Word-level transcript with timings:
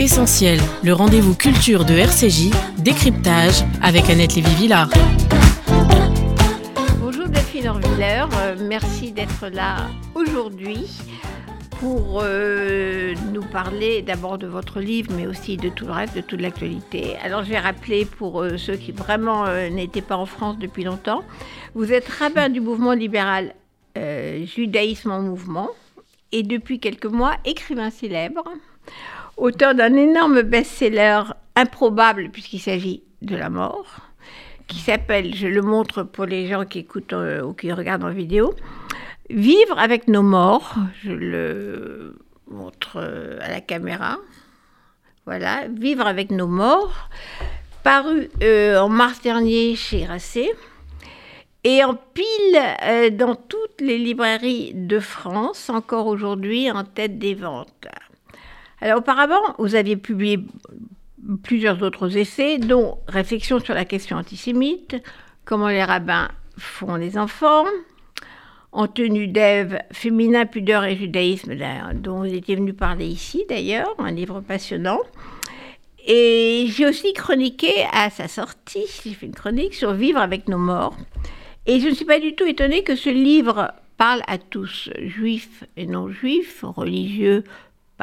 Essentiel, 0.00 0.60
le 0.84 0.92
rendez-vous 0.92 1.34
culture 1.34 1.84
de 1.84 1.94
RCJ, 1.94 2.50
décryptage 2.78 3.64
avec 3.82 4.08
Annette 4.08 4.36
Lévy-Villard. 4.36 4.88
Bonjour 7.00 7.28
Delphine 7.28 7.66
Orviller, 7.66 8.24
euh, 8.34 8.54
merci 8.60 9.10
d'être 9.10 9.48
là 9.48 9.88
aujourd'hui 10.14 10.86
pour 11.80 12.20
euh, 12.22 13.12
nous 13.32 13.42
parler 13.42 14.02
d'abord 14.02 14.38
de 14.38 14.46
votre 14.46 14.78
livre, 14.78 15.10
mais 15.16 15.26
aussi 15.26 15.56
de 15.56 15.68
tout 15.68 15.86
le 15.86 15.92
reste, 15.92 16.14
de 16.14 16.20
toute 16.20 16.40
l'actualité. 16.40 17.16
Alors 17.24 17.42
je 17.42 17.48
vais 17.48 17.58
rappeler 17.58 18.04
pour 18.04 18.42
euh, 18.42 18.56
ceux 18.56 18.76
qui 18.76 18.92
vraiment 18.92 19.46
n'étaient 19.68 20.00
pas 20.00 20.16
en 20.16 20.26
France 20.26 20.58
depuis 20.60 20.84
longtemps, 20.84 21.24
vous 21.74 21.92
êtes 21.92 22.08
rabbin 22.08 22.50
du 22.50 22.60
mouvement 22.60 22.92
libéral 22.92 23.52
Judaïsme 23.96 25.10
en 25.10 25.22
mouvement 25.22 25.70
et 26.30 26.44
depuis 26.44 26.78
quelques 26.78 27.06
mois 27.06 27.34
écrivain 27.44 27.90
célèbre 27.90 28.44
auteur 29.38 29.74
d'un 29.74 29.94
énorme 29.94 30.42
best-seller 30.42 31.22
improbable 31.56 32.30
puisqu'il 32.30 32.60
s'agit 32.60 33.02
de 33.22 33.36
la 33.36 33.50
mort, 33.50 34.08
qui 34.66 34.78
s'appelle, 34.78 35.34
je 35.34 35.46
le 35.46 35.62
montre 35.62 36.02
pour 36.02 36.26
les 36.26 36.46
gens 36.46 36.64
qui 36.64 36.80
écoutent 36.80 37.14
euh, 37.14 37.42
ou 37.42 37.54
qui 37.54 37.72
regardent 37.72 38.04
en 38.04 38.12
vidéo, 38.12 38.54
Vivre 39.30 39.78
avec 39.78 40.08
nos 40.08 40.22
morts. 40.22 40.74
Je 41.04 41.12
le 41.12 42.16
montre 42.50 42.96
euh, 42.96 43.38
à 43.42 43.50
la 43.50 43.60
caméra. 43.60 44.16
Voilà, 45.26 45.66
Vivre 45.68 46.06
avec 46.06 46.30
nos 46.30 46.46
morts, 46.46 47.10
paru 47.82 48.30
euh, 48.42 48.78
en 48.78 48.88
mars 48.88 49.20
dernier 49.20 49.76
chez 49.76 50.06
Racé 50.06 50.50
et 51.62 51.84
en 51.84 51.94
pile 51.94 53.16
dans 53.18 53.34
toutes 53.34 53.80
les 53.80 53.98
librairies 53.98 54.72
de 54.74 54.98
France, 55.00 55.68
encore 55.68 56.06
aujourd'hui 56.06 56.70
en 56.70 56.84
tête 56.84 57.18
des 57.18 57.34
ventes. 57.34 57.88
Alors 58.80 58.98
auparavant, 58.98 59.40
vous 59.58 59.74
aviez 59.74 59.96
publié 59.96 60.38
plusieurs 61.42 61.82
autres 61.82 62.16
essais, 62.16 62.58
dont 62.58 62.98
Réflexion 63.08 63.58
sur 63.58 63.74
la 63.74 63.84
question 63.84 64.16
antisémite, 64.16 64.96
Comment 65.44 65.68
les 65.68 65.82
rabbins 65.82 66.28
font 66.58 66.96
les 66.96 67.16
enfants, 67.16 67.64
En 68.70 68.86
tenue 68.86 69.28
d'Ève, 69.28 69.80
Féminin, 69.92 70.44
pudeur 70.44 70.84
et 70.84 70.94
judaïsme, 70.94 71.54
dont 71.94 72.18
vous 72.18 72.34
étiez 72.34 72.54
venu 72.54 72.74
parler 72.74 73.06
ici 73.06 73.46
d'ailleurs, 73.48 73.94
un 73.98 74.10
livre 74.10 74.40
passionnant. 74.40 75.00
Et 76.06 76.66
j'ai 76.68 76.86
aussi 76.86 77.14
chroniqué 77.14 77.72
à 77.92 78.10
sa 78.10 78.28
sortie, 78.28 78.84
j'ai 79.02 79.14
fait 79.14 79.26
une 79.26 79.34
chronique 79.34 79.74
sur 79.74 79.94
Vivre 79.94 80.20
avec 80.20 80.48
nos 80.48 80.58
morts. 80.58 80.96
Et 81.66 81.80
je 81.80 81.88
ne 81.88 81.94
suis 81.94 82.04
pas 82.04 82.20
du 82.20 82.34
tout 82.34 82.44
étonnée 82.44 82.82
que 82.82 82.94
ce 82.94 83.08
livre 83.10 83.72
parle 83.96 84.22
à 84.26 84.38
tous, 84.38 84.90
juifs 85.02 85.64
et 85.76 85.86
non 85.86 86.10
juifs, 86.10 86.62
religieux, 86.62 87.42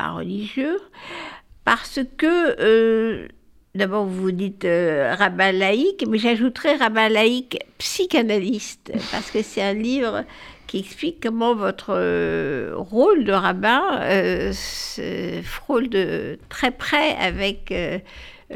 religieux, 0.04 0.80
parce 1.64 2.00
que, 2.18 2.56
euh, 2.60 3.28
d'abord 3.74 4.06
vous 4.06 4.32
dites 4.32 4.66
euh, 4.66 5.16
rabbin 5.18 5.52
laïque, 5.52 6.06
mais 6.08 6.18
j'ajouterais 6.18 6.76
rabbin 6.76 7.10
laïque 7.10 7.60
psychanalyste, 7.78 8.92
parce 9.12 9.32
que 9.32 9.42
c'est 9.42 9.62
un 9.62 9.74
livre 9.74 10.24
qui 10.68 10.80
explique 10.80 11.22
comment 11.22 11.56
votre 11.56 11.94
euh, 11.96 12.74
rôle 12.76 13.24
de 13.24 13.32
rabbin 13.32 13.82
se 14.54 15.42
frôle 15.44 15.90
de 15.90 16.40
très 16.50 16.72
près 16.72 17.16
avec 17.18 17.74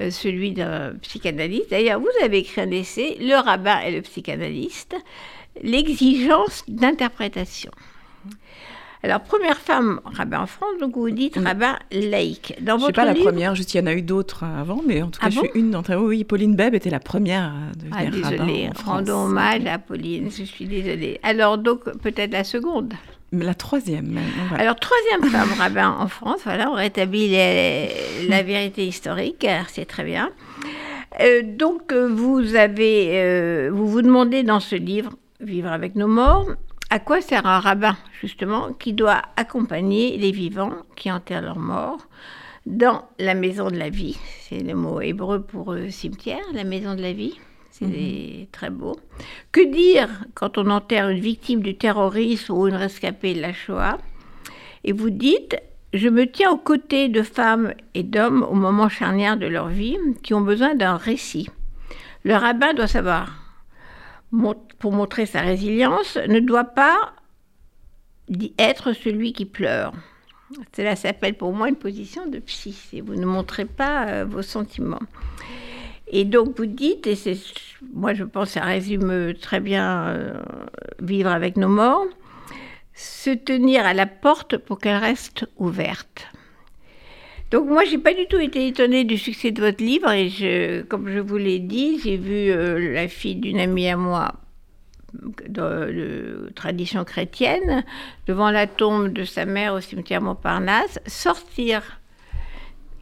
celui 0.10 0.54
d'un 0.54 0.94
psychanalyste. 1.02 1.70
D'ailleurs, 1.70 2.00
vous 2.00 2.08
avez 2.24 2.40
écrit 2.40 2.62
un 2.62 2.72
essai, 2.72 3.18
Le 3.20 3.36
rabbin 3.36 3.80
et 3.82 3.92
le 3.92 4.02
psychanalyste, 4.02 4.96
l'exigence 5.62 6.64
d'interprétation. 6.68 7.72
Alors, 9.02 9.22
première 9.22 9.58
femme 9.58 10.02
rabbin 10.04 10.42
en 10.42 10.46
France, 10.46 10.78
donc 10.82 10.98
vous 10.98 11.10
dites 11.10 11.38
rabbin 11.38 11.78
laïque. 11.92 12.56
Dans 12.60 12.78
je 12.78 12.82
ne 12.82 12.86
suis 12.86 12.94
pas 12.94 13.06
la 13.06 13.16
première, 13.16 13.56
juste 13.56 13.74
il 13.74 13.78
y 13.78 13.82
en 13.82 13.86
a 13.86 13.94
eu 13.94 14.02
d'autres 14.02 14.44
avant, 14.44 14.82
mais 14.86 15.02
en 15.02 15.10
tout 15.10 15.22
cas, 15.22 15.28
ah 15.28 15.30
je 15.30 15.40
suis 15.40 15.50
une 15.56 15.72
d'entre 15.72 15.94
eux. 15.94 16.08
Oui, 16.08 16.26
Pauline 16.26 16.56
Beb 16.56 16.76
était 16.76 16.90
la 16.90 17.00
première 17.00 17.44
à 17.44 17.76
devenir 17.78 18.24
ah, 18.26 18.30
désolée, 18.30 18.70
rendons 18.86 19.26
hommage 19.26 19.66
à 19.66 19.80
Pauline, 19.80 20.30
je 20.30 20.44
suis 20.44 20.66
désolée. 20.66 21.18
Alors, 21.24 21.58
donc, 21.58 21.86
peut-être 22.00 22.32
la 22.32 22.44
seconde 22.44 22.94
la 23.32 23.54
troisième. 23.54 24.18
Alors, 24.58 24.76
troisième 24.76 25.30
femme 25.32 25.54
rabbin 25.56 25.96
en 26.00 26.08
France, 26.08 26.40
voilà, 26.46 26.72
on 26.72 26.74
rétablit 26.74 27.30
la 28.28 28.42
vérité 28.42 28.88
historique, 28.88 29.46
c'est 29.68 29.86
très 29.86 30.04
bien. 30.04 30.32
Euh, 31.22 31.44
donc, 31.44 31.94
vous 31.94 32.56
avez, 32.56 33.22
euh, 33.22 33.70
vous 33.72 33.88
vous 33.88 34.02
demandez 34.02 34.42
dans 34.42 34.60
ce 34.60 34.76
livre, 34.76 35.12
Vivre 35.42 35.72
avec 35.72 35.96
nos 35.96 36.08
morts, 36.08 36.48
à 36.90 37.00
quoi 37.00 37.22
sert 37.22 37.46
un 37.46 37.60
rabbin, 37.60 37.96
justement, 38.20 38.74
qui 38.74 38.94
doit 38.94 39.22
accompagner 39.36 40.18
les 40.18 40.32
vivants 40.32 40.74
qui 40.96 41.12
enterrent 41.12 41.44
leurs 41.44 41.60
morts 41.60 42.08
dans 42.66 43.08
la 43.20 43.36
maison 43.36 43.70
de 43.70 43.78
la 43.78 43.90
vie? 43.90 44.18
C'est 44.42 44.60
le 44.60 44.74
mot 44.74 45.00
hébreu 45.00 45.42
pour 45.42 45.74
euh, 45.74 45.90
cimetière, 45.90 46.44
la 46.54 46.64
maison 46.64 46.96
de 46.96 47.02
la 47.02 47.14
vie. 47.14 47.40
C'est 47.72 47.86
mhm. 47.86 48.48
très 48.52 48.70
beau. 48.72 48.98
Que 49.52 49.72
dire 49.72 50.10
quand 50.34 50.58
on 50.58 50.70
enterre 50.70 51.10
une 51.10 51.20
victime 51.20 51.62
du 51.62 51.76
terrorisme 51.76 52.54
ou 52.54 52.68
une 52.68 52.76
rescapée 52.76 53.36
de 53.36 53.42
la 53.42 53.54
Shoah? 53.54 54.00
Et 54.84 54.92
vous 54.92 55.12
dites 55.12 55.58
Je 55.94 56.10
me 56.10 56.26
tiens 56.26 56.52
aux 56.52 56.58
côtés 56.58 57.08
de 57.08 57.22
femmes 57.22 57.74
et 57.94 58.04
d'hommes 58.04 58.44
au 58.50 58.56
moment 58.56 58.90
charnière 58.90 59.38
de 59.38 59.46
leur 59.46 59.68
vie 59.68 59.98
qui 60.24 60.34
ont 60.34 60.42
besoin 60.42 60.76
d'un 60.76 60.98
récit. 60.98 61.50
Le 62.24 62.36
rabbin 62.36 62.74
doit 62.74 62.88
savoir 62.88 63.39
pour 64.80 64.92
montrer 64.92 65.26
sa 65.26 65.42
résilience, 65.42 66.18
ne 66.28 66.40
doit 66.40 66.66
pas 66.66 67.14
être 68.58 68.94
celui 68.94 69.34
qui 69.34 69.46
pleure. 69.46 69.94
Cela 70.76 70.96
s'appelle 70.96 71.36
pour 71.36 71.54
moi 71.54 71.70
une 71.70 71.76
position 71.76 72.28
de 72.28 72.40
psy. 72.40 73.02
Vous 73.06 73.16
ne 73.16 73.26
montrez 73.26 73.66
pas 73.66 74.08
euh, 74.08 74.26
vos 74.26 74.42
sentiments. 74.42 75.02
Et 76.08 76.26
donc 76.26 76.58
vous 76.58 76.66
dites, 76.66 77.06
et 77.06 77.16
c'est, 77.16 77.38
moi 77.94 78.14
je 78.14 78.24
pense 78.24 78.52
ça 78.52 78.64
résume 78.64 79.34
très 79.40 79.60
bien 79.60 80.08
euh, 80.08 80.34
vivre 81.00 81.30
avec 81.30 81.56
nos 81.56 81.68
morts, 81.68 82.06
se 82.96 83.30
tenir 83.30 83.86
à 83.86 83.94
la 83.94 84.08
porte 84.08 84.58
pour 84.58 84.80
qu'elle 84.80 84.98
reste 84.98 85.46
ouverte. 85.58 86.28
Donc 87.52 87.68
moi, 87.68 87.84
j'ai 87.84 87.98
pas 87.98 88.14
du 88.14 88.28
tout 88.28 88.40
été 88.40 88.68
étonnée 88.68 89.04
du 89.04 89.18
succès 89.18 89.52
de 89.52 89.62
votre 89.62 89.84
livre 89.84 90.12
et 90.12 90.84
comme 90.88 91.10
je 91.10 91.20
vous 91.20 91.38
l'ai 91.38 91.60
dit, 91.60 92.00
j'ai 92.04 92.18
vu 92.18 92.52
euh, 92.52 92.94
la 92.94 93.08
fille 93.08 93.36
d'une 93.36 93.60
amie 93.60 93.88
à 93.88 93.98
moi 93.98 94.34
de, 95.14 96.52
tradition 96.56 97.04
chrétienne 97.04 97.84
devant 98.28 98.52
la 98.52 98.68
tombe 98.68 99.12
de 99.12 99.24
sa 99.24 99.46
mère 99.46 99.74
au 99.74 99.82
cimetière 99.82 100.22
Montparnasse 100.22 101.00
sortir 101.08 102.00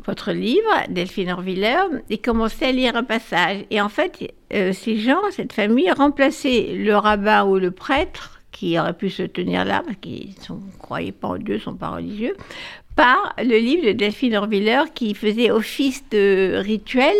votre 0.05 0.31
livre, 0.31 0.71
Delphine 0.87 1.31
Orviller, 1.31 1.81
et 2.09 2.17
commencer 2.17 2.65
à 2.65 2.71
lire 2.71 2.95
un 2.95 3.03
passage. 3.03 3.65
Et 3.71 3.81
en 3.81 3.89
fait, 3.89 4.33
euh, 4.53 4.71
ces 4.71 4.97
gens, 4.97 5.19
cette 5.31 5.51
famille, 5.51 5.91
remplaçaient 5.91 6.75
le 6.77 6.95
rabbin 6.95 7.43
ou 7.43 7.57
le 7.57 7.71
prêtre 7.71 8.39
qui 8.53 8.79
aurait 8.79 8.93
pu 8.93 9.09
se 9.09 9.23
tenir 9.23 9.65
là, 9.65 9.83
parce 9.85 9.97
qu'ils 9.97 10.29
ne 10.49 10.77
croyaient 10.79 11.11
pas 11.11 11.27
en 11.27 11.37
Dieu, 11.37 11.55
ne 11.55 11.59
sont 11.59 11.75
pas 11.75 11.89
religieux, 11.89 12.37
par 12.97 13.35
le 13.37 13.57
livre 13.59 13.85
de 13.85 13.91
Delphine 13.93 14.35
Orviller 14.35 14.81
qui 14.93 15.13
faisait 15.13 15.51
office 15.51 16.03
de 16.09 16.55
rituel 16.57 17.15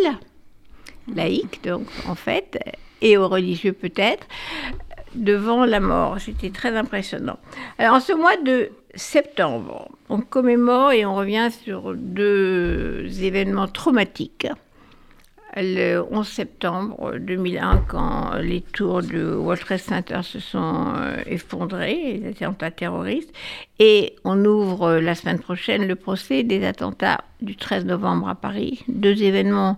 laïque, 1.16 1.64
donc 1.64 1.88
en 2.08 2.16
fait, 2.16 2.60
et 3.02 3.16
aux 3.16 3.30
religieux 3.30 3.74
peut-être, 3.74 4.28
devant 5.16 5.66
la 5.66 5.80
mort. 5.80 6.20
C'était 6.20 6.50
très 6.50 6.76
impressionnant. 6.76 7.38
Alors 7.78 7.96
en 7.96 8.00
ce 8.00 8.12
mois 8.12 8.36
de 8.38 8.72
septembre, 8.96 9.90
on 10.10 10.20
commémore 10.20 10.92
et 10.92 11.06
on 11.06 11.16
revient 11.16 11.50
sur 11.64 11.94
deux 11.96 13.06
événements 13.22 13.68
traumatiques 13.68 14.48
le 15.62 16.04
11 16.12 16.28
septembre 16.28 17.16
2001, 17.20 17.86
quand 17.88 18.36
les 18.42 18.62
tours 18.62 19.02
du 19.02 19.24
World 19.24 19.62
Trade 19.62 19.80
Center 19.80 20.20
se 20.24 20.40
sont 20.40 20.94
euh, 20.96 21.18
effondrés, 21.26 22.22
les 22.24 22.30
attentats 22.30 22.72
terroristes, 22.72 23.34
et 23.80 24.16
on 24.24 24.44
ouvre 24.46 24.84
euh, 24.84 25.02
la 25.02 25.16
semaine 25.16 25.40
prochaine 25.40 25.88
le 25.88 25.96
procès 25.96 26.44
des 26.44 26.66
attentats 26.66 27.22
du 27.42 27.56
13 27.56 27.86
novembre 27.86 28.30
à 28.30 28.36
Paris, 28.36 28.84
deux 28.88 29.22
événements 29.24 29.78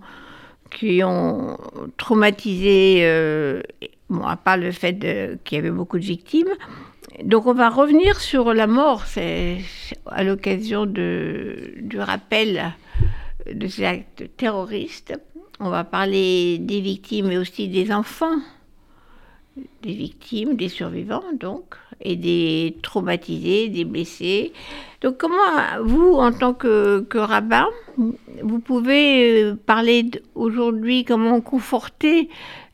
qui 0.71 1.01
ont 1.03 1.57
traumatisé, 1.97 2.99
euh, 3.03 3.61
bon, 4.09 4.23
à 4.23 4.35
part 4.35 4.57
le 4.57 4.71
fait 4.71 4.99
qu'il 5.43 5.55
y 5.57 5.59
avait 5.59 5.71
beaucoup 5.71 5.97
de 5.97 6.03
victimes. 6.05 6.53
Donc 7.23 7.47
on 7.47 7.53
va 7.53 7.69
revenir 7.69 8.19
sur 8.19 8.53
la 8.53 8.67
mort, 8.67 9.05
à 10.05 10.23
l'occasion 10.23 10.85
du 10.85 11.99
rappel 11.99 12.73
de 13.51 13.67
ces 13.67 13.85
actes 13.85 14.23
terroristes. 14.37 15.17
On 15.59 15.69
va 15.69 15.83
parler 15.83 16.57
des 16.57 16.79
victimes, 16.79 17.27
mais 17.27 17.37
aussi 17.37 17.67
des 17.67 17.91
enfants, 17.91 18.37
des 19.81 19.93
victimes, 19.93 20.55
des 20.55 20.69
survivants, 20.69 21.23
donc, 21.37 21.75
et 21.99 22.15
des 22.15 22.77
traumatisés, 22.81 23.67
des 23.67 23.83
blessés. 23.83 24.53
Donc, 25.01 25.17
comment 25.17 25.35
vous, 25.83 26.13
en 26.13 26.31
tant 26.31 26.53
que, 26.53 27.05
rabbin, 27.17 27.67
vous 28.41 28.59
pouvez 28.59 29.43
euh, 29.43 29.55
parler 29.55 30.09
aujourd'hui, 30.33 31.03
comment 31.03 31.41
conforter 31.41 32.29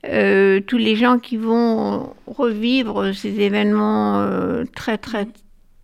euh, 0.06 0.62
tous 0.62 0.78
les 0.78 0.96
gens 0.96 1.18
qui 1.18 1.38
vont 1.38 2.14
revivre 2.28 3.14
ces 3.16 3.40
événements 3.40 4.20
euh, 4.20 4.64
très, 4.76 5.00
très 5.00 5.28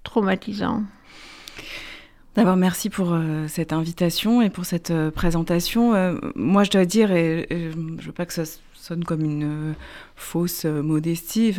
traumatisants? 0.03 0.83
D'abord, 2.33 2.55
merci 2.55 2.89
pour 2.89 3.11
euh, 3.11 3.45
cette 3.49 3.73
invitation 3.73 4.41
et 4.41 4.49
pour 4.49 4.63
cette 4.63 4.91
euh, 4.91 5.11
présentation. 5.11 5.93
Euh, 5.93 6.15
moi, 6.35 6.63
je 6.63 6.71
dois 6.71 6.85
dire, 6.85 7.11
et, 7.11 7.45
je 7.49 7.77
ne 7.77 8.01
veux 8.01 8.13
pas 8.13 8.25
que 8.25 8.31
ça 8.31 8.43
sonne 8.73 9.03
comme 9.03 9.21
une 9.21 9.75
fausse 10.15 10.63
modestie. 10.65 11.53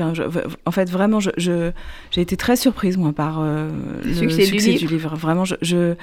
en 0.65 0.71
fait, 0.71 0.91
vraiment, 0.91 1.21
j'ai 1.21 1.31
je, 1.37 1.73
été 2.21 2.39
très 2.39 2.57
surprise, 2.57 2.97
moi, 2.97 3.13
par 3.13 3.43
le 3.43 4.15
succès, 4.15 4.47
du, 4.47 4.87
livre. 4.87 5.15
Vraiment, 5.15 5.45
je, 5.45 5.95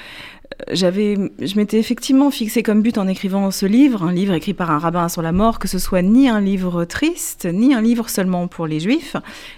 j'avais, 0.72 1.16
je 1.40 1.56
m'étais 1.56 1.80
effectivement 1.80 2.32
fixé 2.32 2.64
comme 2.64 2.82
but 2.82 2.98
en 2.98 3.08
écrivant 3.08 3.50
ce 3.52 3.66
livre, 3.66 4.04
un 4.04 4.12
livre 4.12 4.34
écrit 4.34 4.54
par 4.54 4.72
un 4.72 4.80
rabbin 4.80 5.08
sur 5.08 5.22
la 5.22 5.32
mort, 5.32 5.60
que 5.60 5.68
ce 5.68 5.80
soit 5.80 6.02
ni 6.02 6.28
un 6.28 6.42
livre 6.42 6.86
triste, 6.86 7.46
ni 7.46 7.74
un 7.74 7.82
livre 7.82 8.10
seulement 8.10 8.48
pour 8.48 8.68
les 8.68 8.80
juifs. 8.80 9.16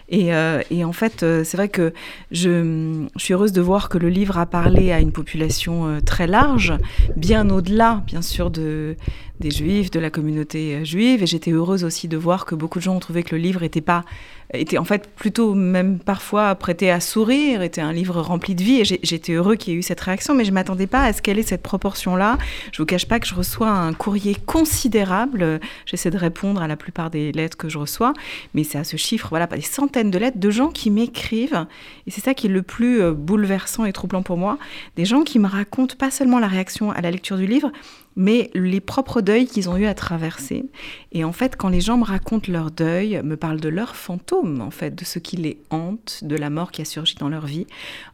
Et, 0.10 0.34
euh, 0.34 0.62
en 0.84 0.94
fait, 0.94 1.24
euh, 1.24 1.44
c'est 1.44 1.58
vrai 1.58 1.70
que 1.70 1.94
je, 2.32 3.06
suis 3.16 3.34
heureuse 3.34 3.52
de 3.52 3.62
voir 3.62 3.90
que 3.90 3.98
le 3.98 4.10
livre 4.10 4.38
a 4.38 4.46
parlé 4.46 4.92
à 4.92 5.00
une 5.00 5.12
population 5.12 5.88
euh, 5.88 6.00
très 6.02 6.28
large, 6.28 6.74
bien 7.16 7.50
au-delà, 7.50 8.04
bien 8.06 8.22
sûr, 8.22 8.52
de, 8.52 8.96
des 9.40 9.52
juifs, 9.52 9.92
de 9.92 10.00
la 10.00 10.10
communauté 10.10 10.86
juive. 10.86 11.24
Et 11.24 11.28
j'étais 11.28 11.52
heureuse 11.52 11.84
aussi 11.84 12.08
de 12.08 12.18
voir 12.18 12.46
que 12.46 12.56
beaucoup 12.56 12.80
de 12.80 12.84
gens 12.84 12.96
ont 12.96 13.00
trouvé 13.00 13.24
que 13.24 13.36
le 13.36 13.42
livre 13.42 13.62
n'était 13.62 13.82
pas 13.82 14.04
était 14.54 14.78
en 14.78 14.84
fait 14.84 15.08
plutôt 15.10 15.54
même 15.54 16.00
parfois 16.00 16.56
prêté 16.56 16.92
à 16.92 17.00
sourire, 17.00 17.62
était 17.62 17.82
un 17.82 17.94
livre 17.94 18.22
rempli 18.22 18.56
de 18.56 18.64
vie 18.64 18.82
et 18.82 18.86
j'étais 18.86 19.34
heureux 19.34 19.56
qu'il 19.56 19.74
y 19.74 19.76
ait 19.76 19.80
eu 19.80 19.84
cette 19.84 20.02
réaction, 20.02 20.36
mais 20.36 20.46
je 20.46 20.52
m'attendais 20.52 20.88
pas 20.88 21.04
à 21.04 21.14
ce 21.14 21.22
qu'elle 21.22 21.40
ait 21.40 21.44
cette 21.44 21.64
proportion-là. 21.64 22.38
Je 22.72 22.82
vous 22.82 22.86
cache 22.86 23.08
pas 23.08 23.20
que 23.20 23.28
je 23.28 23.36
reçois 23.36 23.70
un 23.70 23.94
courrier 23.94 24.36
considérable. 24.46 25.60
J'essaie 25.86 26.12
de 26.12 26.18
répondre 26.18 26.62
à 26.62 26.68
la 26.68 26.76
plupart 26.76 27.10
des 27.10 27.32
lettres 27.32 27.58
que 27.58 27.70
je 27.70 27.78
reçois, 27.78 28.14
mais 28.54 28.64
c'est 28.64 28.78
à 28.78 28.84
ce 28.84 28.98
chiffre, 28.98 29.28
voilà, 29.30 29.48
pas 29.48 29.56
des 29.56 29.62
centaines 29.62 30.12
de 30.12 30.18
lettres 30.18 30.40
de 30.40 30.50
gens 30.50 30.70
qui 30.70 30.90
m'écrivent 30.90 31.66
et 32.08 32.12
c'est 32.12 32.22
ça 32.22 32.34
qui 32.34 32.48
est 32.48 32.50
le 32.50 32.62
plus 32.62 33.02
euh, 33.02 33.14
bouleversant 33.14 33.86
et 33.86 33.94
troublant 33.94 34.24
pour 34.24 34.38
moi, 34.38 34.58
des 34.96 35.06
gens 35.06 35.24
qui 35.24 35.40
me 35.40 35.48
racontent 35.48 35.96
pas 35.98 36.12
seulement 36.12 36.40
la 36.40 36.48
réaction 36.48 36.92
à 36.92 37.02
la 37.02 37.12
lecture 37.12 37.38
du 37.38 37.46
livre, 37.46 37.72
mais 38.16 38.50
les 38.54 38.80
propres 38.80 39.22
deuils 39.22 39.48
qu'ils 39.48 39.70
ont 39.70 39.78
eu 39.78 39.86
à 39.86 39.94
traverser. 39.94 40.66
Et 41.12 41.24
en 41.24 41.32
fait, 41.32 41.56
quand 41.56 41.70
les 41.70 41.82
gens 41.82 41.98
me 41.98 42.04
racontent 42.04 42.52
leur 42.52 42.72
deuil, 42.72 43.22
me 43.24 43.38
parlent 43.38 43.62
de 43.62 43.70
leurs 43.70 43.96
fantômes, 43.96 44.62
en 44.62 44.72
fait, 44.72 44.94
de 44.96 45.06
ce 45.06 45.20
qui 45.20 45.38
les 45.38 45.62
hante, 45.70 46.20
de 46.24 46.36
la 46.36 46.50
mort 46.50 46.72
qui 46.72 46.82
a 46.82 46.86
surgi 46.86 47.16
dans 47.16 47.30
leur 47.30 47.46
vie, 47.46 47.68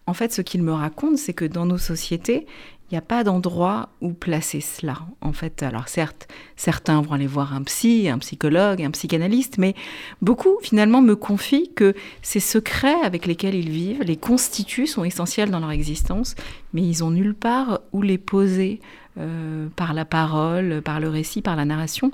en 0.05 0.13
fait, 0.13 0.31
ce 0.33 0.41
qu'ils 0.41 0.63
me 0.63 0.73
racontent, 0.73 1.17
c'est 1.17 1.33
que 1.33 1.45
dans 1.45 1.65
nos 1.65 1.77
sociétés, 1.77 2.45
il 2.89 2.93
n'y 2.93 2.97
a 2.99 3.01
pas 3.01 3.25
d'endroit 3.25 3.89
où 3.99 4.13
placer 4.13 4.61
cela. 4.61 4.99
En 5.19 5.33
fait, 5.33 5.61
alors 5.61 5.89
certes, 5.89 6.29
certains 6.55 7.01
vont 7.01 7.11
aller 7.11 7.27
voir 7.27 7.53
un 7.53 7.63
psy, 7.63 8.07
un 8.07 8.17
psychologue, 8.19 8.81
un 8.81 8.91
psychanalyste, 8.91 9.57
mais 9.57 9.75
beaucoup 10.21 10.57
finalement 10.61 11.01
me 11.01 11.17
confient 11.17 11.69
que 11.75 11.93
ces 12.21 12.39
secrets 12.39 13.01
avec 13.03 13.25
lesquels 13.25 13.55
ils 13.55 13.69
vivent, 13.69 14.03
les 14.03 14.15
constituent, 14.15 14.87
sont 14.87 15.03
essentiels 15.03 15.51
dans 15.51 15.59
leur 15.59 15.71
existence, 15.71 16.35
mais 16.71 16.81
ils 16.81 17.03
ont 17.03 17.11
nulle 17.11 17.35
part 17.35 17.81
où 17.91 18.01
les 18.01 18.17
poser 18.17 18.79
euh, 19.19 19.67
par 19.75 19.93
la 19.93 20.05
parole, 20.05 20.81
par 20.83 20.99
le 20.99 21.09
récit, 21.09 21.41
par 21.41 21.55
la 21.55 21.65
narration. 21.65 22.11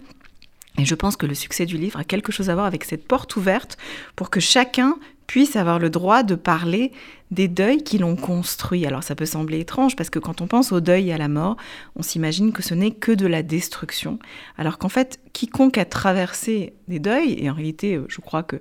Et 0.77 0.85
je 0.85 0.95
pense 0.95 1.15
que 1.15 1.25
le 1.25 1.35
succès 1.35 1.65
du 1.65 1.77
livre 1.77 1.99
a 1.99 2.03
quelque 2.03 2.31
chose 2.31 2.49
à 2.49 2.55
voir 2.55 2.65
avec 2.65 2.83
cette 2.83 3.07
porte 3.07 3.35
ouverte 3.35 3.77
pour 4.15 4.29
que 4.29 4.39
chacun 4.39 4.97
puisse 5.27 5.55
avoir 5.55 5.79
le 5.79 5.89
droit 5.89 6.23
de 6.23 6.35
parler 6.35 6.91
des 7.31 7.47
deuils 7.47 7.83
qui 7.83 7.97
l'ont 7.97 8.15
construit. 8.15 8.85
Alors 8.85 9.03
ça 9.03 9.15
peut 9.15 9.25
sembler 9.25 9.59
étrange 9.59 9.95
parce 9.95 10.09
que 10.09 10.19
quand 10.19 10.41
on 10.41 10.47
pense 10.47 10.71
au 10.71 10.79
deuil 10.79 11.09
et 11.09 11.13
à 11.13 11.17
la 11.17 11.27
mort, 11.27 11.57
on 11.95 12.01
s'imagine 12.01 12.51
que 12.51 12.63
ce 12.63 12.73
n'est 12.73 12.91
que 12.91 13.11
de 13.11 13.27
la 13.27 13.43
destruction. 13.43 14.19
Alors 14.57 14.77
qu'en 14.77 14.89
fait, 14.89 15.19
quiconque 15.31 15.77
a 15.77 15.85
traversé 15.85 16.73
des 16.87 16.99
deuils, 16.99 17.35
et 17.39 17.49
en 17.49 17.53
réalité 17.53 17.99
je 18.07 18.21
crois 18.21 18.43
que 18.43 18.57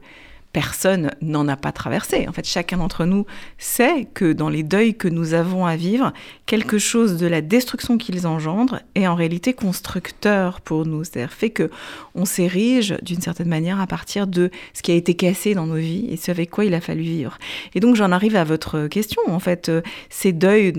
personne 0.53 1.11
n'en 1.21 1.49
a 1.49 1.57
pas 1.57 1.73
traversé. 1.73 2.27
En 2.29 2.33
fait, 2.33 2.47
chacun 2.47 2.79
d'entre 2.79 3.05
nous 3.05 3.25
sait 3.59 4.07
que 4.13 4.33
dans 4.33 4.49
les 4.49 4.63
deuils 4.63 4.95
que 4.95 5.09
nous 5.09 5.35
avons 5.35 5.65
à 5.65 5.77
vivre, 5.77 6.13
quelque 6.47 6.79
chose 6.79 7.17
de 7.17 7.27
la 7.27 7.41
destruction 7.41 7.99
qu'ils 7.99 8.27
engendrent 8.27 8.81
est 8.95 9.07
en 9.07 9.15
réalité 9.15 9.55
constructeur 9.55 10.61
pour 10.61 10.87
nous. 10.87 11.05
C'est-à-dire 11.05 11.33
fait 11.33 11.51
que 11.51 11.71
on 12.15 12.25
s'érige 12.25 12.97
d'une 13.03 13.21
certaine 13.21 13.49
manière 13.49 13.81
à 13.81 13.87
partir 13.87 14.27
de 14.27 14.51
ce 14.75 14.83
qui 14.83 14.93
a 14.93 14.95
été 14.95 15.15
cassé 15.15 15.55
dans 15.55 15.67
nos 15.67 15.77
vies 15.77 16.07
et 16.11 16.17
ce 16.17 16.33
avec 16.33 16.51
quoi 16.51 16.65
il 16.65 16.75
a 16.75 16.81
fallu 16.81 17.03
vivre. 17.03 17.39
Et 17.75 17.81
donc 17.81 17.97
j'en 17.97 18.13
arrive 18.13 18.37
à 18.37 18.45
votre 18.45 18.87
question. 18.89 19.23
En 19.29 19.39
fait, 19.39 19.69
euh, 19.69 19.83
ces 20.11 20.33
deuils 20.33 20.73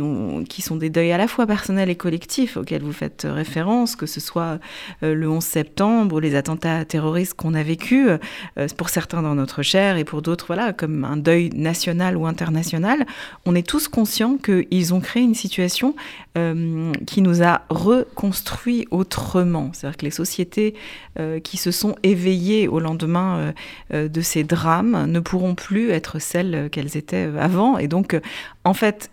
qui 0.50 0.62
sont 0.62 0.76
des 0.76 0.90
deuils 0.90 1.12
à 1.12 1.18
la 1.18 1.28
fois 1.28 1.48
personnels 1.48 1.90
et 1.90 1.96
collectifs 1.96 2.58
auxquels 2.58 2.82
vous 2.82 2.94
faites 2.94 3.26
référence, 3.30 3.96
que 3.96 4.06
ce 4.06 4.20
soit 4.20 4.60
euh, 5.04 5.14
le 5.14 5.30
11 5.30 5.44
septembre 5.44 6.16
ou 6.16 6.20
les 6.20 6.36
attentats 6.36 6.86
terroristes 6.86 7.34
qu'on 7.36 7.54
a 7.54 7.64
vécus, 7.64 8.10
euh, 8.58 8.68
pour 8.78 8.90
certains 8.90 9.22
dans 9.22 9.36
notre 9.36 9.63
cher 9.64 9.98
et 9.98 10.04
pour 10.04 10.22
d'autres, 10.22 10.46
voilà, 10.48 10.74
comme 10.74 11.04
un 11.06 11.18
deuil 11.18 11.50
national 11.54 12.18
ou 12.18 12.26
international, 12.28 13.06
on 13.46 13.56
est 13.56 13.68
tous 13.68 13.88
conscients 13.88 14.38
qu'ils 14.38 14.94
ont 14.94 15.00
créé 15.00 15.24
une 15.24 15.36
situation 15.36 15.96
euh, 16.38 16.92
qui 17.08 17.22
nous 17.22 17.44
a 17.44 17.62
reconstruit 17.70 18.88
autrement. 18.92 19.72
C'est-à-dire 19.74 19.98
que 19.98 20.06
les 20.06 20.12
sociétés 20.12 20.76
euh, 21.20 21.40
qui 21.40 21.58
se 21.58 21.72
sont 21.72 21.96
éveillées 22.04 22.68
au 22.68 22.80
lendemain 22.80 23.54
euh, 23.94 24.08
de 24.08 24.22
ces 24.22 24.44
drames 24.44 25.06
ne 25.10 25.20
pourront 25.20 25.56
plus 25.56 25.90
être 25.92 26.20
celles 26.20 26.70
qu'elles 26.72 26.98
étaient 26.98 27.30
avant. 27.40 27.78
Et 27.78 27.88
donc, 27.88 28.20
en 28.64 28.74
fait, 28.74 29.10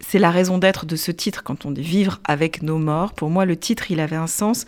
c'est 0.00 0.18
la 0.18 0.30
raison 0.30 0.58
d'être 0.58 0.86
de 0.86 0.94
ce 0.94 1.10
titre 1.10 1.42
quand 1.42 1.66
on 1.66 1.72
dit 1.72 1.82
vivre 1.82 2.20
avec 2.24 2.62
nos 2.62 2.78
morts. 2.78 3.12
Pour 3.12 3.30
moi, 3.30 3.44
le 3.44 3.56
titre, 3.56 3.90
il 3.90 3.98
avait 3.98 4.16
un 4.16 4.28
sens 4.28 4.64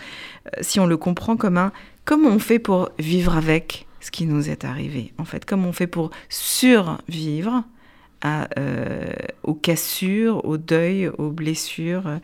si 0.61 0.81
on 0.81 0.87
le 0.87 0.97
comprend 0.97 1.37
comme 1.37 1.57
un 1.57 1.73
comment 2.05 2.31
on 2.31 2.39
fait 2.39 2.59
pour 2.59 2.91
vivre 2.99 3.37
avec? 3.37 3.87
Ce 4.01 4.11
qui 4.11 4.27
nous 4.27 4.51
est 4.51 4.65
arrivé. 4.65 5.13
En 5.19 5.25
fait, 5.25 5.45
comment 5.45 5.69
on 5.69 5.73
fait 5.73 5.87
pour 5.87 6.11
survivre 6.29 7.65
à, 8.23 8.49
euh, 8.59 9.13
aux 9.43 9.55
cassures, 9.55 10.45
aux 10.45 10.59
deuils, 10.59 11.09
aux 11.09 11.31
blessures 11.31 12.19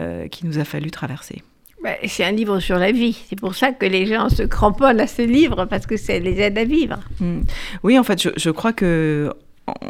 euh, 0.00 0.28
qui 0.28 0.46
nous 0.46 0.58
a 0.58 0.64
fallu 0.64 0.90
traverser. 0.90 1.42
Bah, 1.82 1.94
c'est 2.06 2.24
un 2.24 2.32
livre 2.32 2.60
sur 2.60 2.78
la 2.78 2.92
vie. 2.92 3.18
C'est 3.28 3.38
pour 3.38 3.54
ça 3.54 3.72
que 3.72 3.86
les 3.86 4.06
gens 4.06 4.28
se 4.28 4.42
cramponnent 4.42 5.00
à 5.00 5.06
ce 5.06 5.22
livre, 5.22 5.64
parce 5.64 5.86
que 5.86 5.96
ça 5.96 6.18
les 6.18 6.38
aide 6.40 6.58
à 6.58 6.64
vivre. 6.64 7.00
Hmm. 7.20 7.40
Oui, 7.82 7.98
en 7.98 8.04
fait, 8.04 8.22
je, 8.22 8.28
je 8.36 8.50
crois 8.50 8.72
que 8.72 9.32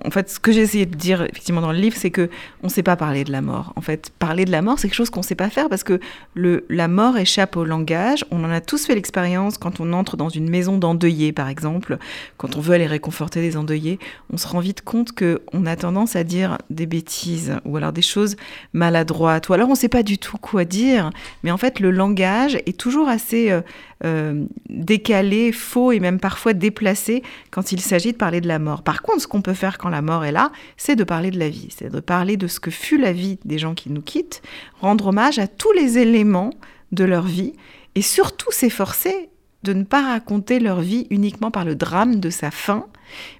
en 0.04 0.10
fait, 0.10 0.30
ce 0.30 0.40
que 0.40 0.52
j'ai 0.52 0.60
essayé 0.60 0.86
de 0.86 0.94
dire 0.94 1.22
effectivement 1.22 1.60
dans 1.60 1.72
le 1.72 1.78
livre, 1.78 1.96
c'est 1.96 2.10
que 2.10 2.30
on 2.62 2.66
ne 2.66 2.72
sait 2.72 2.82
pas 2.82 2.96
parler 2.96 3.24
de 3.24 3.32
la 3.32 3.40
mort. 3.40 3.72
En 3.76 3.80
fait, 3.80 4.10
parler 4.18 4.44
de 4.44 4.50
la 4.50 4.62
mort, 4.62 4.78
c'est 4.78 4.88
quelque 4.88 4.96
chose 4.96 5.10
qu'on 5.10 5.20
ne 5.20 5.24
sait 5.24 5.34
pas 5.34 5.50
faire 5.50 5.68
parce 5.68 5.84
que 5.84 6.00
la 6.34 6.88
mort 6.88 7.16
échappe 7.18 7.56
au 7.56 7.64
langage. 7.64 8.24
On 8.30 8.44
en 8.44 8.50
a 8.50 8.60
tous 8.60 8.86
fait 8.86 8.94
l'expérience 8.94 9.58
quand 9.58 9.80
on 9.80 9.92
entre 9.92 10.16
dans 10.16 10.28
une 10.28 10.48
maison 10.48 10.78
d'endeuillés, 10.78 11.32
par 11.32 11.48
exemple, 11.48 11.98
quand 12.36 12.56
on 12.56 12.60
veut 12.60 12.74
aller 12.74 12.86
réconforter 12.86 13.40
des 13.40 13.56
endeuillés, 13.56 13.98
on 14.32 14.36
se 14.36 14.46
rend 14.46 14.60
vite 14.60 14.82
compte 14.82 15.12
que 15.12 15.42
on 15.52 15.66
a 15.66 15.76
tendance 15.76 16.16
à 16.16 16.24
dire 16.24 16.58
des 16.70 16.86
bêtises 16.86 17.56
ou 17.64 17.76
alors 17.76 17.92
des 17.92 18.02
choses 18.02 18.36
maladroites 18.72 19.48
ou 19.48 19.52
alors 19.52 19.68
on 19.68 19.72
ne 19.72 19.78
sait 19.78 19.88
pas 19.88 20.02
du 20.02 20.18
tout 20.18 20.38
quoi 20.38 20.64
dire. 20.64 21.10
Mais 21.42 21.50
en 21.50 21.56
fait, 21.56 21.80
le 21.80 21.90
langage 21.90 22.56
est 22.66 22.78
toujours 22.78 23.08
assez 23.08 23.50
euh, 23.50 23.60
euh, 24.02 24.46
décalé, 24.70 25.52
faux 25.52 25.92
et 25.92 26.00
même 26.00 26.20
parfois 26.20 26.54
déplacé 26.54 27.22
quand 27.50 27.70
il 27.72 27.80
s'agit 27.80 28.12
de 28.12 28.16
parler 28.16 28.40
de 28.40 28.48
la 28.48 28.58
mort. 28.58 28.82
Par 28.82 29.02
contre, 29.02 29.20
ce 29.20 29.26
qu'on 29.26 29.42
peut 29.42 29.52
faire 29.52 29.69
quand 29.78 29.88
la 29.88 30.02
mort 30.02 30.24
est 30.24 30.32
là, 30.32 30.52
c'est 30.76 30.96
de 30.96 31.04
parler 31.04 31.30
de 31.30 31.38
la 31.38 31.48
vie, 31.48 31.68
c'est 31.76 31.90
de 31.90 32.00
parler 32.00 32.36
de 32.36 32.46
ce 32.46 32.60
que 32.60 32.70
fut 32.70 32.98
la 32.98 33.12
vie 33.12 33.38
des 33.44 33.58
gens 33.58 33.74
qui 33.74 33.90
nous 33.90 34.02
quittent, 34.02 34.42
rendre 34.80 35.08
hommage 35.08 35.38
à 35.38 35.46
tous 35.46 35.72
les 35.72 35.98
éléments 35.98 36.50
de 36.92 37.04
leur 37.04 37.24
vie 37.24 37.54
et 37.94 38.02
surtout 38.02 38.50
s'efforcer 38.52 39.30
de 39.62 39.72
ne 39.72 39.84
pas 39.84 40.02
raconter 40.02 40.58
leur 40.60 40.80
vie 40.80 41.06
uniquement 41.10 41.50
par 41.50 41.64
le 41.64 41.74
drame 41.74 42.20
de 42.20 42.30
sa 42.30 42.50
fin, 42.50 42.86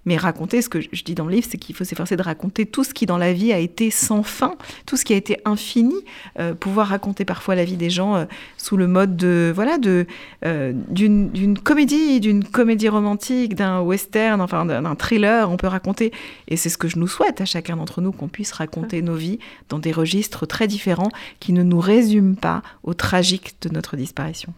mais 0.05 0.17
raconter, 0.17 0.62
ce 0.62 0.69
que 0.69 0.81
je 0.81 1.05
dis 1.05 1.15
dans 1.15 1.27
le 1.27 1.33
livre, 1.33 1.47
c'est 1.49 1.59
qu'il 1.59 1.75
faut 1.75 1.85
s'efforcer 1.85 2.17
de 2.17 2.23
raconter 2.23 2.67
tout 2.67 2.85
ce 2.85 2.93
qui 2.93 3.07
dans 3.07 3.19
la 3.19 3.33
vie 3.33 3.53
a 3.53 3.59
été 3.59 3.91
sans 3.91 4.23
fin, 4.23 4.57
tout 4.87 4.97
ce 4.97 5.05
qui 5.05 5.12
a 5.12 5.17
été 5.17 5.39
infini, 5.45 5.95
euh, 6.39 6.55
pouvoir 6.55 6.89
raconter 6.89 7.25
parfois 7.25 7.55
la 7.55 7.65
vie 7.65 7.77
des 7.77 7.91
gens 7.91 8.17
euh, 8.17 8.25
sous 8.57 8.77
le 8.77 8.87
mode 8.87 9.17
de 9.17 9.53
voilà 9.55 9.79
de 9.79 10.07
euh, 10.45 10.73
d'une 10.91 11.59
comédie, 11.59 12.21
d'une 12.21 12.45
comédie 12.45 12.89
romantique, 12.89 13.55
d'un 13.55 13.81
western, 13.81 14.41
enfin 14.41 14.67
d'un 14.67 14.95
thriller, 14.95 15.50
on 15.50 15.57
peut 15.57 15.69
raconter, 15.69 16.12
et 16.49 16.57
c'est 16.57 16.69
ce 16.69 16.79
que 16.79 16.89
je 16.89 16.99
nous 16.99 17.09
souhaite 17.09 17.41
à 17.41 17.45
chacun 17.45 17.77
d'entre 17.77 18.00
nous 18.00 18.12
qu'on 18.12 18.29
puisse 18.29 18.53
raconter 18.53 19.03
nos 19.03 19.15
vies 19.15 19.39
dans 19.69 19.79
des 19.79 19.93
registres 19.93 20.47
très 20.47 20.67
différents 20.67 21.11
qui 21.39 21.53
ne 21.53 21.62
nous 21.62 21.81
résument 21.81 22.35
pas 22.35 22.62
au 22.83 22.95
tragique 22.95 23.55
de 23.62 23.69
notre 23.69 23.97
disparition. 23.97 24.53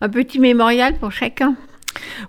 Un 0.00 0.10
petit 0.10 0.38
mémorial 0.38 0.98
pour 0.98 1.10
chacun. 1.10 1.56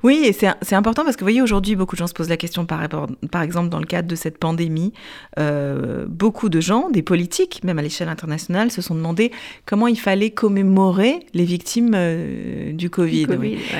Oui, 0.03 0.23
et 0.25 0.33
c'est 0.33 0.75
important 0.75 1.03
parce 1.03 1.15
que 1.15 1.21
vous 1.21 1.25
voyez, 1.25 1.41
aujourd'hui, 1.41 1.75
beaucoup 1.75 1.95
de 1.95 1.99
gens 1.99 2.07
se 2.07 2.13
posent 2.13 2.29
la 2.29 2.37
question 2.37 2.65
par, 2.65 2.87
par 3.31 3.41
exemple 3.41 3.69
dans 3.69 3.79
le 3.79 3.85
cadre 3.85 4.07
de 4.07 4.15
cette 4.15 4.37
pandémie. 4.37 4.93
Euh, 5.39 6.05
beaucoup 6.07 6.49
de 6.49 6.59
gens, 6.59 6.89
des 6.89 7.01
politiques, 7.01 7.63
même 7.63 7.79
à 7.79 7.81
l'échelle 7.81 8.09
internationale, 8.09 8.71
se 8.71 8.81
sont 8.81 8.95
demandé 8.95 9.31
comment 9.65 9.87
il 9.87 9.99
fallait 9.99 10.31
commémorer 10.31 11.19
les 11.33 11.45
victimes 11.45 11.93
euh, 11.95 12.71
du 12.73 12.89
Covid. 12.89 13.27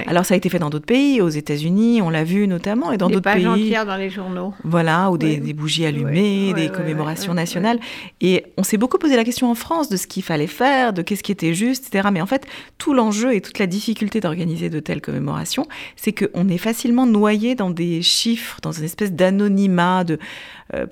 Alors 0.08 0.26
ça 0.26 0.34
a 0.34 0.38
été 0.38 0.50
fait 0.50 0.60
dans 0.60 0.70
d'autres 0.70 0.86
pays, 0.86 1.22
aux 1.22 1.30
États-Unis, 1.30 2.02
on 2.02 2.10
l'a 2.10 2.24
vu 2.24 2.48
notamment, 2.48 2.92
et 2.92 2.98
dans 2.98 3.10
d'autres 3.10 3.32
pays. 3.32 3.44
Des 3.44 3.50
pages 3.50 3.60
entières 3.60 3.86
dans 3.86 3.98
les 3.98 4.10
journaux. 4.10 4.54
Voilà, 4.64 5.12
ou 5.12 5.18
des, 5.18 5.38
bougies 5.54 5.86
allumées, 5.86 6.54
des 6.54 6.70
commémorations 6.70 7.34
nationales. 7.34 7.80
Et 8.22 8.46
on 8.58 8.64
s'est 8.64 8.78
beaucoup 8.78 8.98
posé 8.98 9.16
la 9.16 9.24
question 9.24 9.50
en 9.50 9.56
France 9.56 9.90
de 9.90 9.98
ce 9.98 10.08
qu'il 10.08 10.24
fallait 10.24 10.48
faire, 10.48 10.94
de 10.94 11.02
qu'est-ce 11.02 11.24
qui 11.24 11.32
était 11.32 11.54
juste, 11.54 11.88
etc. 11.88 12.10
Mais 12.12 12.22
en 12.22 12.26
fait, 12.26 12.46
tout 12.78 12.94
l'enjeu 12.94 13.34
et 13.34 13.42
toute 13.42 13.60
la 13.60 13.68
difficulté 13.68 14.20
d'organiser 14.20 14.70
de 14.70 14.80
telles 14.80 15.02
commémorations, 15.02 15.66
c'est 15.96 16.14
qu'on 16.14 16.48
est 16.50 16.58
facilement 16.58 17.06
noyé 17.06 17.56
dans 17.56 17.70
des 17.70 18.02
chiffres, 18.02 18.60
dans 18.62 18.72
une 18.72 18.84
espèce 18.84 19.12
d'anonymat, 19.12 20.04
de 20.04 20.20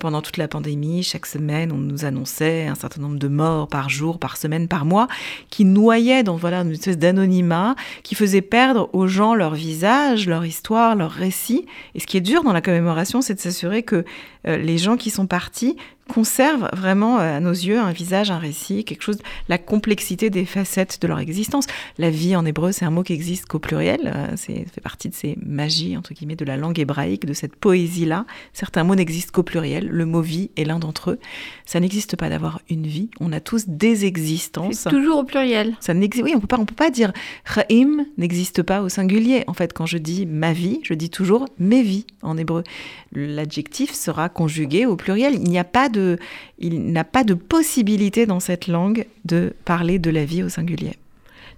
pendant 0.00 0.22
toute 0.22 0.38
la 0.38 0.48
pandémie, 0.48 1.02
chaque 1.02 1.26
semaine, 1.26 1.70
on 1.70 1.76
nous 1.76 2.06
annonçait 2.06 2.66
un 2.66 2.74
certain 2.74 3.02
nombre 3.02 3.18
de 3.18 3.28
morts 3.28 3.68
par 3.68 3.90
jour, 3.90 4.18
par 4.18 4.38
semaine, 4.38 4.68
par 4.68 4.86
mois, 4.86 5.06
qui 5.50 5.66
noyaient 5.66 6.22
dans 6.22 6.36
voilà, 6.36 6.62
une 6.62 6.72
espèce 6.72 6.96
d'anonymat, 6.96 7.76
qui 8.02 8.14
faisait 8.14 8.40
perdre 8.40 8.88
aux 8.94 9.06
gens 9.06 9.34
leur 9.34 9.54
visage, 9.54 10.26
leur 10.28 10.46
histoire, 10.46 10.96
leur 10.96 11.10
récit. 11.10 11.66
Et 11.94 12.00
ce 12.00 12.06
qui 12.06 12.16
est 12.16 12.22
dur 12.22 12.42
dans 12.42 12.54
la 12.54 12.62
commémoration, 12.62 13.20
c'est 13.20 13.34
de 13.34 13.40
s'assurer 13.40 13.82
que 13.82 14.04
les 14.46 14.78
gens 14.78 14.96
qui 14.96 15.10
sont 15.10 15.26
partis 15.26 15.76
conservent 16.08 16.68
vraiment 16.72 17.18
euh, 17.18 17.36
à 17.36 17.40
nos 17.40 17.52
yeux 17.52 17.78
un 17.78 17.92
visage, 17.92 18.30
un 18.30 18.38
récit, 18.38 18.84
quelque 18.84 19.02
chose, 19.02 19.18
la 19.48 19.58
complexité 19.58 20.30
des 20.30 20.44
facettes 20.44 21.00
de 21.00 21.08
leur 21.08 21.18
existence. 21.18 21.66
La 21.98 22.10
vie 22.10 22.36
en 22.36 22.46
hébreu, 22.46 22.72
c'est 22.72 22.84
un 22.84 22.90
mot 22.90 23.02
qui 23.02 23.12
existe 23.12 23.46
qu'au 23.46 23.58
pluriel, 23.58 24.12
euh, 24.14 24.28
c'est 24.36 24.66
fait 24.72 24.80
partie 24.80 25.08
de 25.08 25.14
ces 25.14 25.36
magies, 25.44 25.96
entre 25.96 26.14
guillemets, 26.14 26.36
de 26.36 26.44
la 26.44 26.56
langue 26.56 26.78
hébraïque, 26.78 27.26
de 27.26 27.32
cette 27.32 27.56
poésie-là. 27.56 28.24
Certains 28.52 28.84
mots 28.84 28.94
n'existent 28.94 29.32
qu'au 29.32 29.42
pluriel, 29.42 29.88
le 29.88 30.06
mot 30.06 30.20
vie 30.20 30.50
est 30.56 30.64
l'un 30.64 30.78
d'entre 30.78 31.12
eux. 31.12 31.18
Ça 31.64 31.80
n'existe 31.80 32.16
pas 32.16 32.28
d'avoir 32.28 32.60
une 32.70 32.86
vie, 32.86 33.10
on 33.20 33.32
a 33.32 33.40
tous 33.40 33.64
des 33.66 34.04
existences. 34.04 34.76
C'est 34.76 34.90
toujours 34.90 35.18
au 35.18 35.24
pluriel. 35.24 35.76
Ça 35.80 35.94
n'existe, 35.94 36.24
oui, 36.24 36.32
on 36.36 36.40
peut 36.40 36.46
pas, 36.46 36.58
on 36.58 36.66
peut 36.66 36.74
pas 36.74 36.90
dire 36.90 37.12
Chaim 37.44 38.06
n'existe 38.16 38.62
pas 38.62 38.82
au 38.82 38.88
singulier. 38.88 39.44
En 39.46 39.54
fait, 39.54 39.72
quand 39.72 39.86
je 39.86 39.98
dis 39.98 40.26
ma 40.26 40.52
vie, 40.52 40.80
je 40.82 40.94
dis 40.94 41.10
toujours 41.10 41.46
mes 41.58 41.82
vies 41.82 42.06
en 42.22 42.38
hébreu. 42.38 42.62
L'adjectif 43.12 43.92
sera 43.92 44.28
conjugué 44.36 44.84
au 44.84 44.96
pluriel. 44.96 45.34
Il 45.34 45.44
n'y 45.44 45.58
a 45.58 45.64
pas 45.64 45.88
de 45.88 46.18
il 46.58 46.92
n'a 46.92 47.04
pas 47.04 47.24
de 47.24 47.32
possibilité 47.32 48.26
dans 48.26 48.38
cette 48.38 48.68
langue 48.68 49.06
de 49.24 49.54
parler 49.64 49.98
de 49.98 50.10
la 50.10 50.26
vie 50.26 50.42
au 50.42 50.50
singulier. 50.50 50.92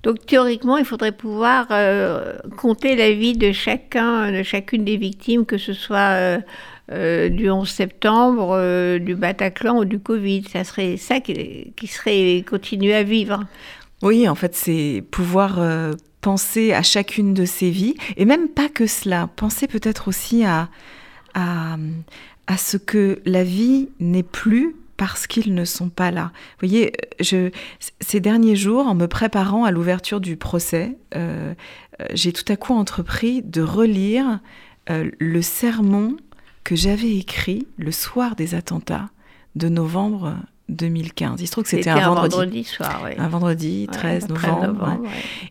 Donc 0.05 0.25
théoriquement, 0.27 0.77
il 0.77 0.85
faudrait 0.85 1.13
pouvoir 1.13 1.67
euh, 1.73 2.35
compter 2.57 2.95
la 2.95 3.11
vie 3.11 3.37
de 3.37 3.51
chacun, 3.51 4.31
de 4.31 4.45
chacune 4.45 4.85
des 4.85 4.97
victimes, 4.97 5.45
que 5.45 5.59
ce 5.59 5.73
soit 5.73 6.13
euh, 6.15 6.39
euh, 6.93 7.29
du 7.29 7.51
11 7.51 7.69
septembre, 7.69 8.99
du 9.01 9.17
Bataclan 9.17 9.79
ou 9.79 9.85
du 9.85 9.99
Covid. 9.99 10.45
Ça 10.45 10.63
serait 10.63 10.97
ça 10.99 11.19
qui, 11.19 11.73
qui 11.75 11.87
serait 11.89 12.45
continuer 12.49 12.95
à 12.95 13.03
vivre. 13.03 13.45
Oui, 14.03 14.29
en 14.29 14.37
fait, 14.37 14.55
c'est 14.55 15.03
pouvoir 15.11 15.59
penser 16.21 16.73
à 16.73 16.83
chacune 16.83 17.35
de 17.35 17.45
ces 17.45 17.71
vies, 17.71 17.97
et 18.17 18.25
même 18.25 18.49
pas 18.49 18.69
que 18.69 18.87
cela, 18.87 19.29
penser 19.35 19.67
peut-être 19.67 20.07
aussi 20.07 20.45
à, 20.45 20.69
à, 21.35 21.77
à 22.49 22.57
ce 22.57 22.77
que 22.77 23.21
la 23.25 23.45
vie 23.45 23.91
n'est 24.01 24.25
plus 24.25 24.75
parce 24.97 25.29
qu'ils 25.29 25.55
ne 25.55 25.65
sont 25.65 25.91
pas 25.91 26.11
là. 26.11 26.33
Vous 26.61 26.67
voyez, 26.67 26.93
je, 27.21 27.51
ces 28.01 28.19
derniers 28.19 28.57
jours, 28.57 28.89
en 28.89 28.97
me 28.97 29.07
préparant 29.07 29.65
à 29.65 29.71
l'ouverture 29.71 30.21
du 30.21 30.37
procès, 30.37 30.99
euh, 31.15 31.55
euh, 32.01 32.07
j'ai 32.15 32.33
tout 32.33 32.51
à 32.51 32.57
coup 32.57 32.75
entrepris 32.75 33.43
de 33.43 33.63
relire 33.63 34.41
euh, 34.91 35.09
le 35.21 35.41
sermon 35.41 36.17
que 36.65 36.75
j'avais 36.75 37.17
écrit 37.17 37.69
le 37.77 37.93
soir 37.93 38.35
des 38.35 38.57
attentats 38.57 39.11
de 39.55 39.69
novembre 39.69 40.35
2015. 40.69 41.41
Il 41.41 41.47
se 41.47 41.53
trouve 41.53 41.65
que 41.65 41.71
c'était 41.71 41.91
un, 41.91 42.13
vendredi. 42.13 42.65
soir, 42.65 43.03
oui. 43.05 43.11
Un 43.19 43.29
vendredi 43.29 43.89
13 43.93 44.29
novembre. 44.29 44.99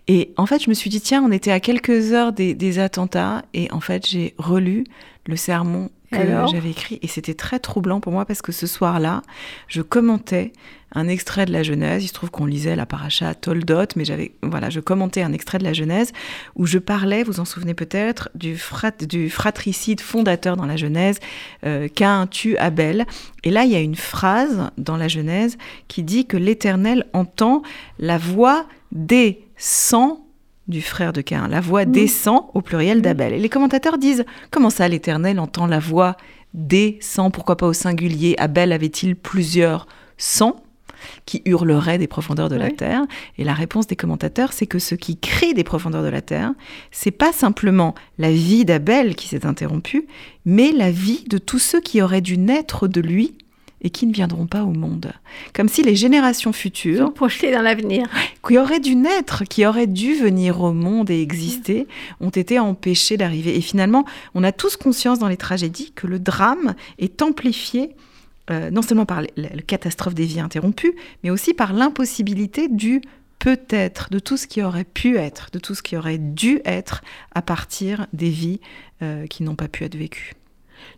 Et 0.07 0.33
en 0.35 0.45
fait, 0.45 0.63
je 0.63 0.69
me 0.69 0.73
suis 0.73 0.89
dit, 0.89 0.99
tiens, 0.99 1.23
on 1.23 1.31
était 1.31 1.51
à 1.51 1.59
quelques 1.59 2.11
heures 2.11 2.33
des, 2.33 2.53
des 2.53 2.79
attentats, 2.79 3.43
et 3.53 3.71
en 3.71 3.79
fait, 3.79 4.05
j'ai 4.05 4.33
relu 4.37 4.83
le 5.25 5.35
sermon 5.35 5.89
que 6.11 6.47
j'avais 6.51 6.71
écrit 6.71 6.99
et 7.01 7.07
c'était 7.07 7.33
très 7.33 7.59
troublant 7.59 7.99
pour 7.99 8.11
moi 8.11 8.25
parce 8.25 8.41
que 8.41 8.51
ce 8.51 8.67
soir-là, 8.67 9.21
je 9.67 9.81
commentais 9.81 10.53
un 10.93 11.07
extrait 11.07 11.45
de 11.45 11.51
la 11.51 11.63
Genèse. 11.63 12.03
Il 12.03 12.07
se 12.07 12.13
trouve 12.13 12.31
qu'on 12.31 12.45
lisait 12.45 12.75
la 12.75 12.85
paracha 12.85 13.35
Toldot, 13.35 13.87
mais 13.95 14.05
j'avais 14.05 14.31
voilà, 14.41 14.69
je 14.69 14.79
commentais 14.79 15.21
un 15.21 15.33
extrait 15.33 15.57
de 15.57 15.63
la 15.63 15.73
Genèse 15.73 16.13
où 16.55 16.65
je 16.65 16.79
parlais, 16.79 17.23
vous 17.23 17.39
en 17.39 17.45
souvenez 17.45 17.73
peut-être, 17.73 18.29
du, 18.35 18.57
frat, 18.57 18.91
du 18.91 19.29
fratricide 19.29 20.01
fondateur 20.01 20.55
dans 20.55 20.65
la 20.65 20.77
Genèse, 20.77 21.19
euh, 21.65 21.87
tue 22.31 22.57
Abel. 22.57 23.05
Et 23.43 23.51
là, 23.51 23.65
il 23.65 23.71
y 23.71 23.75
a 23.75 23.81
une 23.81 23.95
phrase 23.95 24.69
dans 24.77 24.97
la 24.97 25.07
Genèse 25.07 25.57
qui 25.87 26.03
dit 26.03 26.25
que 26.25 26.37
l'Éternel 26.37 27.05
entend 27.13 27.61
la 27.99 28.17
voix 28.17 28.65
des 28.91 29.41
cent 29.57 30.26
du 30.67 30.81
frère 30.81 31.13
de 31.13 31.21
Cain. 31.21 31.47
La 31.47 31.61
voix 31.61 31.85
descend 31.85 32.45
au 32.53 32.61
pluriel 32.61 33.01
d'Abel. 33.01 33.33
Et 33.33 33.39
les 33.39 33.49
commentateurs 33.49 33.97
disent 33.97 34.25
Comment 34.51 34.69
ça, 34.69 34.87
l'Éternel 34.87 35.39
entend 35.39 35.67
la 35.67 35.79
voix 35.79 36.17
descend? 36.53 37.33
Pourquoi 37.33 37.57
pas 37.57 37.67
au 37.67 37.73
singulier? 37.73 38.35
Abel 38.37 38.71
avait-il 38.71 39.15
plusieurs 39.15 39.87
sangs 40.17 40.55
qui 41.25 41.41
hurleraient 41.45 41.99
des 41.99 42.07
profondeurs 42.07 42.49
de 42.49 42.55
la 42.55 42.71
terre? 42.71 43.03
Et 43.37 43.43
la 43.43 43.53
réponse 43.53 43.87
des 43.87 43.95
commentateurs, 43.95 44.53
c'est 44.53 44.67
que 44.67 44.79
ce 44.79 44.95
qui 44.95 45.17
crie 45.17 45.53
des 45.53 45.63
profondeurs 45.63 46.03
de 46.03 46.09
la 46.09 46.21
terre, 46.21 46.53
c'est 46.91 47.11
pas 47.11 47.31
simplement 47.31 47.95
la 48.17 48.31
vie 48.31 48.65
d'Abel 48.65 49.15
qui 49.15 49.27
s'est 49.27 49.45
interrompue, 49.45 50.07
mais 50.45 50.71
la 50.71 50.91
vie 50.91 51.23
de 51.29 51.37
tous 51.37 51.59
ceux 51.59 51.81
qui 51.81 52.01
auraient 52.01 52.21
dû 52.21 52.37
naître 52.37 52.87
de 52.87 53.01
lui 53.01 53.37
et 53.81 53.89
qui 53.89 54.07
ne 54.07 54.13
viendront 54.13 54.47
pas 54.47 54.63
au 54.63 54.71
monde. 54.71 55.13
Comme 55.53 55.69
si 55.69 55.83
les 55.83 55.95
générations 55.95 56.53
futures... 56.53 57.13
projetées 57.13 57.51
dans 57.51 57.61
l'avenir. 57.61 58.07
Qui 58.45 58.57
auraient 58.57 58.79
dû 58.79 58.95
naître, 58.95 59.43
qui 59.43 59.65
auraient 59.65 59.87
dû 59.87 60.15
venir 60.15 60.61
au 60.61 60.73
monde 60.73 61.09
et 61.09 61.21
exister, 61.21 61.87
ont 62.19 62.29
été 62.29 62.59
empêchés 62.59 63.17
d'arriver. 63.17 63.55
Et 63.55 63.61
finalement, 63.61 64.05
on 64.33 64.43
a 64.43 64.51
tous 64.51 64.77
conscience 64.77 65.19
dans 65.19 65.27
les 65.27 65.37
tragédies 65.37 65.91
que 65.93 66.07
le 66.07 66.19
drame 66.19 66.75
est 66.97 67.21
amplifié 67.21 67.91
euh, 68.49 68.69
non 68.71 68.81
seulement 68.81 69.05
par 69.05 69.21
la 69.35 69.49
catastrophe 69.67 70.15
des 70.15 70.25
vies 70.25 70.39
interrompues, 70.39 70.95
mais 71.21 71.29
aussi 71.29 71.53
par 71.53 71.73
l'impossibilité 71.73 72.69
du 72.69 73.01
peut-être, 73.39 74.09
de 74.09 74.19
tout 74.19 74.37
ce 74.37 74.47
qui 74.47 74.63
aurait 74.63 74.85
pu 74.85 75.17
être, 75.17 75.49
de 75.51 75.59
tout 75.59 75.75
ce 75.75 75.83
qui 75.83 75.97
aurait 75.97 76.17
dû 76.17 76.61
être 76.65 77.01
à 77.35 77.41
partir 77.41 78.07
des 78.13 78.29
vies 78.29 78.59
euh, 79.01 79.27
qui 79.27 79.43
n'ont 79.43 79.55
pas 79.55 79.67
pu 79.67 79.83
être 79.83 79.95
vécues. 79.95 80.33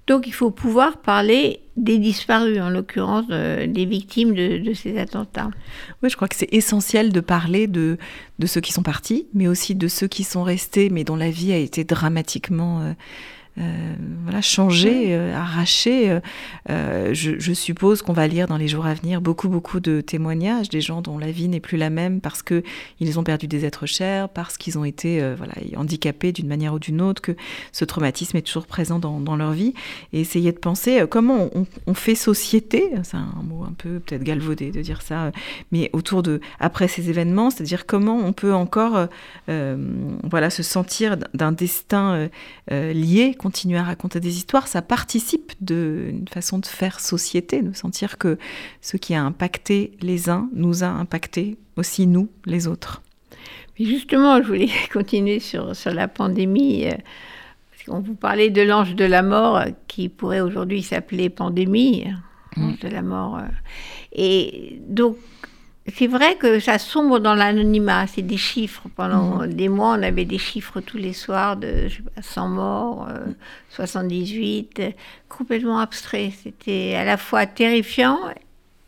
Donc 0.10 0.26
il 0.26 0.34
faut 0.34 0.50
pouvoir 0.50 0.98
parler 0.98 1.60
des 1.78 2.00
disparus, 2.00 2.60
en 2.60 2.72
l'occurrence 2.72 3.28
euh, 3.30 3.68
des 3.68 3.86
victimes 3.86 4.34
de, 4.34 4.74
ces 4.74 4.98
attentats. 4.98 5.52
Oui, 6.02 6.10
je 6.10 6.16
crois 6.16 6.28
que 6.28 6.36
c'est 6.36 6.52
essentiel 6.52 7.12
de 7.14 7.20
parler 7.20 7.68
de, 7.68 8.00
ceux 8.44 8.60
qui 8.60 8.74
sont 8.74 8.82
partis, 8.82 9.28
mais 9.36 9.48
aussi 9.48 9.76
de 9.76 9.88
ceux 9.88 10.08
qui 10.08 10.24
sont 10.24 10.42
restés, 10.42 10.90
mais 10.90 11.04
dont 11.04 11.16
la 11.16 11.30
vie 11.30 11.54
a 11.54 11.58
été 11.58 11.84
dramatiquement... 11.84 12.82
Euh, 12.82 12.94
euh, 13.58 13.96
voilà, 14.24 14.42
changer, 14.42 15.08
euh, 15.10 15.36
arracher. 15.36 16.20
Euh, 16.70 17.14
je, 17.14 17.54
suppose 17.54 18.02
qu'on 18.02 18.14
va 18.14 18.28
lire 18.28 18.48
dans 18.48 18.58
les 18.58 18.68
jours 18.68 18.86
à 18.86 18.94
venir 18.94 19.22
beaucoup, 19.22 19.50
beaucoup 19.50 19.80
de 19.80 20.02
témoignages 20.02 20.70
des 20.70 20.82
gens 20.82 21.02
dont 21.02 21.18
la 21.18 21.32
vie 21.32 21.48
n'est 21.50 21.60
plus 21.60 21.78
la 21.78 21.90
même 21.90 22.22
parce 22.22 22.42
que 22.42 22.64
ils 23.00 23.20
ont 23.20 23.24
perdu 23.24 23.48
des 23.48 23.66
êtres 23.66 23.86
chers, 23.86 24.30
parce 24.30 24.58
qu'ils 24.58 24.78
ont 24.78 24.86
été 24.86 25.20
voilà, 25.36 25.54
handicapés 25.76 26.32
d'une 26.32 26.48
manière 26.48 26.74
ou 26.74 26.80
d'une 26.80 27.02
autre, 27.02 27.22
que 27.22 27.36
ce 27.72 27.86
traumatisme 27.86 28.38
est 28.38 28.44
toujours 28.44 28.68
présent 28.68 29.00
dans, 29.00 29.20
dans 29.20 29.36
leur 29.36 29.52
vie. 29.52 29.74
Et 30.14 30.22
essayer 30.22 30.52
de 30.52 30.60
penser 30.60 31.04
comment 31.10 31.50
on, 31.88 31.94
fait 31.94 32.16
société, 32.16 32.92
c'est 33.04 33.18
un 33.18 33.44
mot 33.44 33.64
un 33.64 33.74
peu 33.74 34.00
peut-être 34.00 34.24
galvaudé 34.24 34.72
de 34.72 34.82
dire 34.82 35.02
ça, 35.02 35.32
mais 35.72 35.90
autour 35.92 36.24
de, 36.24 36.40
après 36.60 36.88
ces 36.88 37.10
événements, 37.10 37.50
c'est-à-dire 37.50 37.86
comment 37.86 38.18
on 38.18 38.32
peut 38.32 38.54
encore 38.54 39.08
voilà, 39.48 40.50
se 40.50 40.64
sentir 40.64 41.18
d'un 41.34 41.52
destin 41.52 42.30
lié, 42.70 43.36
continuer 43.40 43.80
à 43.80 43.84
raconter 43.84 44.20
des 44.20 44.38
histoires, 44.38 44.68
ça 44.68 44.82
participe 44.82 45.54
d'une 45.62 46.28
façon 46.28 46.60
de 46.60 46.66
faire 46.66 47.00
société, 47.00 47.62
de 47.62 47.74
sentir 47.74 48.18
que 48.18 48.38
ce 48.82 48.98
qui 48.98 49.16
a 49.16 49.24
impacté 49.24 49.94
les 50.02 50.30
uns 50.30 50.50
nous 50.54 50.84
a 50.84 50.88
impacté 50.88 51.58
aussi 51.78 52.06
nous, 52.06 52.30
les 52.46 52.68
autres. 52.68 53.02
Mais 53.80 53.86
justement, 53.86 54.42
je 54.42 54.48
voulais 54.48 54.70
continuer 54.94 55.40
sur, 55.40 55.76
sur 55.76 55.94
la 55.94 56.08
pandémie. 56.08 56.88
Euh, 56.88 56.94
parce 57.72 57.84
qu'on 57.86 58.02
vous 58.02 58.16
parlait 58.16 58.50
de 58.50 58.62
l'ange 58.62 58.94
de 58.96 59.06
la 59.06 59.24
mort 59.24 59.58
euh, 59.58 59.70
qui 59.88 60.10
pourrait 60.10 60.42
aujourd'hui 60.42 60.84
s'appeler 60.84 61.30
pandémie, 61.30 62.06
l'ange 62.58 62.74
mmh. 62.74 62.88
de 62.88 62.88
la 62.90 63.02
mort. 63.02 63.38
Euh. 63.38 63.48
Et 64.12 64.82
donc, 64.88 65.16
c'est 65.96 66.08
vrai 66.08 66.36
que 66.36 66.60
ça 66.60 66.78
sombre 66.78 67.20
dans 67.20 67.36
l'anonymat, 67.36 68.08
c'est 68.08 68.22
des 68.22 68.38
chiffres. 68.38 68.84
Pendant 68.96 69.44
mhm. 69.44 69.54
des 69.54 69.70
mois, 69.70 69.96
on 69.98 70.04
avait 70.04 70.26
des 70.26 70.38
chiffres 70.38 70.82
tous 70.82 70.98
les 70.98 71.14
soirs 71.14 71.58
de 71.58 71.88
je 71.88 71.98
sais 71.98 72.04
pas, 72.04 72.22
100 72.22 72.48
morts, 72.50 73.08
78, 73.70 74.80
euh, 74.80 74.92
complètement 75.28 75.80
abstrait. 75.80 76.32
C'était 76.44 76.96
à 76.96 77.04
la 77.04 77.18
fois 77.18 77.46
terrifiant 77.46 78.20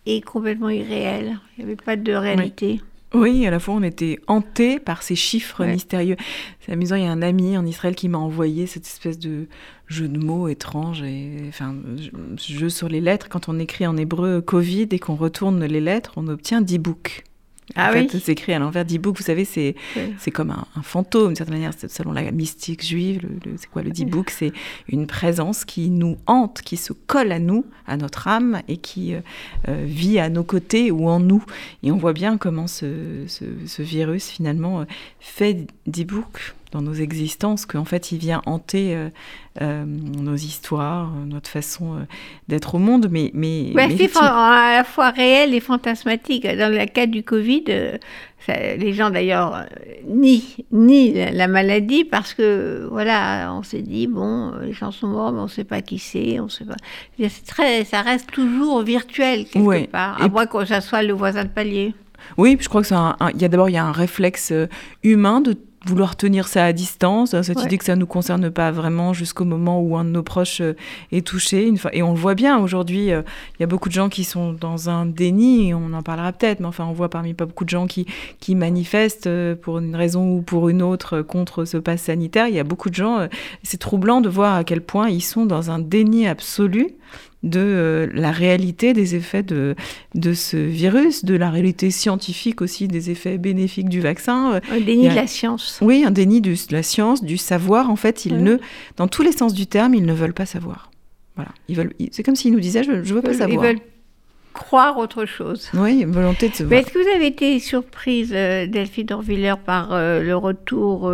et 0.06 0.22
complètement 0.22 0.70
irréel. 0.70 1.40
Il 1.58 1.66
n'y 1.66 1.72
avait 1.72 1.82
pas 1.82 1.96
de 1.96 2.14
réalité. 2.14 2.82
Oui, 3.14 3.46
à 3.46 3.52
la 3.52 3.60
fois 3.60 3.74
on 3.74 3.84
était 3.84 4.20
hanté 4.28 4.80
par 4.80 5.04
ces 5.04 5.16
chiffres 5.16 5.66
mystérieux. 5.66 6.16
C'est 6.62 6.72
amusant, 6.72 6.96
il 6.96 7.04
y 7.04 7.08
a 7.08 7.12
un 7.12 7.22
ami 7.22 7.58
en 7.58 7.66
Israël 7.66 7.94
qui 7.94 8.08
m'a 8.08 8.18
envoyé 8.18 8.68
cette 8.68 8.86
espèce 8.86 9.20
de 9.20 9.48
jeu 9.92 10.08
de 10.08 10.18
mots 10.18 10.48
étrange 10.48 11.04
et 11.04 11.38
enfin 11.50 11.76
jeu 12.38 12.70
sur 12.70 12.88
les 12.88 13.02
lettres. 13.02 13.30
Quand 13.30 13.50
on 13.50 13.60
écrit 13.60 13.86
en 13.86 13.98
hébreu 13.98 14.42
Covid 14.42 14.88
et 14.92 15.00
qu'on 15.00 15.16
retourne 15.16 15.64
les 15.64 15.82
lettres, 15.82 16.14
on 16.18 16.28
obtient 16.28 16.62
10 16.62 16.80
books. 16.80 17.24
Ah 17.76 17.92
oui. 17.94 18.08
c'est 18.10 18.30
écrit 18.30 18.54
à 18.54 18.60
l'envers 18.60 18.86
d'e-book, 18.86 19.18
vous 19.18 19.24
savez, 19.24 19.46
c'est 19.46 19.76
c'est 20.18 20.32
comme 20.32 20.52
un, 20.52 20.82
fantôme, 20.82 21.28
d'une 21.28 21.36
certaine 21.36 21.56
manière, 21.56 21.74
selon 21.88 22.12
la 22.12 22.30
mystique 22.32 22.84
juive. 22.86 23.22
Le, 23.24 23.54
c'est 23.58 23.70
quoi 23.70 23.82
le 23.82 23.92
e-book 23.92 24.30
C'est 24.30 24.52
une 24.88 25.08
présence 25.08 25.64
qui 25.66 25.90
nous 25.90 26.18
hante, 26.28 26.62
qui 26.62 26.78
se 26.78 26.94
colle 26.94 27.32
à 27.32 27.40
nous, 27.40 27.66
à 27.88 27.98
notre 27.98 28.28
âme, 28.28 28.62
et 28.68 28.78
qui 28.78 29.14
euh, 29.14 29.22
euh, 29.70 29.86
vit 29.86 30.20
à 30.20 30.30
nos 30.30 30.44
côtés 30.44 30.92
ou 30.92 31.08
en 31.08 31.20
nous. 31.20 31.44
Et 31.84 31.92
on 31.92 31.98
voit 31.98 32.14
bien 32.14 32.38
comment 32.38 32.68
ce, 32.68 33.24
ce, 33.28 33.82
virus, 33.82 34.30
finalement, 34.30 34.82
euh, 34.82 34.86
fait 35.20 35.68
d'e-book 35.88 36.56
dans 36.72 36.82
nos 36.82 36.94
existences, 36.94 37.66
qu'en 37.66 37.86
fait 37.86 38.12
il 38.12 38.18
vient 38.18 38.42
hanter 38.46 38.96
euh, 38.96 39.10
euh, 39.62 39.84
nos 39.86 40.36
histoires, 40.36 41.12
notre 41.26 41.50
façon 41.50 42.06
d'être 42.48 42.76
au 42.76 42.80
monde. 42.80 43.08
Mais, 43.12 43.32
mais, 43.34 43.74
c'est 43.98 44.18
à 44.18 44.78
la 44.78 44.84
fois 44.84 45.10
réel 45.10 45.54
et 45.54 45.60
fantasmatique. 45.60 46.46
Dans 46.46 46.72
le 46.72 46.86
cas 46.86 47.06
du 47.06 47.24
Covid, 47.24 47.66
les 48.48 48.94
gens 48.94 49.10
d'ailleurs 49.10 49.66
nient, 50.08 50.56
la 51.34 51.48
maladie 51.48 52.06
parce 52.06 52.34
que 52.34 52.88
voilà, 52.90 53.54
on 53.54 53.64
s'est 53.64 53.82
dit 53.82 54.08
bon, 54.08 54.54
les 54.62 54.74
gens 54.74 54.92
sont 54.92 55.08
morts, 55.08 55.32
mais 55.34 55.40
on 55.40 55.44
ne 55.44 55.50
sait 55.50 55.66
pas 55.66 55.82
qui 55.82 56.00
c'est, 56.00 56.40
on 56.40 56.48
sait 56.48 56.66
pas. 56.66 56.78
Très, 57.48 57.84
ça 57.84 58.02
reste 58.02 58.32
toujours 58.32 58.82
virtuel 58.84 59.46
quelque 59.46 59.90
part, 59.90 60.22
à 60.22 60.28
moins 60.30 60.46
que 60.46 60.66
ça 60.66 60.80
soit 60.80 61.04
le 61.04 61.14
voisin 61.14 61.44
de 61.44 61.50
palier. 61.50 61.94
Oui, 62.38 62.58
je 62.60 62.70
crois 62.70 62.82
que 62.82 62.88
ça. 62.88 63.18
Il 63.34 63.42
y 63.42 63.46
a 63.46 63.48
d'abord 63.48 63.70
il 63.70 63.74
y 63.74 63.78
a 63.78 63.84
un 63.84 63.92
réflexe 63.92 64.54
humain 65.04 65.42
de 65.42 65.58
vouloir 65.86 66.16
tenir 66.16 66.48
ça 66.48 66.66
à 66.66 66.74
distance, 66.74 67.40
cette 67.42 67.64
idée 67.64 67.78
que 67.78 67.86
ça 67.86 67.96
ne 67.96 68.02
nous 68.02 68.08
concerne 68.08 68.52
pas 68.52 68.72
vraiment 68.72 69.14
jusqu'au 69.14 69.46
moment 69.46 69.82
où 69.82 69.98
un 69.98 70.06
de 70.06 70.10
nos 70.10 70.22
proches 70.22 70.62
euh, 70.62 70.76
est 71.12 71.26
touché. 71.26 71.68
Une 71.68 71.78
fois, 71.78 71.94
et 71.94 72.04
on 72.04 72.12
le 72.14 72.20
voit 72.20 72.36
bien 72.36 72.60
aujourd'hui, 72.60 73.12
euh, 73.12 73.24
il 73.58 73.62
y 73.62 73.64
a 73.64 73.68
beaucoup 73.68 73.90
de 73.90 73.94
gens 73.94 74.08
qui 74.08 74.24
sont 74.24 74.54
dans 74.54 74.90
un 74.90 75.08
déni, 75.08 75.74
on 75.74 75.94
en 75.94 76.04
parlera 76.04 76.34
peut-être, 76.34 76.60
mais 76.60 76.68
enfin 76.68 76.86
on 76.86 76.94
voit 76.94 77.10
parmi 77.10 77.34
pas 77.34 77.46
beaucoup 77.46 77.66
de 77.66 77.70
gens 77.70 77.88
qui, 77.88 78.06
qui 78.40 78.54
manifestent 78.54 79.28
euh, 79.28 79.56
pour 79.56 79.80
une 79.80 79.96
raison 79.96 80.30
ou 80.30 80.42
pour 80.42 80.70
une 80.70 80.84
autre 80.84 81.22
contre 81.22 81.66
ce 81.66 81.78
pass 81.78 82.04
sanitaire. 82.04 82.48
Il 82.48 82.54
y 82.54 82.60
a 82.60 82.64
beaucoup 82.64 82.90
de 82.90 82.96
gens, 82.96 83.28
c'est 83.64 83.80
troublant 83.80 84.22
de 84.22 84.30
voir 84.30 84.56
à 84.56 84.64
quel 84.64 84.82
point 84.82 85.10
ils 85.10 85.22
sont 85.22 85.46
dans 85.46 85.72
un 85.72 85.80
déni 85.80 86.28
absolu 86.28 86.96
de 87.44 87.60
euh, 87.60 88.08
la 88.14 88.32
réalité 88.32 88.94
des 88.94 89.16
effets 89.16 89.44
de, 89.44 89.76
de 90.16 90.34
ce 90.34 90.58
virus, 90.58 91.26
de 91.26 91.36
la 91.36 91.50
réalité 91.50 91.90
scientifique 91.90 92.62
aussi 92.62 92.88
des 92.88 93.10
effets 93.10 93.38
bénéfiques 93.38 93.90
du 93.90 94.00
vaccin. 94.00 94.62
Un 94.72 94.80
déni 94.80 95.10
de 95.10 95.16
la 95.16 95.28
science. 95.28 95.80
Oui, 95.82 96.04
un 96.06 96.12
déni 96.12 96.42
de 96.42 96.54
la 96.72 96.84
science, 96.84 97.24
du 97.24 97.38
savoir. 97.38 97.90
En 97.90 97.96
fait, 97.96 98.26
ils 98.26 98.44
ne, 98.44 98.58
dans 98.98 99.08
tous 99.08 99.24
les 99.24 99.32
sens 99.32 99.54
du 99.54 99.68
terme, 99.68 99.96
ils 99.96 100.06
ne 100.06 100.14
veulent 100.14 100.34
pas 100.34 100.46
savoir. 100.46 100.92
Voilà. 101.36 101.52
Ils 101.68 101.76
veulent. 101.76 101.94
C'est 102.12 102.24
comme 102.24 102.36
s'ils 102.36 102.54
nous 102.54 102.60
disaient, 102.60 102.84
je 102.84 102.92
ne 102.92 103.02
veux 103.02 103.22
pas 103.22 103.34
savoir. 103.34 103.50
Ils 103.50 103.68
veulent 103.68 103.82
croire 104.54 104.98
autre 104.98 105.26
chose. 105.26 105.70
Oui, 105.74 106.04
volonté 106.06 106.50
de 106.50 106.56
se 106.56 106.64
voir. 106.64 106.80
Est-ce 106.80 106.92
que 106.92 107.00
vous 107.00 107.16
avez 107.16 107.28
été 107.28 107.58
surprise, 107.60 108.32
euh, 108.34 108.68
Delphine 108.68 109.06
Dorviller, 109.06 109.56
par 109.66 109.94
euh, 109.94 110.22
le 110.22 110.36
retour 110.36 111.10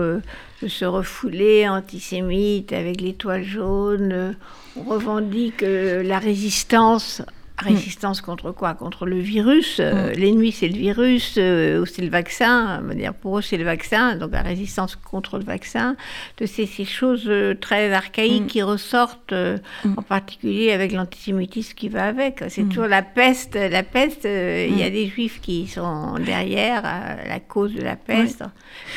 ce 0.65 0.85
refoulé 0.85 1.67
antisémite 1.67 2.73
avec 2.73 3.01
l'étoile 3.01 3.43
jaune. 3.43 4.35
On 4.75 4.83
revendique 4.83 5.61
euh, 5.61 6.01
la 6.01 6.17
résistance 6.17 7.21
Résistance 7.59 8.21
contre 8.21 8.51
quoi? 8.51 8.75
Contre 8.75 9.07
le 9.07 9.17
virus. 9.17 9.77
Euh, 9.79 10.11
mm. 10.11 10.19
L'ennemi, 10.19 10.51
c'est 10.51 10.67
le 10.67 10.77
virus, 10.77 11.35
euh, 11.37 11.81
ou 11.81 11.85
c'est 11.87 12.03
le 12.03 12.09
vaccin. 12.09 12.83
Dire, 12.93 13.15
pour 13.15 13.39
eux, 13.39 13.41
c'est 13.41 13.57
le 13.57 13.63
vaccin. 13.63 14.15
Donc 14.15 14.31
la 14.31 14.43
résistance 14.43 14.95
contre 14.95 15.39
le 15.39 15.43
vaccin. 15.43 15.95
De 16.37 16.45
ces, 16.45 16.67
choses 16.85 17.25
euh, 17.27 17.55
très 17.59 17.91
archaïques 17.91 18.43
mm. 18.43 18.47
qui 18.47 18.61
ressortent, 18.61 19.33
mm. 19.33 19.93
en 19.97 20.01
particulier 20.03 20.71
avec 20.71 20.91
l'antisémitisme 20.91 21.73
qui 21.73 21.89
va 21.89 22.05
avec. 22.05 22.43
C'est 22.49 22.63
toujours 22.69 22.87
la 22.87 23.01
peste. 23.01 23.55
La 23.55 23.81
peste, 23.81 24.25
il 24.25 24.77
y 24.77 24.83
a 24.83 24.91
des 24.91 25.07
juifs 25.07 25.41
qui 25.41 25.67
sont 25.67 26.15
derrière 26.19 26.83
la 26.83 27.39
cause 27.39 27.73
de 27.73 27.81
la 27.81 27.95
peste. 27.95 28.43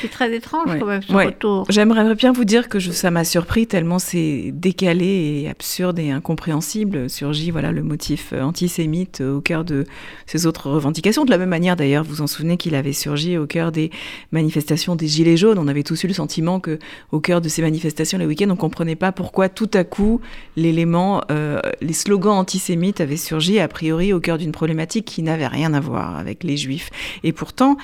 C'est 0.02 0.10
très 0.10 0.34
étrange 0.34 0.78
quand 0.78 0.86
même 0.86 1.02
ce 1.02 1.12
retour. 1.12 1.64
J'aimerais 1.70 2.14
bien 2.14 2.32
vous 2.32 2.44
dire 2.44 2.68
que 2.68 2.78
je, 2.78 2.90
ça 2.90 3.10
m'a 3.10 3.24
surpris 3.24 3.66
tellement 3.66 3.98
c'est 3.98 4.50
décalé 4.52 5.42
et 5.42 5.48
absurde 5.48 5.98
et 5.98 6.10
incompréhensible. 6.10 7.08
Surgit 7.08 7.50
voilà 7.50 7.72
le 7.72 7.82
motif 7.82 8.34
antisémite 8.50 9.23
au 9.23 9.40
cœur 9.40 9.64
de 9.64 9.87
ces 10.26 10.47
autres 10.47 10.69
revendications. 10.69 11.25
De 11.25 11.30
la 11.30 11.38
même 11.38 11.49
manière, 11.49 11.76
d'ailleurs, 11.76 12.04
vous 12.04 12.16
vous 12.16 12.23
en 12.23 12.26
souvenez 12.26 12.57
qu'il 12.57 12.75
avait 12.75 12.92
surgi 12.92 13.38
au 13.38 13.47
cœur 13.47 13.73
des 13.73 13.90
manifestations 14.33 14.97
des 14.97 15.07
Gilets 15.07 15.37
jaunes. 15.37 15.59
On 15.59 15.69
avait 15.69 15.83
tous 15.85 16.04
eu 16.04 16.09
le 16.09 16.14
sentiment 16.14 16.61
que, 16.61 16.78
au 17.12 17.21
cœur 17.21 17.40
de 17.40 17.49
ces 17.49 17.62
manifestations 17.62 18.19
les 18.19 18.26
week-ends, 18.26 18.50
on 18.50 18.57
comprenait 18.57 18.97
pas 18.97 19.12
pourquoi 19.12 19.49
tout 19.49 19.71
à 19.73 19.85
coup 19.85 20.21
l'élément, 20.57 21.23
euh, 21.30 21.61
les 21.80 21.92
slogans 21.92 22.35
antisémites 22.35 23.00
avaient 23.00 23.16
surgi 23.16 23.61
a 23.61 23.69
priori 23.69 24.12
au 24.12 24.21
cœur 24.21 24.37
d'une 24.37 24.52
problématique 24.52 25.04
qui 25.04 25.23
n'avait 25.23 25.47
rien 25.47 25.73
à 25.73 25.80
voir 25.80 26.19
avec 26.19 26.45
les 26.45 26.57
juifs. 26.57 26.91
Et 27.23 27.32
pourtant, 27.32 27.76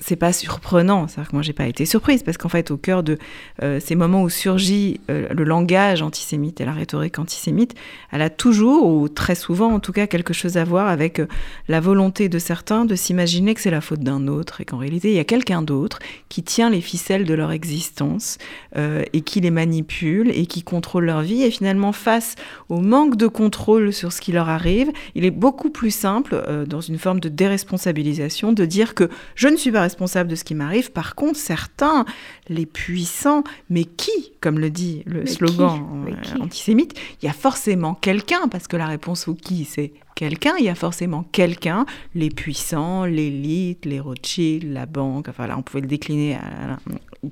c'est 0.00 0.16
pas 0.16 0.32
surprenant, 0.32 1.06
c'est-à-dire 1.06 1.30
que 1.30 1.36
moi 1.36 1.42
j'ai 1.42 1.52
pas 1.52 1.66
été 1.66 1.86
surprise 1.86 2.22
parce 2.22 2.38
qu'en 2.38 2.48
fait 2.48 2.70
au 2.70 2.76
cœur 2.76 3.02
de 3.02 3.18
euh, 3.62 3.80
ces 3.80 3.94
moments 3.94 4.22
où 4.22 4.30
surgit 4.30 5.00
euh, 5.10 5.28
le 5.30 5.44
langage 5.44 6.02
antisémite 6.02 6.60
et 6.60 6.64
la 6.64 6.72
rhétorique 6.72 7.18
antisémite, 7.18 7.74
elle 8.10 8.22
a 8.22 8.30
toujours 8.30 8.86
ou 8.86 9.08
très 9.08 9.34
souvent 9.34 9.72
en 9.72 9.80
tout 9.80 9.92
cas 9.92 10.06
quelque 10.06 10.32
chose 10.32 10.56
à 10.56 10.64
voir 10.64 10.88
avec 10.88 11.20
euh, 11.20 11.26
la 11.68 11.80
volonté 11.80 12.28
de 12.28 12.38
certains 12.38 12.84
de 12.84 12.94
s'imaginer 12.94 13.54
que 13.54 13.60
c'est 13.60 13.70
la 13.70 13.80
faute 13.80 14.00
d'un 14.00 14.26
autre 14.26 14.60
et 14.60 14.64
qu'en 14.64 14.78
réalité 14.78 15.10
il 15.10 15.16
y 15.16 15.20
a 15.20 15.24
quelqu'un 15.24 15.62
d'autre 15.62 15.98
qui 16.28 16.42
tient 16.42 16.70
les 16.70 16.80
ficelles 16.80 17.24
de 17.24 17.34
leur 17.34 17.52
existence 17.52 18.38
et 18.76 19.20
qui 19.22 19.40
les 19.40 19.50
manipule 19.50 20.30
et 20.30 20.46
qui 20.46 20.62
contrôle 20.62 21.04
leur 21.04 21.22
vie. 21.22 21.42
Et 21.42 21.50
finalement 21.50 21.92
face 21.92 22.36
au 22.68 22.80
manque 22.80 23.16
de 23.16 23.26
contrôle 23.26 23.92
sur 23.92 24.12
ce 24.12 24.20
qui 24.20 24.32
leur 24.32 24.48
arrive, 24.48 24.90
il 25.14 25.24
est 25.24 25.30
beaucoup 25.30 25.70
plus 25.70 25.90
simple 25.90 26.64
dans 26.68 26.80
une 26.80 26.98
forme 26.98 27.20
de 27.20 27.28
déresponsabilisation 27.28 28.52
de 28.52 28.64
dire 28.64 28.94
que 28.94 29.10
je 29.34 29.48
ne 29.48 29.56
suis 29.56 29.72
pas 29.72 29.89
responsable 29.90 30.30
de 30.30 30.36
ce 30.36 30.44
qui 30.44 30.54
m'arrive. 30.54 30.92
Par 30.92 31.14
contre, 31.14 31.38
certains, 31.38 32.04
les 32.48 32.66
puissants, 32.66 33.42
mais 33.68 33.84
qui, 33.84 34.32
comme 34.40 34.58
le 34.58 34.70
dit 34.70 35.02
le 35.06 35.26
slogan 35.26 36.06
euh, 36.08 36.42
antisémite, 36.42 36.98
il 37.20 37.26
y 37.26 37.28
a 37.28 37.32
forcément 37.32 37.94
quelqu'un, 37.94 38.48
parce 38.48 38.68
que 38.68 38.76
la 38.76 38.86
réponse 38.86 39.26
au 39.28 39.34
qui, 39.34 39.64
c'est 39.64 39.92
quelqu'un, 40.14 40.54
il 40.58 40.64
y 40.64 40.68
a 40.68 40.74
forcément 40.74 41.24
quelqu'un, 41.32 41.86
les 42.14 42.30
puissants, 42.30 43.04
l'élite, 43.04 43.84
les 43.84 44.00
Rothschild, 44.00 44.72
la 44.72 44.86
banque, 44.86 45.28
enfin 45.28 45.46
là 45.46 45.56
on 45.58 45.62
pouvait 45.62 45.80
le 45.80 45.86
décliner, 45.86 46.36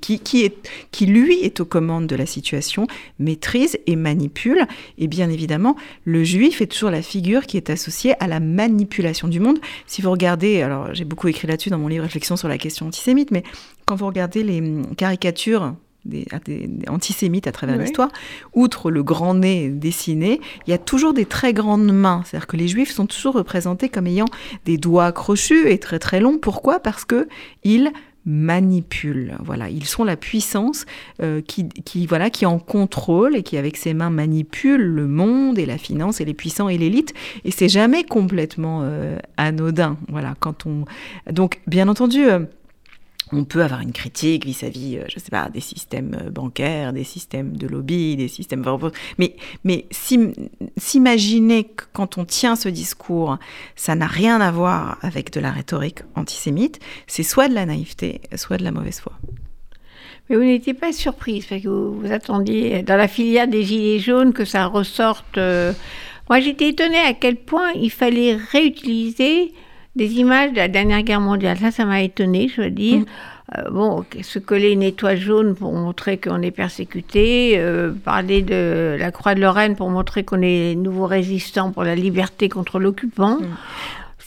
qui, 0.01 0.19
qui, 0.19 0.43
est, 0.43 0.69
qui 0.91 1.05
lui 1.05 1.39
est 1.41 1.59
aux 1.59 1.65
commandes 1.65 2.07
de 2.07 2.15
la 2.15 2.25
situation, 2.25 2.87
maîtrise 3.17 3.79
et 3.87 3.95
manipule. 3.95 4.65
Et 4.97 5.07
bien 5.07 5.29
évidemment, 5.29 5.75
le 6.05 6.23
juif 6.23 6.61
est 6.61 6.67
toujours 6.67 6.91
la 6.91 7.01
figure 7.01 7.45
qui 7.45 7.57
est 7.57 7.69
associée 7.69 8.13
à 8.19 8.27
la 8.27 8.39
manipulation 8.39 9.27
du 9.27 9.39
monde. 9.39 9.59
Si 9.87 10.01
vous 10.01 10.11
regardez, 10.11 10.61
alors 10.61 10.93
j'ai 10.93 11.05
beaucoup 11.05 11.27
écrit 11.27 11.47
là-dessus 11.47 11.69
dans 11.69 11.79
mon 11.79 11.87
livre 11.87 12.03
Réflexion 12.03 12.37
sur 12.37 12.47
la 12.47 12.57
question 12.57 12.87
antisémite, 12.87 13.31
mais 13.31 13.43
quand 13.85 13.95
vous 13.95 14.07
regardez 14.07 14.43
les 14.43 14.61
caricatures 14.95 15.73
des, 16.05 16.25
antisémites 16.87 17.47
à 17.47 17.51
travers 17.51 17.77
l'histoire, 17.77 18.09
outre 18.53 18.89
le 18.89 19.03
grand 19.03 19.33
nez 19.33 19.69
dessiné, 19.69 20.39
il 20.65 20.71
y 20.71 20.73
a 20.73 20.77
toujours 20.77 21.13
des 21.13 21.25
très 21.25 21.53
grandes 21.53 21.91
mains. 21.91 22.23
C'est-à-dire 22.25 22.47
que 22.47 22.57
les 22.57 22.67
juifs 22.67 22.91
sont 22.91 23.05
toujours 23.05 23.33
représentés 23.33 23.89
comme 23.89 24.07
ayant 24.07 24.25
des 24.65 24.77
doigts 24.77 25.11
crochus 25.11 25.69
et 25.69 25.77
très 25.77 25.99
très 25.99 26.19
longs. 26.19 26.37
Pourquoi? 26.37 26.79
Parce 26.79 27.05
que 27.05 27.27
ils 27.63 27.91
manipulent. 28.25 29.35
Voilà, 29.43 29.69
ils 29.69 29.85
sont 29.85 30.03
la 30.03 30.15
puissance 30.15 30.85
euh, 31.21 31.41
qui, 31.41 32.05
voilà, 32.05 32.29
qui 32.29 32.45
en 32.45 32.59
contrôle 32.59 33.35
et 33.35 33.43
qui 33.43 33.57
avec 33.57 33.77
ses 33.77 33.93
mains 33.93 34.09
manipule 34.09 34.81
le 34.81 35.07
monde 35.07 35.57
et 35.57 35.65
la 35.65 35.77
finance 35.77 36.21
et 36.21 36.25
les 36.25 36.33
puissants 36.33 36.69
et 36.69 36.77
l'élite. 36.77 37.13
Et 37.45 37.51
c'est 37.51 37.69
jamais 37.69 38.03
complètement 38.03 38.81
euh, 38.83 39.17
anodin. 39.37 39.97
Voilà, 40.09 40.35
quand 40.39 40.65
on 40.65 40.85
donc 41.31 41.59
bien 41.67 41.87
entendu. 41.87 42.25
Euh, 42.25 42.39
on 43.31 43.43
peut 43.43 43.63
avoir 43.63 43.81
une 43.81 43.91
critique 43.91 44.45
vis-à-vis, 44.45 44.97
euh, 44.97 45.03
sais 45.15 45.31
pas, 45.31 45.49
des 45.49 45.59
systèmes 45.59 46.17
euh, 46.19 46.29
bancaires, 46.29 46.93
des 46.93 47.03
systèmes 47.03 47.55
de 47.55 47.67
lobby, 47.67 48.15
des 48.15 48.27
systèmes... 48.27 48.63
Mais, 49.17 49.35
mais 49.63 49.85
s'imaginer 50.77 51.65
que 51.65 51.83
quand 51.93 52.17
on 52.17 52.25
tient 52.25 52.55
ce 52.55 52.69
discours, 52.69 53.37
ça 53.75 53.95
n'a 53.95 54.07
rien 54.07 54.41
à 54.41 54.51
voir 54.51 54.97
avec 55.01 55.31
de 55.31 55.39
la 55.39 55.51
rhétorique 55.51 55.99
antisémite, 56.15 56.79
c'est 57.07 57.23
soit 57.23 57.47
de 57.47 57.53
la 57.53 57.65
naïveté, 57.65 58.21
soit 58.35 58.57
de 58.57 58.63
la 58.63 58.71
mauvaise 58.71 58.99
foi. 58.99 59.13
Mais 60.29 60.35
vous 60.35 60.43
n'étiez 60.43 60.75
pas 60.75 60.91
surprise, 60.91 61.45
parce 61.45 61.61
que 61.61 61.67
vous, 61.67 62.11
attendiez 62.11 62.83
dans 62.83 62.97
la 62.97 63.07
filière 63.07 63.47
des 63.47 63.63
Gilets 63.63 63.99
jaunes 63.99 64.31
que 64.31 64.45
ça 64.45 64.65
ressorte. 64.67 65.37
Euh, 65.37 65.73
moi, 66.29 66.39
j'étais 66.39 66.69
étonnée 66.69 66.99
à 66.99 67.13
quel 67.13 67.35
point 67.35 67.71
il 67.75 67.89
fallait 67.89 68.35
réutiliser 68.35 69.51
des 69.95 70.13
images 70.13 70.51
de 70.51 70.57
la 70.57 70.67
dernière 70.67 71.01
guerre 71.03 71.21
mondiale. 71.21 71.57
Ça, 71.57 71.71
ça 71.71 71.85
m'a 71.85 72.01
étonné, 72.01 72.47
je 72.47 72.61
veux 72.61 72.71
dire. 72.71 72.99
Mm. 72.99 73.05
Euh, 73.57 73.69
bon, 73.71 74.05
se 74.21 74.37
coller 74.37 74.71
une 74.71 74.83
étoile 74.83 75.17
jaune 75.17 75.55
pour 75.55 75.73
montrer 75.73 76.17
qu'on 76.17 76.41
est 76.41 76.51
persécuté, 76.51 77.53
euh, 77.57 77.91
parler 77.91 78.43
de 78.43 78.95
la 78.99 79.11
croix 79.11 79.33
de 79.33 79.41
Lorraine 79.41 79.75
pour 79.75 79.89
montrer 79.89 80.23
qu'on 80.23 80.41
est 80.43 80.75
nouveau 80.75 81.07
résistant 81.07 81.71
pour 81.71 81.83
la 81.83 81.95
liberté 81.95 82.47
contre 82.47 82.79
l'occupant. 82.79 83.37
Mm. 83.39 83.47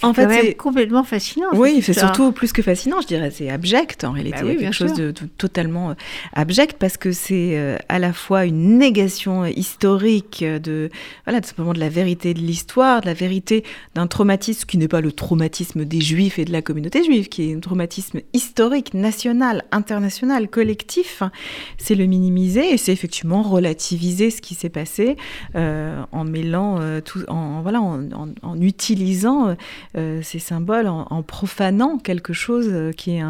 En 0.03 0.15
fait, 0.15 0.29
c'est 0.29 0.55
complètement 0.55 1.05
fascinant. 1.05 1.49
Oui, 1.53 1.81
c'est 1.83 1.93
surtout 1.93 2.33
plus 2.33 2.53
que 2.53 2.63
fascinant, 2.63 3.01
je 3.01 3.07
dirais. 3.07 3.31
C'est 3.31 3.51
abject 3.51 4.05
en 4.05 4.13
réalité. 4.13 4.43
Bah 4.43 4.55
quelque 4.55 4.73
chose 4.73 4.95
de, 4.95 5.13
totalement 5.39 5.91
euh, 5.91 5.95
abject 6.33 6.77
parce 6.79 6.97
que 6.97 7.13
c'est 7.13 7.57
euh, 7.57 7.77
à 7.89 7.99
la 7.99 8.13
fois 8.13 8.45
une 8.45 8.79
négation 8.79 9.45
historique 9.45 10.45
de, 10.45 10.91
voilà, 11.25 11.41
tout 11.41 11.49
simplement 11.49 11.73
de 11.73 11.81
la 11.81 11.89
vérité 11.89 12.35
de 12.35 12.41
l'histoire, 12.41 13.01
de 13.01 13.07
la 13.07 13.15
vérité 13.15 13.65
d'un 13.95 14.07
traumatisme 14.07 14.67
qui 14.67 14.79
n'est 14.79 14.89
pas 14.89 15.01
le 15.01 15.13
traumatisme 15.13 15.85
des 15.85 16.01
juifs 16.01 16.39
et 16.39 16.45
de 16.45 16.53
la 16.53 16.63
communauté 16.63 17.05
juive, 17.05 17.29
qui 17.29 17.51
est 17.51 17.55
un 17.55 17.61
traumatisme 17.61 18.21
historique, 18.33 18.95
national, 18.95 19.65
international, 19.71 20.49
collectif. 20.49 21.23
C'est 21.79 21.95
le 21.95 22.07
minimiser 22.07 22.73
et 22.73 22.77
c'est 22.77 22.93
effectivement 22.93 23.43
relativiser 23.43 24.31
ce 24.31 24.41
qui 24.41 24.55
s'est 24.55 24.69
passé 24.69 25.17
euh, 25.55 26.03
en 26.13 26.25
mêlant 26.25 26.81
tout, 27.05 27.25
en 27.29 27.63
voilà, 27.63 27.81
en, 27.81 28.09
en 28.43 28.61
utilisant 28.61 29.57
ces 29.95 30.39
symboles 30.39 30.87
en, 30.89 31.23
profanant 31.23 31.99
quelque 31.99 32.33
chose 32.33 32.93
qui 32.97 33.17
est 33.17 33.21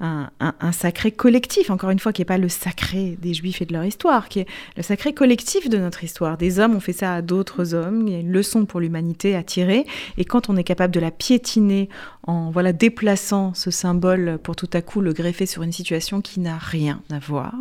un, 0.00 0.30
sacré 0.72 1.12
collectif, 1.12 1.70
encore 1.70 1.90
une 1.90 1.98
fois, 1.98 2.12
qui 2.12 2.20
n'est 2.20 2.26
pas 2.26 2.38
le 2.38 2.48
sacré 2.48 3.18
des 3.20 3.34
Juifs 3.34 3.62
et 3.62 3.66
de 3.66 3.72
leur 3.72 3.84
histoire, 3.84 4.28
qui 4.28 4.40
est 4.40 4.46
le 4.76 4.82
sacré 4.82 5.12
collectif 5.12 5.68
de 5.68 5.78
notre 5.78 6.04
histoire. 6.04 6.36
Des 6.36 6.58
hommes 6.58 6.74
ont 6.76 6.80
fait 6.80 6.92
ça 6.92 7.14
à 7.14 7.22
d'autres 7.22 7.74
hommes, 7.74 8.06
il 8.06 8.12
y 8.12 8.16
a 8.16 8.20
une 8.20 8.32
leçon 8.32 8.64
pour 8.64 8.80
l'humanité 8.80 9.34
à 9.34 9.42
tirer, 9.42 9.86
et 10.18 10.24
quand 10.24 10.48
on 10.48 10.56
est 10.56 10.64
capable 10.64 10.94
de 10.94 11.00
la 11.00 11.10
piétiner 11.10 11.88
en 12.26 12.50
voilà 12.50 12.72
déplaçant 12.72 13.52
ce 13.54 13.70
symbole 13.70 14.38
pour 14.42 14.56
tout 14.56 14.70
à 14.72 14.82
coup 14.82 15.00
le 15.00 15.12
greffer 15.12 15.46
sur 15.46 15.62
une 15.62 15.72
situation 15.72 16.20
qui 16.20 16.40
n'a 16.40 16.56
rien 16.56 17.02
à 17.10 17.18
voir, 17.18 17.54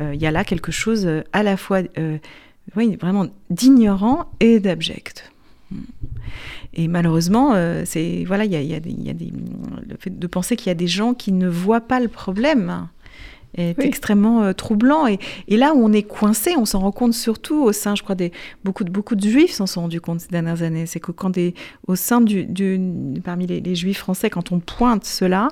il 0.00 0.20
y 0.20 0.26
a 0.26 0.30
là 0.30 0.44
quelque 0.44 0.72
chose 0.72 1.08
à 1.32 1.42
la 1.42 1.56
fois 1.56 1.82
oui, 2.74 2.96
vraiment 2.96 3.26
d'ignorant 3.50 4.30
et 4.40 4.58
d'abject. 4.58 5.30
Et 6.76 6.88
malheureusement, 6.88 7.54
euh, 7.54 7.82
c'est 7.86 8.24
voilà, 8.26 8.44
il 8.44 8.52
y 8.52 8.56
a, 8.56 8.60
y 8.60 8.74
a, 8.74 8.80
des, 8.80 9.32
le 9.88 9.96
fait 9.98 10.16
de 10.16 10.26
penser 10.26 10.56
qu'il 10.56 10.68
y 10.68 10.70
a 10.70 10.74
des 10.74 10.86
gens 10.86 11.14
qui 11.14 11.32
ne 11.32 11.48
voient 11.48 11.80
pas 11.80 12.00
le 12.00 12.08
problème 12.08 12.88
est 13.56 13.82
extrêmement 13.82 14.42
euh, 14.42 14.52
troublant. 14.52 15.06
Et, 15.06 15.18
et, 15.48 15.56
là 15.56 15.74
où 15.74 15.82
on 15.82 15.92
est 15.92 16.02
coincé, 16.02 16.54
on 16.56 16.64
s'en 16.64 16.80
rend 16.80 16.92
compte 16.92 17.14
surtout 17.14 17.62
au 17.62 17.72
sein, 17.72 17.94
je 17.94 18.02
crois, 18.02 18.14
des 18.14 18.32
beaucoup 18.64 18.84
de 18.84 18.90
beaucoup 18.90 19.14
de 19.14 19.26
juifs 19.26 19.52
s'en 19.52 19.66
sont 19.66 19.82
rendus 19.82 20.00
compte 20.00 20.20
ces 20.20 20.28
dernières 20.28 20.62
années. 20.62 20.86
C'est 20.86 21.00
que 21.00 21.12
quand 21.12 21.30
des, 21.30 21.54
au 21.86 21.96
sein 21.96 22.20
du, 22.20 22.44
du 22.44 22.78
parmi 23.24 23.46
les, 23.46 23.60
les, 23.60 23.74
juifs 23.74 23.98
français, 23.98 24.30
quand 24.30 24.52
on 24.52 24.60
pointe 24.60 25.04
cela, 25.04 25.48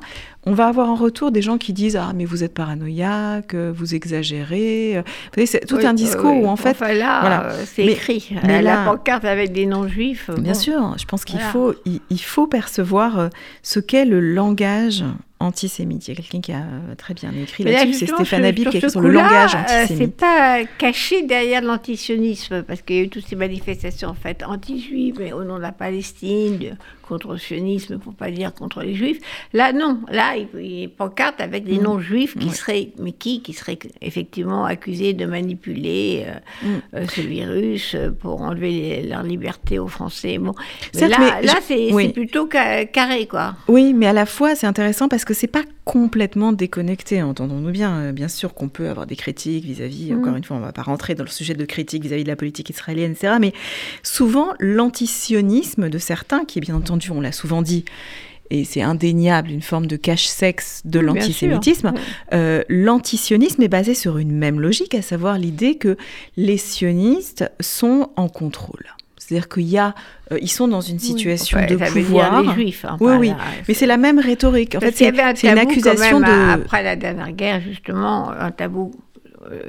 on 0.47 0.53
va 0.53 0.67
avoir 0.67 0.91
en 0.91 0.95
retour 0.95 1.31
des 1.31 1.43
gens 1.43 1.59
qui 1.59 1.73
disent 1.73 1.97
ah 1.97 2.13
mais 2.15 2.25
vous 2.25 2.45
êtes 2.45 2.55
paranoïaque, 2.55 3.55
vous 3.55 3.95
exagérez. 3.95 5.03
Vous 5.37 5.47
c'est 5.47 5.67
tout 5.67 5.79
un 5.83 5.95
discours 5.95 6.37
où 6.37 6.47
en 6.47 6.57
fait 6.57 6.71
enfin 6.71 6.93
là, 6.93 7.21
voilà. 7.21 7.45
Euh, 7.45 7.65
c'est 7.67 7.85
écrit 7.85 8.31
mais 8.45 8.63
la 8.63 8.85
pancarte 8.85 9.25
avec 9.25 9.53
des 9.53 9.67
noms 9.67 9.89
juifs. 9.89 10.31
Bien 10.39 10.55
sûr, 10.55 10.95
je 10.99 11.05
pense 11.05 11.25
qu'il 11.25 11.41
faut 11.41 11.75
il, 11.85 12.21
faut 12.21 12.47
percevoir 12.47 13.19
euh, 13.19 13.29
ce 13.63 13.81
qu'est 13.81 14.05
le 14.05 14.21
langage 14.21 15.05
antisémite. 15.41 16.07
Il 16.07 16.11
y 16.11 16.13
a 16.13 16.17
quelqu'un 16.17 16.41
qui 16.41 16.53
a 16.53 16.63
euh, 16.63 16.95
très 16.97 17.15
bien 17.15 17.33
écrit 17.33 17.65
là-dessus, 17.65 17.95
c'est 17.95 18.07
Stéphane 18.07 18.45
Habib 18.45 18.69
qui 18.69 18.77
a 18.77 18.79
écrit 18.79 18.91
sur 18.91 19.01
le 19.01 19.11
langage 19.11 19.55
antisémite. 19.55 19.99
c'est 19.99 20.17
pas 20.17 20.65
caché 20.79 21.23
derrière 21.23 21.63
l'antisionisme 21.63 22.63
parce 22.63 22.83
qu'il 22.83 22.97
y 22.97 22.99
a 23.01 23.03
eu 23.03 23.09
toutes 23.09 23.27
ces 23.27 23.37
manifestations 23.37 24.09
en 24.09 24.15
fait 24.15 24.43
anti-juives 24.43 25.21
au 25.35 25.45
nom 25.45 25.57
de 25.57 25.63
la 25.63 25.73
Palestine, 25.73 26.77
contre 27.07 27.33
le 27.33 27.39
sionisme, 27.39 27.99
pour 27.99 28.15
pas 28.15 28.31
dire 28.31 28.55
contre 28.55 28.83
les 28.83 28.95
juifs. 28.95 29.19
Là, 29.53 29.73
non. 29.73 30.01
Là, 30.11 30.34
il 30.37 30.91
pancarte 30.91 31.41
avec 31.41 31.65
des 31.65 31.79
mm. 31.79 31.83
non-juifs 31.83 32.39
qui 32.39 32.51
seraient, 32.51 32.91
mais 32.99 33.13
qui, 33.13 33.43
qui 33.43 33.53
seraient 33.53 33.79
effectivement 34.01 34.65
accusés 34.65 35.13
de 35.13 35.27
manipuler 35.27 36.27
euh, 36.27 36.67
mm. 36.67 36.81
euh, 36.97 37.07
ce 37.09 37.21
virus 37.21 37.95
euh, 37.95 38.11
pour 38.11 38.43
enlever 38.43 39.03
leur 39.03 39.23
liberté 39.23 39.79
aux 39.79 39.89
Français. 39.89 40.39
Bon, 40.39 40.55
là, 40.95 41.41
là 41.43 41.55
c'est 41.63 42.13
plutôt 42.13 42.47
carré, 42.47 43.27
quoi. 43.27 43.57
Oui, 43.69 43.95
mais 43.95 44.07
à 44.07 44.13
la 44.13 44.27
fois, 44.27 44.55
c'est 44.55 44.67
intéressant 44.67 45.09
parce 45.09 45.25
que 45.25 45.35
c'est 45.35 45.47
pas 45.47 45.63
complètement 45.85 46.53
déconnecté, 46.53 47.23
entendons-nous 47.23 47.71
bien. 47.71 48.13
Bien 48.13 48.29
sûr 48.29 48.55
qu'on 48.55 48.69
peut 48.69 48.89
avoir 48.89 49.07
des 49.07 49.17
critiques 49.17 49.65
vis-à-vis, 49.65 50.13
mm. 50.13 50.19
encore 50.19 50.37
une 50.37 50.45
fois, 50.45 50.57
on 50.57 50.61
va 50.61 50.73
pas 50.73 50.83
rentrer 50.83 51.15
dans 51.15 51.25
le 51.25 51.31
sujet 51.31 51.55
de 51.55 51.65
critique 51.65 52.03
vis-à-vis 52.03 52.23
-vis 52.23 52.25
de 52.25 52.31
la 52.31 52.37
politique 52.37 52.71
israélienne, 52.71 53.13
etc. 53.13 53.35
Mais 53.41 53.53
souvent, 54.03 54.55
l'antisionisme 54.59 55.89
de 55.89 55.99
certains, 55.99 56.45
qui 56.45 56.59
est 56.59 56.63
bien 56.63 56.75
entendu 56.75 57.11
on 57.11 57.21
l'a 57.21 57.33
souvent 57.33 57.63
dit, 57.63 57.85
et 58.51 58.65
c'est 58.65 58.83
indéniable, 58.83 59.51
une 59.51 59.63
forme 59.63 59.87
de 59.87 59.97
cache-sexe 59.97 60.83
de 60.85 61.01
l'antisémitisme. 61.01 61.93
Euh, 62.33 62.63
l'antisionisme 62.69 63.63
est 63.63 63.69
basé 63.69 63.95
sur 63.95 64.19
une 64.19 64.33
même 64.33 64.61
logique, 64.61 64.95
à 64.95 65.03
savoir 65.03 65.39
l'idée 65.39 65.77
que 65.77 65.97
les 66.37 66.59
sionistes 66.59 67.51
sont 67.61 68.11
en 68.17 68.29
contrôle. 68.29 68.85
C'est-à-dire 69.17 69.49
qu'il 69.49 69.63
y 69.63 69.79
a, 69.79 69.95
euh, 70.33 70.39
ils 70.43 70.51
sont 70.51 70.69
dans 70.69 70.83
une 70.83 70.99
situation 70.99 71.59
de 71.67 71.77
pouvoir. 71.77 72.43
Les 72.43 72.53
juifs, 72.53 72.85
hein, 72.85 72.99
oui, 73.01 73.15
oui, 73.19 73.33
mais 73.67 73.73
c'est 73.73 73.87
la 73.87 73.97
même 73.97 74.19
rhétorique. 74.19 74.75
En 74.75 74.81
fait, 74.81 74.95
c'est 74.95 75.09
une 75.09 75.59
accusation 75.59 76.21
de. 76.21 76.53
Après 76.53 76.83
la 76.83 76.97
dernière 76.97 77.33
guerre, 77.33 77.61
justement, 77.63 78.31
un 78.31 78.51
tabou 78.51 78.93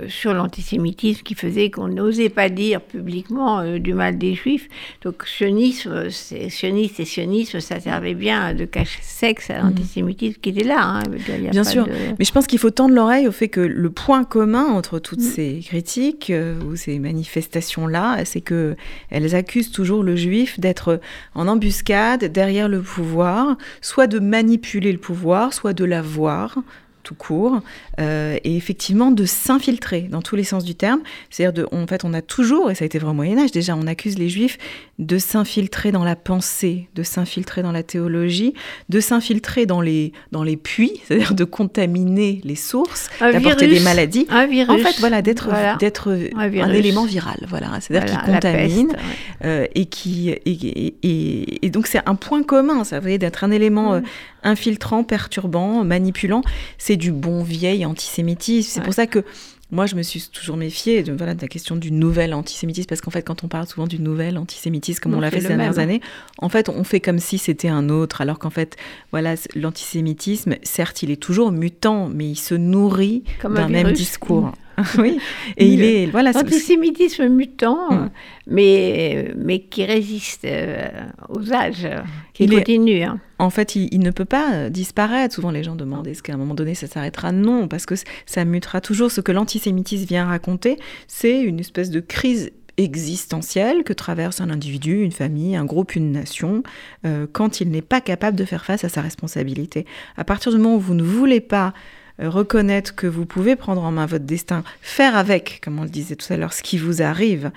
sur 0.07 0.33
l'antisémitisme 0.33 1.23
qui 1.23 1.35
faisait 1.35 1.69
qu'on 1.69 1.87
n'osait 1.87 2.29
pas 2.29 2.49
dire 2.49 2.81
publiquement 2.81 3.59
euh, 3.59 3.79
du 3.79 3.93
mal 3.93 4.17
des 4.17 4.33
juifs. 4.33 4.67
Donc 5.03 5.25
sionisme, 5.25 6.09
sioniste 6.09 6.99
et 6.99 7.05
sionisme, 7.05 7.59
ça 7.59 7.79
servait 7.79 8.13
bien 8.13 8.53
de 8.53 8.65
cache-sexe 8.65 9.49
à 9.49 9.61
mhm. 9.61 9.69
l'antisémitisme 9.69 10.39
qui 10.41 10.49
était 10.49 10.63
là. 10.63 10.79
Hein. 10.79 11.03
bien 11.51 11.63
sûr, 11.63 11.87
mais 12.19 12.25
je 12.25 12.31
pense 12.31 12.47
qu'il 12.47 12.59
faut 12.59 12.69
tendre 12.69 12.93
l'oreille 12.93 13.27
au 13.27 13.31
fait 13.31 13.49
que 13.49 13.61
le 13.61 13.89
point 13.89 14.23
commun 14.23 14.65
entre 14.65 14.99
toutes 14.99 15.19
mm. 15.19 15.23
ces 15.35 15.59
critiques 15.65 16.29
euh, 16.29 16.59
ou 16.61 16.75
ces 16.75 16.99
manifestations-là, 16.99 18.25
c'est 18.25 18.41
que 18.41 18.75
elles 19.09 19.35
accusent 19.35 19.71
toujours 19.71 20.03
le 20.03 20.15
juif 20.15 20.59
d'être 20.59 20.99
en 21.33 21.47
embuscade 21.47 22.25
derrière 22.25 22.69
le 22.69 22.81
pouvoir, 22.81 23.57
soit 23.81 24.07
de 24.07 24.19
manipuler 24.19 24.91
le 24.91 24.97
pouvoir, 24.97 25.53
soit 25.53 25.73
de 25.73 25.85
l'avoir 25.85 26.57
tout 27.05 27.15
court, 27.15 27.61
euh, 27.99 28.37
et 28.43 28.57
effectivement 28.57 29.11
de 29.11 29.25
s'infiltrer 29.25 30.01
dans 30.01 30.21
tous 30.21 30.35
les 30.35 30.43
sens 30.43 30.65
du 30.65 30.75
terme. 30.75 30.99
C'est-à-dire, 31.29 31.67
en 31.71 31.87
fait, 31.87 32.03
on 32.03 32.13
a 32.13 32.21
toujours, 32.21 32.71
et 32.71 32.75
ça 32.75 32.83
a 32.83 32.87
été 32.87 32.99
vrai 32.99 33.11
au 33.11 33.13
Moyen 33.13 33.37
Âge 33.37 33.51
déjà, 33.51 33.75
on 33.75 33.87
accuse 33.87 34.17
les 34.17 34.27
Juifs 34.27 34.57
de 34.97 35.17
s'infiltrer 35.17 35.91
dans 35.91 36.03
la 36.03 36.15
pensée, 36.15 36.87
de 36.95 37.03
s'infiltrer 37.03 37.61
dans 37.61 37.71
la 37.71 37.83
théologie, 37.83 38.53
de 38.89 38.99
s'infiltrer 38.99 39.65
dans 39.65 39.81
les, 39.81 40.13
dans 40.31 40.43
les 40.43 40.57
puits, 40.57 40.99
c'est-à-dire 41.07 41.35
de 41.35 41.43
contaminer 41.43 42.41
les 42.43 42.55
sources, 42.55 43.09
d'apporter 43.19 43.67
des 43.67 43.79
maladies. 43.81 44.25
Un 44.29 44.47
virus. 44.47 44.69
En 44.69 44.83
fait, 44.83 44.99
voilà, 44.99 45.21
d'être 45.21 45.49
d'être 45.79 46.17
un, 46.35 46.69
élément 46.71 47.05
viral, 47.05 47.37
voilà, 47.47 47.67
c'est-à-dire 47.79 48.11
qui 48.11 48.25
contamine 48.25 48.95
euh, 49.43 49.67
et 49.75 49.85
qui 49.85 50.29
et, 50.29 51.65
et, 51.65 51.69
donc 51.69 51.87
c'est 51.87 52.01
un 52.05 52.15
point 52.15 52.43
commun, 52.43 52.83
ça, 52.83 52.99
vous 52.99 53.17
d'être 53.17 53.43
un 53.43 53.51
élément 53.51 53.91
mm. 53.91 53.95
euh, 53.95 54.01
infiltrant, 54.45 55.03
perturbant, 55.03 55.83
manipulant. 55.83 56.41
C'est 56.77 56.95
du 56.95 57.11
bon 57.11 57.43
vieil 57.43 57.85
antisémitisme. 57.85 58.71
C'est 58.71 58.81
pour 58.81 58.93
ça 58.93 59.07
que 59.07 59.23
moi, 59.71 59.87
je 59.87 59.95
me 59.95 60.03
suis 60.03 60.21
toujours 60.31 60.57
méfiée 60.57 61.01
de, 61.01 61.11
voilà, 61.11 61.33
de 61.33 61.41
la 61.41 61.47
question 61.47 61.75
du 61.75 61.91
nouvel 61.91 62.33
antisémitisme, 62.33 62.87
parce 62.87 63.01
qu'en 63.01 63.09
fait, 63.11 63.23
quand 63.23 63.43
on 63.43 63.47
parle 63.47 63.65
souvent 63.65 63.87
du 63.87 63.99
nouvel 63.99 64.37
antisémitisme, 64.37 65.01
comme 65.01 65.15
on, 65.15 65.19
l'a 65.19 65.31
fait, 65.31 65.41
ces 65.41 65.47
dernières 65.47 65.79
années, 65.79 66.01
en 66.37 66.49
fait, 66.49 66.69
on 66.69 66.83
fait 66.83 66.99
comme 66.99 67.17
si 67.17 67.39
c'était 67.39 67.67
un 67.67 67.89
autre, 67.89 68.21
alors 68.21 68.37
qu'en 68.37 68.51
fait, 68.51 68.77
voilà, 69.11 69.33
l'antisémitisme, 69.55 70.55
certes, 70.61 71.01
il 71.01 71.09
est 71.09 71.21
toujours 71.21 71.51
mutant, 71.51 72.09
mais 72.09 72.29
il 72.29 72.35
se 72.35 72.53
nourrit 72.53 73.23
d'un 73.43 73.67
même 73.67 73.91
discours. 73.91 74.51
oui, 74.97 75.19
et 75.57 75.65
il 75.65 75.83
est 75.83 76.05
voilà. 76.07 76.31
L'antisémitisme 76.31 77.27
mutant, 77.27 77.91
mm. 77.91 78.09
mais 78.47 79.31
mais 79.37 79.59
qui 79.59 79.85
résiste 79.85 80.45
euh, 80.45 80.89
aux 81.29 81.53
âges, 81.53 81.87
qui 82.33 82.47
continue. 82.47 83.03
Hein. 83.03 83.19
En 83.37 83.49
fait, 83.49 83.75
il, 83.75 83.99
ne 83.99 84.11
peut 84.11 84.25
pas 84.25 84.53
euh, 84.53 84.69
disparaître. 84.69 85.35
Souvent, 85.35 85.51
les 85.51 85.63
gens 85.63 85.75
demandent 85.75 86.07
est-ce 86.07 86.23
qu'à 86.23 86.33
un 86.33 86.37
moment 86.37 86.55
donné 86.55 86.75
ça 86.75 86.87
s'arrêtera? 86.87 87.31
Non, 87.31 87.67
parce 87.67 87.85
que 87.85 87.95
ça 88.25 88.45
mutera 88.45 88.81
toujours. 88.81 89.11
Ce 89.11 89.21
que 89.21 89.31
l'antisémitisme 89.31 90.05
vient 90.05 90.25
raconter, 90.25 90.77
c'est 91.07 91.41
une 91.41 91.59
espèce 91.59 91.89
de 91.89 91.99
crise 91.99 92.51
existentielle 92.77 93.83
que 93.83 93.93
traverse 93.93 94.41
un 94.41 94.49
individu, 94.49 95.01
une 95.01 95.11
famille, 95.11 95.55
un 95.55 95.65
groupe, 95.65 95.95
une 95.95 96.11
nation, 96.11 96.63
euh, 97.05 97.25
quand 97.31 97.61
il 97.61 97.69
n'est 97.69 97.81
pas 97.81 98.01
capable 98.01 98.37
de 98.37 98.45
faire 98.45 98.65
face 98.65 98.83
à 98.83 98.89
sa 98.89 99.01
responsabilité. 99.01 99.85
À 100.17 100.23
partir 100.23 100.51
du 100.51 100.57
moment 100.57 100.75
où 100.75 100.79
vous 100.79 100.93
ne 100.93 101.03
voulez 101.03 101.39
pas 101.39 101.73
reconnaître 102.19 102.95
que 102.95 103.07
vous 103.07 103.25
pouvez 103.25 103.55
prendre 103.55 103.83
en 103.83 103.91
main 103.91 104.05
votre 104.05 104.25
destin, 104.25 104.63
faire 104.81 105.15
avec, 105.15 105.61
comme 105.63 105.79
on 105.79 105.83
le 105.83 105.89
disait 105.89 106.15
tout 106.15 106.31
à 106.31 106.37
l'heure, 106.37 106.53
ce 106.53 106.63
qui 106.63 106.77
vous 106.77 107.01
arrive. 107.01 107.51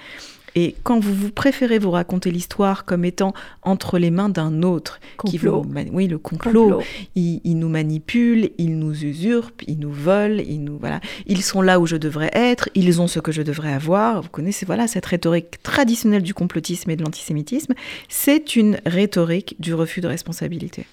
Et 0.55 0.75
quand 0.83 0.99
vous, 0.99 1.15
vous 1.15 1.31
préférez 1.31 1.79
vous 1.79 1.93
raconter 1.93 2.33
l'histoire 2.33 2.85
comme 2.85 3.05
étant 3.05 3.33
entre 3.63 3.99
les 3.99 4.11
mains 4.11 4.29
d'un 4.29 4.63
autre, 4.63 4.99
qui 5.25 5.39
vous, 5.39 5.65
oui, 5.93 6.09
le 6.09 6.19
complot, 6.19 6.81
Il, 7.15 7.59
nous 7.59 7.69
manipule, 7.69 8.51
il 8.59 8.77
nous 8.79 9.05
usurpe, 9.05 9.63
il 9.69 9.79
nous 9.79 9.93
vole, 9.93 10.41
il 10.41 10.65
nous 10.65 10.77
voilà, 10.77 11.01
ils 11.27 11.43
sont 11.43 11.63
là 11.63 11.79
où 11.79 11.87
je 11.87 11.97
devrais 11.97 12.31
être, 12.33 12.69
ils 12.75 13.01
ont 13.01 13.07
ce 13.07 13.21
que 13.21 13.31
je 13.31 13.43
devrais 13.43 13.73
avoir. 13.73 14.23
Vous 14.23 14.31
connaissez 14.31 14.67
voilà 14.67 14.89
cette 14.89 15.07
rhétorique 15.07 15.63
traditionnelle 15.63 16.23
du 16.23 16.35
complotisme 16.35 16.91
et 16.91 16.97
de 16.97 17.05
l'antisémitisme. 17.05 17.75
C'est 18.09 18.57
une 18.57 18.81
rhétorique 18.85 19.55
du 19.61 19.75
refus 19.75 20.01
de 20.01 20.09
responsabilité. 20.09 20.87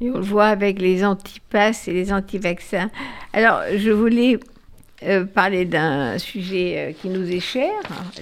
Et 0.00 0.10
on 0.10 0.18
le 0.18 0.24
voit 0.24 0.46
avec 0.46 0.80
les 0.80 1.04
antipasses 1.04 1.88
et 1.88 1.92
les 1.92 2.12
anti-vaccins. 2.12 2.90
Alors, 3.32 3.62
je 3.74 3.90
voulais 3.90 4.38
euh, 5.02 5.24
parler 5.24 5.64
d'un 5.64 6.18
sujet 6.18 6.74
euh, 6.76 6.92
qui 6.92 7.08
nous 7.08 7.30
est 7.30 7.40
cher, 7.40 7.72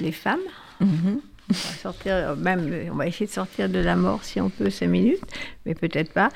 les 0.01 0.13
femmes. 0.13 0.41
Mhm. 0.81 1.21
On 1.51 1.53
va 1.53 1.59
sortir, 1.59 2.37
même, 2.37 2.73
on 2.91 2.97
va 2.97 3.07
essayer 3.07 3.27
de 3.27 3.31
sortir 3.31 3.69
de 3.69 3.79
la 3.79 3.97
mort 3.97 4.25
si 4.25 4.41
on 4.41 4.51
peut, 4.51 4.71
cinq 4.71 4.89
minutes, 4.89 5.21
mais 5.67 5.75
peut-être 5.75 6.13
pas. 6.13 6.31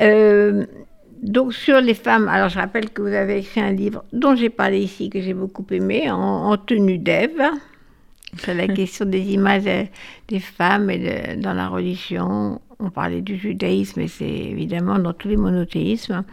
Euh, 0.00 0.66
donc 1.22 1.54
sur 1.54 1.80
les 1.80 1.94
femmes, 1.94 2.28
alors 2.28 2.48
je 2.48 2.58
rappelle 2.58 2.90
que 2.90 3.00
vous 3.00 3.14
avez 3.14 3.38
écrit 3.38 3.60
un 3.60 3.72
livre 3.72 4.04
dont 4.12 4.36
j'ai 4.36 4.50
parlé 4.50 4.80
ici, 4.80 5.08
que 5.08 5.20
j'ai 5.20 5.34
beaucoup 5.34 5.64
aimé, 5.70 6.10
en, 6.10 6.56
tenue 6.58 6.98
d'Ève, 6.98 7.42
sur 8.38 8.54
la 8.54 8.68
question 8.74 9.06
des 9.06 9.32
images 9.32 9.88
des 10.28 10.40
femmes 10.40 10.90
et 10.90 11.36
dans 11.36 11.54
la 11.54 11.68
religion 11.68 12.60
on 12.82 12.90
parlait 12.90 13.22
du 13.22 13.36
judaïsme 13.36 14.00
et 14.00 14.08
c'est 14.08 14.24
évidemment 14.24 14.98
dans 14.98 15.12
tous 15.12 15.28
les 15.28 15.36
monothéismes. 15.36 16.24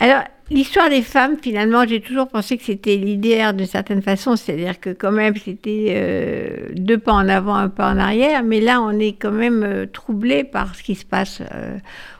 Alors, 0.00 0.22
L'histoire 0.50 0.88
des 0.88 1.02
femmes, 1.02 1.36
finalement, 1.36 1.86
j'ai 1.86 2.00
toujours 2.00 2.26
pensé 2.26 2.56
que 2.56 2.64
c'était 2.64 2.96
l'idéal 2.96 3.54
d'une 3.54 3.66
certaine 3.66 4.00
façon, 4.00 4.34
c'est-à-dire 4.34 4.80
que 4.80 4.90
quand 4.90 5.12
même 5.12 5.36
c'était 5.36 5.88
euh, 5.90 6.68
deux 6.74 6.96
pas 6.96 7.12
en 7.12 7.28
avant, 7.28 7.54
un 7.54 7.68
pas 7.68 7.92
en 7.92 7.98
arrière, 7.98 8.42
mais 8.42 8.60
là 8.60 8.80
on 8.80 8.98
est 8.98 9.12
quand 9.12 9.30
même 9.30 9.62
euh, 9.62 9.84
troublé 9.84 10.44
par 10.44 10.74
ce 10.74 10.82
qui 10.82 10.94
se 10.94 11.04
passe 11.04 11.42
euh, 11.52 11.76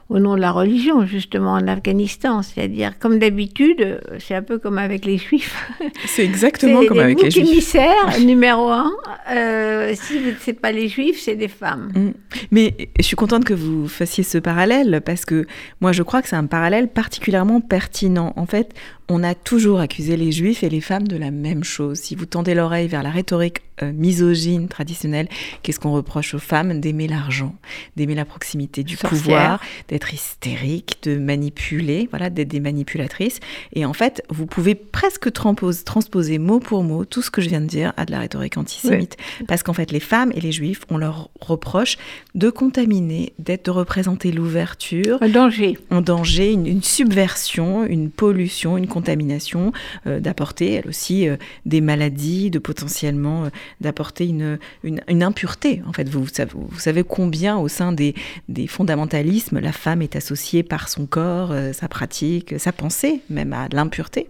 au 0.09 0.19
nom 0.19 0.37
de 0.37 0.41
la 0.41 0.53
religion, 0.53 1.05
justement, 1.05 1.53
en 1.53 1.69
Afghanistan. 1.69 2.43
C'est-à-dire, 2.43 2.99
comme 2.99 3.19
d'habitude, 3.19 4.01
c'est 4.19 4.35
un 4.35 4.43
peu 4.43 4.59
comme 4.59 4.79
avec 4.79 5.05
les 5.05 5.19
Juifs. 5.19 5.71
C'est 6.07 6.25
exactement 6.25 6.85
comme 6.87 6.99
avec 6.99 7.23
les 7.23 7.31
Juifs. 7.31 7.47
émissaires, 7.47 8.19
numéro 8.25 8.71
un. 8.71 8.91
Euh, 9.31 9.93
si 9.95 10.15
ce 10.41 10.51
n'est 10.51 10.57
pas 10.57 10.73
les 10.73 10.89
Juifs, 10.89 11.21
c'est 11.21 11.37
des 11.37 11.49
femmes. 11.49 11.93
Mm. 11.95 12.11
Mais 12.51 12.75
je 12.99 13.05
suis 13.05 13.17
contente 13.17 13.45
que 13.45 13.55
vous 13.55 13.89
fassiez 13.89 14.25
ce 14.25 14.39
parallèle, 14.39 15.03
parce 15.05 15.25
que 15.25 15.47
moi, 15.81 15.93
je 15.93 16.03
crois 16.03 16.23
que 16.23 16.29
c'est 16.29 16.37
un 16.37 16.47
parallèle 16.47 16.89
particulièrement 16.89 17.61
pertinent. 17.61 18.33
En 18.37 18.47
fait, 18.47 18.75
on 19.09 19.23
a 19.23 19.35
toujours 19.35 19.81
accusé 19.81 20.17
les 20.17 20.33
juifs 20.33 20.63
et 20.63 20.69
les 20.69 20.81
femmes 20.81 21.09
de 21.09 21.17
la 21.17 21.31
même 21.31 21.65
chose. 21.65 21.99
Si 21.99 22.15
vous 22.15 22.27
tendez 22.27 22.55
l'oreille 22.55 22.89
vers 22.89 23.03
la 23.03 23.11
rhétorique 23.11 23.63
euh, 23.83 23.93
misogyne 23.93 24.69
traditionnelle, 24.69 25.29
qu'est-ce 25.63 25.81
qu'on 25.81 25.93
reproche 25.93 26.35
aux 26.35 26.39
femmes? 26.39 26.81
D'aimer 26.81 27.09
l'argent, 27.09 27.55
d'aimer 27.97 28.15
la 28.15 28.25
proximité 28.25 28.83
du 28.85 28.97
pouvoir, 28.97 29.61
d'être 29.89 30.13
hystérique, 30.13 30.99
de 31.05 31.17
manipuler, 31.17 32.09
voilà, 32.11 32.29
d'être 32.29 32.49
des 32.49 32.61
manipulatrices. 32.61 33.41
Et 33.73 33.85
en 33.85 33.93
fait, 33.93 34.23
vous 34.29 34.47
pouvez 34.47 34.75
presque 34.75 35.33
transposer 35.33 36.39
mot 36.39 36.61
pour 36.61 36.83
mot 36.83 37.05
tout 37.05 37.23
ce 37.23 37.31
que 37.31 37.41
je 37.41 37.49
viens 37.49 37.61
de 37.61 37.67
dire 37.67 37.93
à 37.97 38.05
de 38.05 38.11
la 38.11 38.21
rhétorique 38.21 38.59
antisémite. 38.59 39.17
Parce 39.47 39.63
qu'en 39.63 39.73
fait, 39.73 39.91
les 39.91 40.01
femmes 40.01 40.33
et 40.35 40.41
les 40.41 40.53
juifs, 40.53 40.83
on 40.91 40.99
leur 40.99 41.31
reproche 41.41 41.97
de 42.35 42.51
contaminer, 42.51 43.33
d'être, 43.39 43.67
de 43.67 43.71
représenter 43.71 44.33
l'ouverture. 44.33 45.19
Un 45.23 45.29
danger. 45.29 45.79
Un 45.91 46.03
danger, 46.03 46.53
une, 46.53 46.67
une 46.67 46.83
subversion, 46.83 47.87
une 47.87 48.11
pollution, 48.11 48.77
une 48.77 48.87
contamination, 48.99 49.73
euh, 50.09 50.19
d'apporter 50.19 50.73
elle 50.73 50.89
aussi 50.89 51.29
euh, 51.29 51.37
des 51.67 51.81
maladies, 51.81 52.51
de 52.51 52.59
potentiellement 52.59 53.45
euh, 53.45 53.49
d'apporter 53.81 54.27
une, 54.27 54.59
une, 54.83 55.23
impureté. 55.23 55.83
En 55.87 55.93
fait, 55.93 56.09
vous, 56.09 56.25
vous, 56.25 56.79
savez 56.79 57.05
combien 57.05 57.59
au 57.59 57.69
sein 57.69 57.93
des, 57.93 58.15
des 58.49 58.67
fondamentalismes, 58.67 59.61
la 59.61 59.73
femme 59.73 60.03
est 60.03 60.17
associée 60.17 60.65
par 60.65 60.89
son 60.89 61.07
corps, 61.07 61.53
sa 61.73 61.89
pratique, 61.89 62.55
sa 62.59 62.73
pensée, 62.73 63.21
même 63.31 63.53
à 63.53 63.69
l'impureté. 63.73 64.27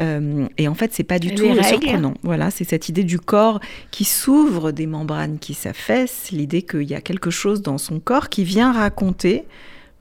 et 0.00 0.68
en 0.68 0.74
fait, 0.74 0.92
c'est 0.92 1.04
pas 1.04 1.18
du 1.18 1.34
tout 1.34 1.46
surprenant. 1.62 2.14
Voilà, 2.22 2.50
c'est 2.50 2.64
cette 2.64 2.88
idée 2.88 3.04
du 3.04 3.18
corps 3.18 3.60
qui 3.90 4.04
s'ouvre, 4.04 4.72
des 4.72 4.86
membranes 4.86 5.38
qui 5.38 5.54
s'affaissent, 5.54 6.30
l'idée 6.32 6.62
qu'il 6.62 6.82
y 6.90 6.94
a 6.94 7.00
quelque 7.00 7.30
chose 7.30 7.62
dans 7.62 7.78
son 7.78 8.00
corps 8.00 8.28
qui 8.28 8.44
vient 8.44 8.72
raconter 8.72 9.44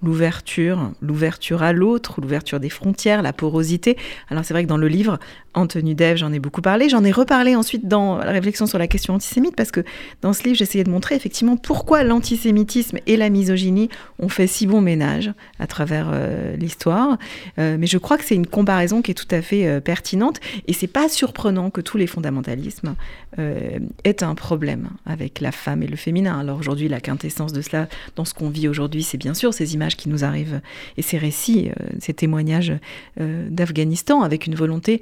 l'ouverture, 0.04 0.92
l'ouverture 1.02 1.64
à 1.64 1.74
l'autre, 1.74 2.22
l'ouverture 2.22 2.60
des 2.60 2.70
frontières, 2.70 3.22
la 3.22 3.34
porosité. 3.34 3.98
Alors 4.30 4.44
c'est 4.46 4.54
vrai 4.54 4.64
que 4.64 4.70
dans 4.70 4.78
le 4.78 4.88
livre, 4.88 5.20
Anthony 5.54 5.96
Dev, 5.96 6.16
j'en 6.16 6.32
ai 6.32 6.40
beaucoup 6.40 6.62
parlé. 6.62 6.88
J'en 6.88 7.04
ai 7.04 7.12
reparlé 7.12 7.56
ensuite 7.56 7.88
dans 7.88 8.18
la 8.18 8.32
réflexion 8.32 8.66
sur 8.66 8.78
la 8.78 8.88
question 8.88 9.16
antisémite 9.16 9.56
parce 9.56 9.72
que 9.72 9.84
dans 10.22 10.32
ce 10.32 10.44
livre, 10.44 10.56
j'essayais 10.56 10.84
de 10.84 10.90
montrer 10.90 11.16
effectivement 11.16 11.58
pourquoi 11.58 12.04
l'antisémitisme 12.04 13.00
et 13.06 13.18
la 13.18 13.30
misogynie 13.30 13.90
ont 14.20 14.30
fait 14.30 14.48
si 14.48 14.66
bon 14.66 14.82
ménage 14.82 15.32
à 15.60 15.68
travers 15.68 16.10
euh, 16.14 16.56
l'histoire. 16.56 17.18
Euh, 17.60 17.76
mais 17.78 17.88
je 17.88 17.98
crois 17.98 18.18
que 18.18 18.24
c'est 18.24 18.36
une 18.36 18.48
comparaison 18.48 19.02
qui 19.02 19.12
est 19.12 19.16
tout 19.16 19.28
à 19.32 19.42
fait 19.42 19.68
euh, 19.68 19.82
pertinente 19.82 20.40
et 20.68 20.74
c'est 20.74 20.88
pas 20.88 21.10
surprenant 21.10 21.70
que 21.70 21.82
tous 21.82 21.98
les 21.98 22.08
fondamentalismes 22.08 22.96
aient 23.38 24.24
un 24.24 24.36
problème 24.36 24.90
avec 25.06 25.40
la 25.40 25.52
femme 25.52 25.84
et 25.84 25.88
le 25.88 25.96
féminin. 25.96 26.38
Alors 26.38 26.60
aujourd'hui, 26.60 26.90
la 26.90 27.00
quintessence 27.00 27.54
de 27.54 27.62
cela 27.62 27.88
dans 28.16 28.26
ce 28.26 28.34
qu'on 28.34 28.50
vit 28.50 28.68
aujourd'hui, 28.68 29.04
c'est 29.04 29.18
bien 29.18 29.34
sûr 29.34 29.54
ces 29.54 29.74
images 29.74 29.96
qui 29.96 30.10
nous 30.10 30.26
arrivent 30.26 30.62
et 30.98 31.02
ces 31.02 31.18
récits, 31.18 31.72
ces 32.00 32.14
témoignages 32.14 32.74
d'Afghanistan 33.18 34.22
avec 34.22 34.48
une 34.48 34.56
volonté 34.56 35.02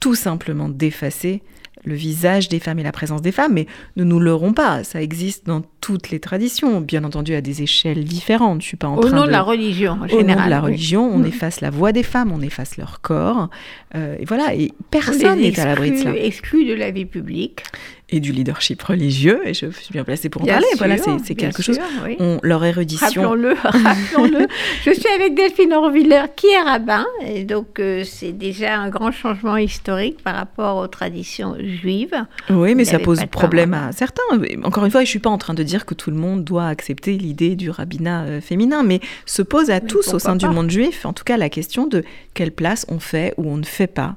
tout 0.00 0.14
simplement 0.14 0.68
d'effacer 0.68 1.42
le 1.86 1.94
visage 1.94 2.48
des 2.48 2.58
femmes 2.58 2.80
et 2.80 2.82
la 2.82 2.92
présence 2.92 3.22
des 3.22 3.32
femmes, 3.32 3.52
mais 3.54 3.66
ne 3.96 4.02
nous 4.02 4.18
leurrons 4.18 4.52
pas, 4.52 4.82
ça 4.82 5.00
existe 5.00 5.46
dans 5.46 5.62
toutes 5.80 6.10
les 6.10 6.18
traditions, 6.18 6.80
bien 6.80 7.04
entendu 7.04 7.34
à 7.34 7.40
des 7.40 7.62
échelles 7.62 8.04
différentes. 8.04 8.60
Je 8.60 8.66
suis 8.66 8.76
pas 8.76 8.88
en 8.88 8.96
Au 8.96 9.08
nom 9.08 9.24
de, 9.24 9.30
la 9.30 9.42
religion, 9.42 9.92
en 9.92 10.08
Au 10.08 10.22
nom 10.22 10.44
de 10.44 10.50
la 10.50 10.60
religion, 10.60 11.08
on 11.08 11.22
efface 11.22 11.60
la 11.60 11.70
voix 11.70 11.92
des 11.92 12.02
femmes, 12.02 12.32
on 12.32 12.40
efface 12.40 12.76
leur 12.76 13.00
corps, 13.00 13.50
euh, 13.94 14.16
et 14.18 14.24
voilà, 14.24 14.54
et 14.54 14.72
personne 14.90 15.40
n'est 15.40 15.58
à 15.60 15.66
l'abri 15.66 15.92
de 15.92 15.96
ça. 15.96 16.16
Exclu 16.16 16.64
de 16.64 16.74
la 16.74 16.90
vie 16.90 17.06
publique 17.06 17.62
et 18.08 18.20
du 18.20 18.30
leadership 18.30 18.80
religieux, 18.82 19.40
et 19.44 19.52
je 19.52 19.68
suis 19.70 19.90
bien 19.90 20.04
placée 20.04 20.28
pour 20.28 20.42
en 20.42 20.46
parler. 20.46 20.66
voilà, 20.78 20.96
c'est 21.24 21.34
quelque 21.34 21.60
chose. 21.60 21.78
On, 22.20 22.38
leur 22.42 22.64
érudition. 22.64 23.06
Rappelons-le, 23.06 23.54
rappelons-le. 23.62 24.46
je 24.84 24.92
suis 24.92 25.08
avec 25.08 25.34
Delphine 25.34 25.72
Orviller, 25.72 26.22
qui 26.36 26.46
est 26.46 26.60
rabbin, 26.60 27.04
et 27.26 27.42
donc 27.42 27.80
euh, 27.80 28.04
c'est 28.04 28.30
déjà 28.30 28.78
un 28.78 28.90
grand 28.90 29.10
changement 29.10 29.56
historique 29.56 30.22
par 30.22 30.36
rapport 30.36 30.76
aux 30.76 30.86
traditions 30.86 31.56
juives. 31.58 32.14
Oui, 32.48 32.76
mais 32.76 32.84
ça 32.84 33.00
pose 33.00 33.24
problème 33.30 33.74
à 33.74 33.90
certains. 33.90 34.22
Encore 34.62 34.84
une 34.84 34.90
fois, 34.92 35.02
je 35.02 35.08
suis 35.08 35.18
pas 35.18 35.30
en 35.30 35.38
train 35.38 35.54
de 35.54 35.64
dire 35.64 35.84
que 35.84 35.94
tout 35.94 36.10
le 36.10 36.16
monde 36.16 36.44
doit 36.44 36.68
accepter 36.68 37.18
l'idée 37.18 37.56
du 37.56 37.70
rabbinat 37.70 38.24
euh, 38.24 38.40
féminin, 38.40 38.84
mais 38.84 39.00
se 39.24 39.42
pose 39.42 39.70
à 39.70 39.80
tous 39.80 40.14
au 40.14 40.20
sein 40.20 40.36
du 40.36 40.46
monde 40.46 40.70
juif, 40.70 41.06
en 41.06 41.12
tout 41.12 41.24
cas, 41.24 41.36
la 41.36 41.48
question 41.48 41.88
de 41.88 42.04
quelle 42.34 42.52
place 42.52 42.86
on 42.88 43.00
fait 43.00 43.34
ou 43.36 43.50
on 43.50 43.56
ne 43.56 43.64
fait 43.64 43.88
pas 43.88 44.16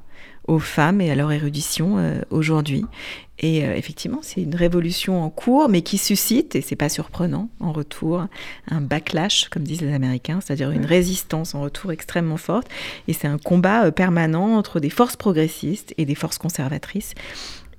aux 0.49 0.60
femmes 0.60 0.99
et 0.99 1.12
à 1.12 1.15
leur 1.15 1.32
érudition 1.32 1.97
euh, 1.99 2.21
aujourd'hui. 2.32 2.84
Et 3.39 3.63
euh, 3.65 3.73
effectivement, 3.75 4.19
c'est 4.21 4.41
une 4.41 4.56
révolution 4.56 5.23
en 5.23 5.30
cours, 5.30 5.69
mais 5.69 5.82
qui 5.82 5.97
suscite, 5.97 6.56
et 6.56 6.62
c'est 6.62 6.75
pas 6.75 6.89
surprenant, 6.89 7.49
en 7.60 7.71
retour, 7.71 8.25
un 8.69 8.82
backlash, 8.82 9.47
comme 9.49 9.63
disent 9.63 9.82
les 9.82 9.93
Américains, 9.93 10.39
c'est-à-dire 10.41 10.71
une 10.71 10.86
résistance 10.86 11.56
en 11.56 11.62
retour 11.62 11.91
extrêmement 11.91 12.38
forte. 12.38 12.67
Et 13.08 13.13
c'est 13.13 13.28
un 13.28 13.38
combat 13.38 13.86
euh, 13.86 13.91
permanent 13.91 14.58
entre 14.58 14.80
des 14.80 14.89
forces 14.89 15.15
progressistes 15.15 15.93
et 15.97 16.06
des 16.06 16.15
forces 16.15 16.38
conservatrices. 16.38 17.13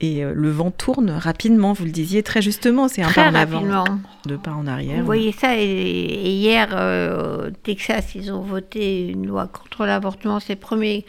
Et 0.02 0.22
le 0.24 0.50
vent 0.50 0.70
tourne 0.70 1.10
rapidement, 1.10 1.74
vous 1.74 1.84
le 1.84 1.90
disiez 1.90 2.22
très 2.22 2.40
justement, 2.40 2.88
c'est 2.88 3.02
un 3.02 3.12
pas 3.12 3.28
en 3.28 3.34
avant, 3.34 3.84
deux 4.24 4.38
pas 4.38 4.52
en 4.52 4.66
arrière. 4.66 5.00
Vous 5.00 5.04
voyez 5.04 5.30
ça, 5.30 5.58
et, 5.58 5.66
hier, 5.66 6.68
au 6.70 7.50
Texas, 7.62 8.14
ils 8.14 8.32
ont 8.32 8.40
voté 8.40 9.08
une 9.08 9.26
loi 9.26 9.46
contre 9.46 9.84
l'avortement, 9.84 10.40
c'est 10.40 10.54
le 10.54 10.58
premier 10.58 11.04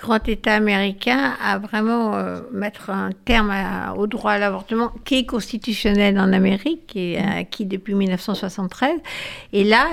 grand 0.00 0.26
État 0.28 0.54
américain 0.54 1.34
à 1.42 1.58
vraiment 1.58 2.16
euh, 2.16 2.40
mettre 2.52 2.90
un 2.90 3.10
terme 3.24 3.52
au 3.96 4.06
droit 4.06 4.32
à 4.32 4.38
l'avortement 4.38 4.92
qui 5.04 5.18
est 5.18 5.26
constitutionnel 5.26 6.18
en 6.18 6.32
Amérique 6.32 6.96
et 6.96 7.18
acquis 7.18 7.66
depuis 7.66 7.94
1973. 7.94 8.98
Et 9.52 9.64
là, 9.64 9.88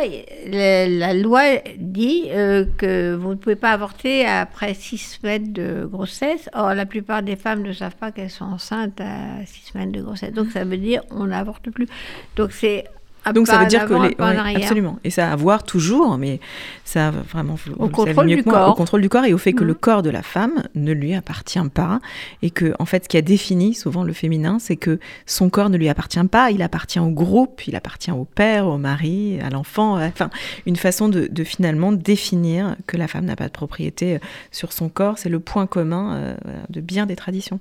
la, 0.47 1.13
loi 1.13 1.41
dit 1.77 2.25
euh, 2.29 2.65
que 2.77 3.15
vous 3.15 3.31
ne 3.31 3.35
pouvez 3.35 3.55
pas 3.55 3.71
avorter 3.71 4.25
après 4.25 4.73
six 4.73 4.97
semaines 4.97 5.51
de 5.51 5.85
grossesse. 5.85 6.49
Or, 6.53 6.73
la 6.73 6.85
plupart 6.85 7.21
des 7.21 7.35
femmes 7.35 7.61
ne 7.61 7.73
savent 7.73 7.95
pas 7.95 8.11
qu'elles 8.11 8.29
sont 8.29 8.45
enceintes 8.45 9.01
à 9.01 9.45
six 9.45 9.71
semaines 9.71 9.91
de 9.91 10.01
grossesse. 10.01 10.31
Donc, 10.31 10.51
ça 10.51 10.63
veut 10.63 10.77
dire 10.77 11.01
on 11.11 11.25
n'avorte 11.25 11.69
plus. 11.69 11.87
Donc, 12.35 12.53
c'est 12.53 12.85
donc 13.33 13.47
ça 13.47 13.59
veut 13.59 13.65
dire 13.65 13.85
que 13.85 13.93
les, 13.93 14.55
absolument. 14.55 14.99
Et 15.03 15.09
ça 15.09 15.29
a 15.29 15.33
à 15.33 15.35
voir 15.35 15.63
toujours, 15.63 16.17
mais 16.17 16.39
ça 16.85 17.09
a 17.09 17.11
vraiment 17.11 17.55
au 17.77 17.89
contrôle 17.89 18.27
du 18.27 18.43
corps, 18.43 18.69
au 18.69 18.73
contrôle 18.73 19.01
du 19.01 19.09
corps 19.09 19.25
et 19.25 19.33
au 19.33 19.37
fait 19.37 19.53
que 19.53 19.63
le 19.63 19.73
mhm. 19.73 19.79
corps 19.79 20.01
de 20.01 20.09
la 20.09 20.21
femme 20.21 20.63
ne 20.75 20.93
lui 20.93 21.13
appartient 21.13 21.59
pas 21.73 21.99
et 22.41 22.49
que 22.49 22.73
en 22.79 22.85
fait 22.85 23.03
ce 23.03 23.09
qui 23.09 23.17
a 23.17 23.21
défini 23.21 23.73
souvent 23.73 24.03
le 24.03 24.13
féminin, 24.13 24.57
c'est 24.59 24.77
que 24.77 24.99
son 25.25 25.49
corps 25.49 25.69
ne 25.69 25.77
lui 25.77 25.89
appartient 25.89 26.23
pas, 26.31 26.51
il 26.51 26.61
appartient 26.61 26.99
au 26.99 27.09
groupe, 27.09 27.67
il 27.67 27.75
appartient 27.75 28.11
au 28.11 28.25
père, 28.25 28.67
au 28.67 28.77
mari, 28.77 29.39
à 29.41 29.49
l'enfant, 29.49 30.01
enfin 30.01 30.29
une 30.65 30.75
façon 30.75 31.09
de, 31.09 31.29
finalement 31.43 31.91
définir 31.91 32.75
que 32.87 32.97
la 32.97 33.07
femme 33.07 33.25
n'a 33.25 33.35
pas 33.35 33.47
de 33.47 33.51
propriété 33.51 34.15
euh, 34.15 34.19
sur 34.51 34.73
son 34.73 34.89
corps, 34.89 35.17
c'est 35.17 35.29
le 35.29 35.39
point 35.39 35.65
commun 35.67 36.15
euh, 36.15 36.35
de 36.69 36.81
bien 36.81 37.05
des 37.05 37.15
traditions. 37.15 37.59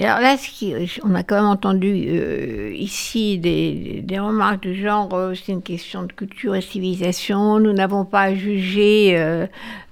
Et 0.00 0.06
alors 0.06 0.20
là, 0.20 0.36
ce 0.36 0.48
qui, 0.48 0.74
on 1.02 1.14
a 1.16 1.24
quand 1.24 1.34
même 1.34 1.50
entendu 1.50 2.06
euh, 2.08 2.72
ici 2.72 3.36
des, 3.38 4.00
des, 4.04 4.18
remarques 4.20 4.60
du 4.60 4.80
genre 4.80 5.12
euh, 5.12 5.34
c'est 5.34 5.50
une 5.50 5.62
question 5.62 6.04
de 6.04 6.12
culture 6.12 6.54
et 6.54 6.60
civilisation, 6.60 7.58
nous 7.58 7.72
n'avons 7.72 8.04
pas 8.04 8.20
à 8.20 8.34
juger 8.34 9.18
euh, 9.18 9.48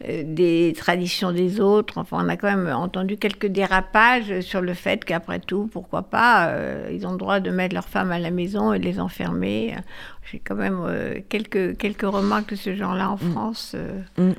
des 0.07 0.75
traditions 0.77 1.33
des 1.33 1.61
autres. 1.61 1.99
Enfin, 1.99 2.19
on 2.25 2.29
a 2.29 2.37
quand 2.37 2.47
même 2.47 2.73
entendu 2.73 3.17
quelques 3.17 3.49
dérapages 3.49 4.43
sur 4.43 4.61
le 4.61 4.75
fait 4.75 5.05
qu'après 5.05 5.41
tout, 5.41 5.69
pourquoi 5.73 6.03
pas, 6.03 6.53
ils 6.93 7.05
ont 7.05 7.13
le 7.13 7.19
droit 7.19 7.41
de 7.41 7.51
mettre 7.51 7.75
leurs 7.75 7.89
femmes 7.89 8.13
à 8.13 8.21
la 8.21 8.31
maison 8.31 8.73
et 8.73 8.79
de 8.79 8.85
les 8.85 9.01
enfermer. 9.01 9.75
J'ai 10.31 10.39
quand 10.39 10.55
même 10.55 10.81
quelques, 11.29 11.77
quelques 11.79 12.03
remarques 12.03 12.51
de 12.51 12.57
ce 12.57 12.77
genre-là 12.77 13.11
en 13.11 13.17
mm. 13.17 13.33
France. 13.33 13.77
Mm. 14.19 14.33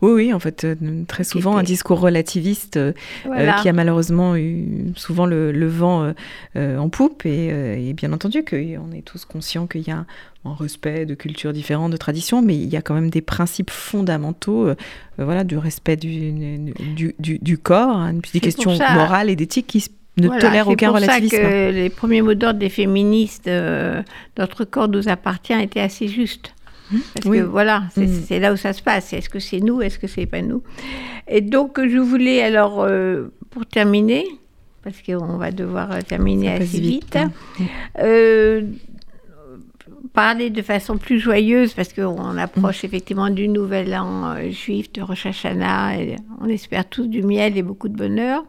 Oui, 0.00 0.12
oui, 0.12 0.32
en 0.32 0.38
fait, 0.38 0.64
euh, 0.64 0.74
très 1.06 1.24
souvent 1.24 1.56
un 1.56 1.62
discours 1.62 2.00
relativiste 2.00 2.76
euh, 2.76 2.92
euh, 3.26 3.52
qui 3.62 3.68
a 3.68 3.72
malheureusement 3.72 4.36
eu 4.36 4.92
souvent 4.96 5.26
le, 5.26 5.66
vent 5.66 6.12
en 6.56 6.88
poupe. 6.88 7.26
Et, 7.26 7.92
bien 7.94 8.12
entendu 8.12 8.44
qu'on 8.44 8.92
est 8.92 9.04
tous 9.04 9.24
conscients 9.24 9.66
qu'il 9.66 9.82
y 9.82 9.90
a 9.90 10.04
un 10.44 10.54
respect 10.54 11.06
de 11.06 11.14
cultures 11.14 11.52
différentes, 11.52 11.92
de 11.92 11.96
traditions, 11.96 12.42
mais 12.42 12.54
il 12.54 12.68
y 12.68 12.76
a 12.76 12.82
quand 12.82 12.94
même 12.94 13.10
des 13.10 13.22
principes 13.22 13.70
fondamentaux 13.70 14.68
voilà, 15.16 15.44
du 15.44 15.56
respect 15.56 15.96
du, 15.96 16.74
du, 17.18 17.58
corps, 17.58 17.96
hein, 17.96 18.14
des 18.32 18.40
questions 18.40 18.72
morales 18.72 19.30
et 19.30 19.36
d'éthique 19.36 19.66
qui 19.66 19.86
ne 20.18 20.28
tolèrent 20.28 20.68
aucun 20.68 20.90
relativisme. 20.90 21.36
C'est 21.36 21.42
pour 21.42 21.50
que 21.50 21.74
les 21.74 21.90
premiers 21.90 22.22
mots 22.22 22.34
d'ordre 22.34 22.58
des 22.58 22.68
féministes, 22.68 23.50
notre 24.38 24.64
corps 24.64 24.88
nous 24.88 25.08
appartient, 25.08 25.54
étaient 25.54 25.80
assez 25.80 26.08
justes. 26.08 26.54
Parce 26.90 27.34
que 27.34 27.42
voilà, 27.42 27.84
mm. 27.96 28.06
c'est 28.26 28.38
là 28.38 28.52
où 28.52 28.56
ça 28.56 28.72
se 28.72 28.82
passe. 28.82 29.12
Est-ce 29.12 29.28
que 29.28 29.38
c'est 29.38 29.60
nous 29.60 29.82
Est-ce 29.82 29.98
que 29.98 30.06
c'est 30.06 30.26
pas 30.26 30.42
nous? 30.42 30.62
Et 31.26 31.40
donc, 31.40 31.80
je 31.80 31.98
voulais 31.98 32.42
alors, 32.42 32.82
euh, 32.82 33.32
pour 33.50 33.66
terminer, 33.66 34.26
parce 34.82 35.00
qu'on 35.02 35.36
va 35.36 35.50
devoir 35.50 35.92
euh, 35.92 36.00
terminer 36.06 36.52
assez 36.52 36.80
vite, 36.80 37.16
hein. 37.16 37.30
euh, 37.98 38.62
parler 40.12 40.50
de 40.50 40.62
façon 40.62 40.98
plus 40.98 41.18
joyeuse, 41.18 41.72
parce 41.72 41.92
qu'on 41.92 42.36
approche 42.36 42.82
mm. 42.82 42.86
effectivement 42.86 43.30
du 43.30 43.48
nouvel 43.48 43.94
an 43.94 44.36
juif, 44.50 44.92
de 44.92 45.02
Rosh 45.02 45.26
Hashanah, 45.26 45.96
et 46.00 46.16
on 46.40 46.48
espère 46.48 46.88
tous 46.88 47.06
du 47.06 47.22
miel 47.22 47.56
et 47.56 47.62
beaucoup 47.62 47.88
de 47.88 47.96
bonheur. 47.96 48.44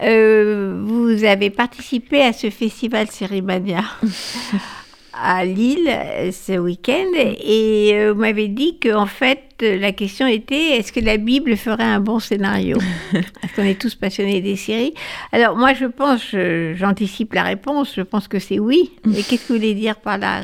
vous 0.00 1.24
avez 1.24 1.50
participé 1.50 2.22
à 2.22 2.32
ce 2.32 2.50
festival 2.50 3.08
Cérimania. 3.08 3.84
à 5.22 5.44
Lille 5.44 5.88
euh, 5.88 6.30
ce 6.32 6.58
week-end 6.58 7.12
et 7.16 7.90
euh, 7.94 8.12
vous 8.12 8.20
m'avez 8.20 8.48
dit 8.48 8.78
qu'en 8.78 9.06
fait 9.06 9.40
la 9.60 9.92
question 9.92 10.26
était 10.26 10.76
est-ce 10.76 10.92
que 10.92 11.00
la 11.00 11.16
Bible 11.16 11.56
ferait 11.56 11.82
un 11.82 12.00
bon 12.00 12.20
scénario? 12.20 12.78
Parce 13.12 13.52
qu'on 13.54 13.64
est 13.64 13.80
tous 13.80 13.94
passionnés 13.94 14.40
des 14.40 14.56
séries. 14.56 14.94
Alors 15.32 15.56
moi 15.56 15.74
je 15.74 15.86
pense, 15.86 16.34
j'anticipe 16.76 17.34
la 17.34 17.42
réponse, 17.42 17.94
je 17.96 18.02
pense 18.02 18.28
que 18.28 18.38
c'est 18.38 18.58
oui. 18.58 18.92
Mais 19.04 19.22
qu'est-ce 19.22 19.48
que 19.48 19.52
vous 19.52 19.58
voulez 19.58 19.74
dire 19.74 19.96
par 19.96 20.18
là? 20.18 20.42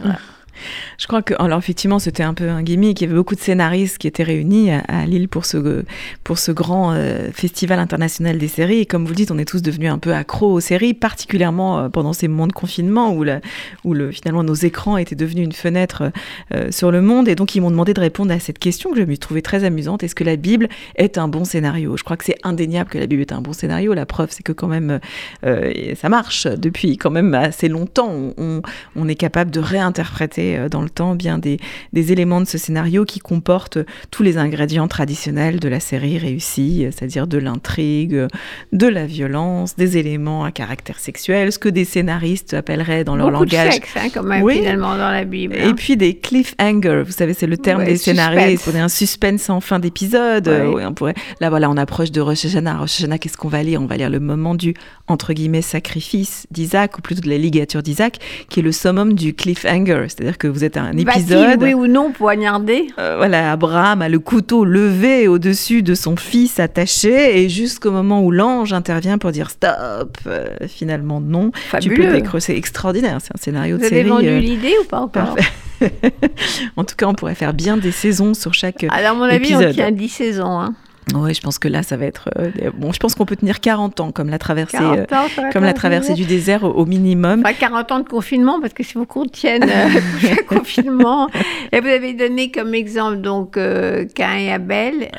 Je 0.99 1.07
crois 1.07 1.23
que, 1.23 1.35
alors 1.39 1.59
effectivement, 1.59 1.99
c'était 1.99 2.23
un 2.23 2.35
peu 2.35 2.49
un 2.49 2.63
gimmick. 2.63 3.01
Il 3.01 3.05
y 3.05 3.07
avait 3.07 3.17
beaucoup 3.17 3.35
de 3.35 3.41
scénaristes 3.41 3.99
qui 3.99 4.07
étaient 4.07 4.23
réunis 4.23 4.71
à, 4.71 5.07
Lille 5.07 5.29
pour 5.29 5.45
ce, 5.45 5.85
pour 6.23 6.39
ce 6.39 6.53
grand 6.53 6.93
euh, 6.93 7.31
festival 7.33 7.79
international 7.79 8.39
des 8.39 8.49
séries. 8.49 8.81
Et 8.81 8.87
comme 8.87 9.05
vous 9.05 9.11
le 9.11 9.17
dites, 9.17 9.31
on 9.31 9.39
est 9.39 9.45
tous 9.45 9.63
devenus 9.63 9.91
un 9.91 9.99
peu 9.99 10.15
accros 10.15 10.53
aux 10.53 10.61
séries, 10.61 10.95
particulièrement 10.95 11.79
euh, 11.79 11.89
pendant 11.89 12.13
ces 12.13 12.29
moments 12.29 12.47
de 12.47 12.53
confinement 12.53 13.13
où, 13.13 13.25
la, 13.25 13.41
où 13.85 13.95
le, 13.95 14.11
finalement 14.13 14.45
nos 14.45 14.55
écrans 14.55 14.97
étaient 14.97 15.15
devenus 15.15 15.45
une 15.45 15.53
fenêtre 15.53 16.11
euh, 16.55 16.71
sur 16.71 16.91
le 16.91 17.03
monde. 17.03 17.29
Et 17.29 17.35
donc, 17.35 17.55
ils 17.55 17.61
m'ont 17.61 17.71
demandé 17.71 17.95
de 17.95 18.01
répondre 18.01 18.33
à 18.33 18.39
cette 18.39 18.59
question 18.59 18.93
que 18.93 18.99
je 18.99 19.05
me 19.05 19.17
trouvais 19.17 19.43
très 19.43 19.65
amusante. 19.65 20.03
Est-ce 20.03 20.15
que 20.15 20.25
la 20.25 20.37
Bible 20.37 20.69
est 20.97 21.19
un 21.19 21.29
bon 21.29 21.45
scénario? 21.45 21.97
Je 21.97 22.05
crois 22.05 22.17
que 22.17 22.25
c'est 22.25 22.39
indéniable 22.43 22.91
que 22.91 22.99
la 22.99 23.07
Bible 23.07 23.23
est 23.23 23.33
un 23.33 23.41
bon 23.41 23.53
scénario. 23.53 23.95
La 23.95 24.07
preuve, 24.07 24.31
c'est 24.31 24.43
que 24.43 24.53
quand 24.53 24.69
même, 24.69 25.01
ça 25.43 26.09
marche 26.09 26.47
depuis 26.47 26.97
quand 26.97 27.11
même 27.11 27.35
assez 27.35 27.69
longtemps. 27.69 28.11
On, 28.37 28.63
on 28.97 29.09
est 29.09 29.15
capable 29.15 29.51
de 29.51 29.61
réinterpréter 29.61 30.44
dans 30.71 30.83
le 30.83 30.91
temps 30.91 31.15
bien 31.15 31.39
des, 31.39 31.59
éléments 31.95 32.41
de 32.41 32.47
ce 32.47 32.59
scénario 32.59 33.05
qui 33.05 33.19
comportent 33.19 33.79
tous 34.11 34.23
les 34.23 34.39
ingrédients 34.39 34.89
traditionnels 34.89 35.61
de 35.61 35.69
la 35.69 35.81
série 35.81 36.19
réussie, 36.19 36.87
c'est-à-dire 36.91 37.27
de 37.27 37.39
l'intrigue, 37.39 38.27
de 38.73 38.87
la 38.87 39.07
violence, 39.07 39.77
des 39.77 39.97
éléments 39.99 40.45
à 40.45 40.53
caractère 40.53 40.99
sexuel, 40.99 41.53
ce 41.53 41.59
que 41.59 41.69
des 41.69 41.85
scénaristes 41.85 42.55
appelleraient 42.55 43.05
dans 43.05 43.17
leur 43.17 43.31
langage. 43.31 43.69
De 43.69 43.73
sexe, 43.73 43.91
hein, 43.97 44.09
quand 44.13 44.23
même, 44.23 44.49
finalement, 44.49 44.97
dans 44.97 45.11
la 45.11 45.25
Bible. 45.25 45.57
Et 45.57 45.63
hein. 45.63 45.75
puis 45.75 45.97
des 45.97 46.15
cliffhangers, 46.15 47.03
vous 47.05 47.13
savez, 47.13 47.35
c'est 47.35 47.47
le 47.47 47.57
terme 47.57 47.85
des 47.85 47.97
scénaristes, 47.97 48.65
pour 48.65 48.75
un 48.75 48.89
suspense 48.89 49.51
en 49.51 49.61
fin 49.61 49.79
d'épisode. 49.79 50.49
on 50.49 50.95
pourrait... 50.95 51.15
Là, 51.41 51.51
voilà, 51.51 51.71
on 51.71 51.77
approche 51.77 52.11
de 52.11 52.21
Rosh 52.21 52.45
Hashanah. 52.45 52.79
Rosh 52.79 53.01
Hashanah, 53.01 53.19
qu'est-ce 53.19 53.37
qu'on 53.37 53.49
va 53.49 53.63
lire? 53.63 53.81
On 53.81 53.87
va 53.87 53.97
lire 53.97 54.11
le 54.11 54.21
moment 54.21 54.55
du, 54.55 54.75
entre 55.09 55.33
guillemets, 55.33 55.63
sacrifice 55.63 56.47
d'Isaac, 56.51 56.99
ou 56.99 57.03
plutôt 57.03 57.23
de 57.23 57.29
la 57.29 57.39
ligature 57.39 57.83
d'Isaac, 57.83 58.19
qui 58.49 58.61
est 58.61 58.63
le 58.63 58.73
summum 58.73 59.15
du 59.15 59.35
cliffhanger. 59.35 60.07
C'est-à-dire 60.09 60.34
que 60.39 60.47
vous 60.47 60.65
êtes 60.65 60.77
un 60.77 60.97
épisode. 60.97 61.63
oui 61.63 61.75
ou 61.75 61.87
non 61.87 62.13
poignardé. 62.13 62.89
Euh, 62.99 63.17
voilà, 63.17 63.53
Abraham 63.53 64.03
a 64.03 64.09
le 64.09 64.19
couteau 64.19 64.65
levé 64.65 65.29
au-dessus 65.29 65.83
de 65.83 65.95
son 65.95 66.17
fils 66.17 66.61
attaché 66.61 67.43
et 67.43 67.49
jusqu'au 67.49 67.91
moment 67.91 68.23
où 68.23 68.31
l'ange 68.31 68.73
intervient 68.73 69.19
pour 69.19 69.33
dire 69.33 69.51
stop, 69.51 70.19
euh, 70.27 70.49
finalement 70.69 71.21
non. 71.21 71.51
Fabuleux. 71.55 71.95
Tu 71.95 72.01
peux 72.01 72.13
décrocher. 72.13 72.57
extraordinaire, 72.57 73.19
c'est 73.21 73.35
un 73.35 73.41
scénario 73.41 73.77
de 73.77 73.83
série. 73.83 73.95
Vous 73.95 74.01
avez 74.01 74.11
vendu 74.11 74.29
euh, 74.29 74.39
l'idée 74.41 74.75
ou 74.81 74.85
pas 74.85 75.01
encore 75.01 75.37
En 76.77 76.85
tout 76.85 76.97
cas, 76.97 77.07
on 77.07 77.15
pourrait 77.15 77.35
faire 77.35 77.55
bien 77.55 77.77
des 77.77 77.93
saisons 77.93 78.35
sur 78.35 78.55
chaque 78.55 78.85
Alors, 78.91 79.13
à 79.13 79.15
mon 79.15 79.25
avis, 79.25 79.55
on 79.55 79.73
tient 79.73 79.91
10 79.91 80.09
saisons. 80.09 80.61
Hein. 80.61 80.75
Oui, 81.13 81.35
je 81.35 81.41
pense 81.41 81.59
que 81.59 81.69
là, 81.69 81.83
ça 81.83 81.97
va 81.97 82.07
être 82.07 82.31
euh, 82.39 82.51
bon. 82.75 82.93
Je 82.93 82.99
pense 82.99 83.15
qu'on 83.15 83.27
peut 83.27 83.37
tenir 83.37 83.61
40 83.61 84.01
ans 84.01 84.11
comme 84.11 84.31
la 84.31 84.39
traversée, 84.39 84.79
euh, 84.81 85.05
comme 85.53 85.65
la 85.65 85.75
traversée 85.75 86.15
du 86.15 86.25
désert 86.25 86.65
au, 86.65 86.87
minimum. 86.87 87.43
Pas 87.43 87.53
40 87.53 87.93
ans 87.93 88.01
de 88.01 88.09
confinement 88.09 88.61
parce 88.61 88.73
que 88.73 88.83
si 88.83 88.95
vous 88.95 89.05
contiennent 89.05 89.65
euh, 89.65 90.35
confinement, 90.49 91.29
et 91.73 91.81
vous 91.81 91.89
avez 91.89 92.15
donné 92.15 92.51
comme 92.51 92.75
exemple 92.75 93.19
donc 93.19 93.55
Cain 93.55 94.39
et 94.39 94.51
Abel. 94.51 95.11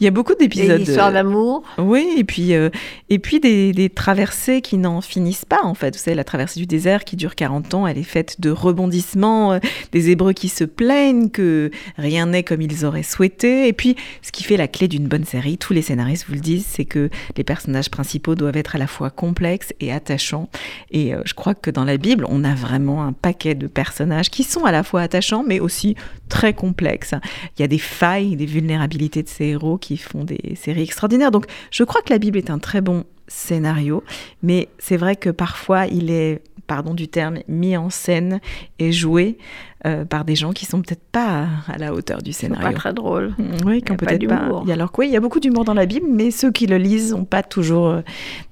Il 0.00 0.04
y 0.04 0.08
a 0.08 0.10
beaucoup 0.10 0.34
d'épisodes. 0.34 0.78
Des 0.78 0.90
histoires 0.90 1.12
d'amour. 1.12 1.62
Oui, 1.78 2.08
et 2.16 2.24
puis 2.24 2.52
et 2.52 3.18
puis 3.18 3.40
des, 3.40 3.72
des 3.72 3.88
traversées 3.88 4.60
qui 4.60 4.78
n'en 4.78 5.00
finissent 5.00 5.44
pas 5.44 5.60
en 5.62 5.74
fait. 5.74 5.94
Vous 5.94 6.02
savez, 6.02 6.16
la 6.16 6.24
traversée 6.24 6.58
du 6.58 6.66
désert 6.66 7.04
qui 7.04 7.16
dure 7.16 7.34
40 7.34 7.74
ans, 7.74 7.86
elle 7.86 7.98
est 7.98 8.02
faite 8.02 8.40
de 8.40 8.50
rebondissements, 8.50 9.60
des 9.92 10.10
Hébreux 10.10 10.32
qui 10.32 10.48
se 10.48 10.64
plaignent 10.64 11.28
que 11.28 11.70
rien 11.98 12.26
n'est 12.26 12.42
comme 12.42 12.62
ils 12.62 12.84
auraient 12.84 13.02
souhaité, 13.02 13.68
et 13.68 13.72
puis 13.72 13.96
ce 14.22 14.32
qui 14.32 14.42
fait 14.42 14.56
la 14.56 14.68
clé 14.68 14.88
d'une 14.88 15.06
bonne 15.06 15.19
série, 15.24 15.58
tous 15.58 15.72
les 15.72 15.82
scénaristes 15.82 16.26
vous 16.28 16.34
le 16.34 16.40
disent, 16.40 16.66
c'est 16.66 16.84
que 16.84 17.10
les 17.36 17.44
personnages 17.44 17.90
principaux 17.90 18.34
doivent 18.34 18.56
être 18.56 18.76
à 18.76 18.78
la 18.78 18.86
fois 18.86 19.10
complexes 19.10 19.72
et 19.80 19.92
attachants. 19.92 20.48
Et 20.90 21.14
euh, 21.14 21.22
je 21.24 21.34
crois 21.34 21.54
que 21.54 21.70
dans 21.70 21.84
la 21.84 21.96
Bible, 21.96 22.24
on 22.28 22.44
a 22.44 22.54
vraiment 22.54 23.02
un 23.04 23.12
paquet 23.12 23.54
de 23.54 23.66
personnages 23.66 24.30
qui 24.30 24.42
sont 24.42 24.64
à 24.64 24.72
la 24.72 24.82
fois 24.82 25.02
attachants, 25.02 25.44
mais 25.46 25.60
aussi 25.60 25.96
très 26.28 26.54
complexes. 26.54 27.14
Il 27.56 27.62
y 27.62 27.64
a 27.64 27.68
des 27.68 27.78
failles, 27.78 28.36
des 28.36 28.46
vulnérabilités 28.46 29.22
de 29.22 29.28
ces 29.28 29.46
héros 29.46 29.78
qui 29.78 29.96
font 29.96 30.24
des 30.24 30.54
séries 30.56 30.82
extraordinaires. 30.82 31.30
Donc 31.30 31.46
je 31.70 31.84
crois 31.84 32.02
que 32.02 32.12
la 32.12 32.18
Bible 32.18 32.38
est 32.38 32.50
un 32.50 32.58
très 32.58 32.80
bon 32.80 33.04
scénario, 33.30 34.02
mais 34.42 34.68
c'est 34.78 34.96
vrai 34.96 35.16
que 35.16 35.30
parfois 35.30 35.86
il 35.86 36.10
est 36.10 36.42
pardon 36.70 36.94
du 36.94 37.08
terme, 37.08 37.38
mis 37.48 37.76
en 37.76 37.90
scène 37.90 38.38
et 38.78 38.92
joué 38.92 39.38
euh, 39.86 40.04
par 40.04 40.24
des 40.24 40.36
gens 40.36 40.52
qui 40.52 40.66
sont 40.66 40.80
peut-être 40.82 41.02
pas 41.10 41.48
à 41.66 41.78
la 41.78 41.92
hauteur 41.92 42.22
du 42.22 42.32
scénario. 42.32 42.64
Pas 42.64 42.72
très 42.72 42.92
drôle. 42.92 43.34
Mm, 43.38 43.66
oui, 43.66 43.82
qui 43.82 43.92
peut-être 43.96 44.28
pas. 44.28 44.62
Il 44.62 44.68
y 44.68 44.70
a 44.70 44.74
alors 44.74 44.92
quoi? 44.92 45.04
Il 45.04 45.10
y 45.10 45.16
a 45.16 45.20
beaucoup 45.20 45.40
d'humour 45.40 45.64
dans 45.64 45.74
la 45.74 45.86
Bible, 45.86 46.06
mais 46.08 46.30
ceux 46.30 46.52
qui 46.52 46.68
le 46.68 46.76
lisent 46.76 47.12
n'ont 47.12 47.24
pas 47.24 47.42
toujours 47.42 47.88
euh, 47.88 48.02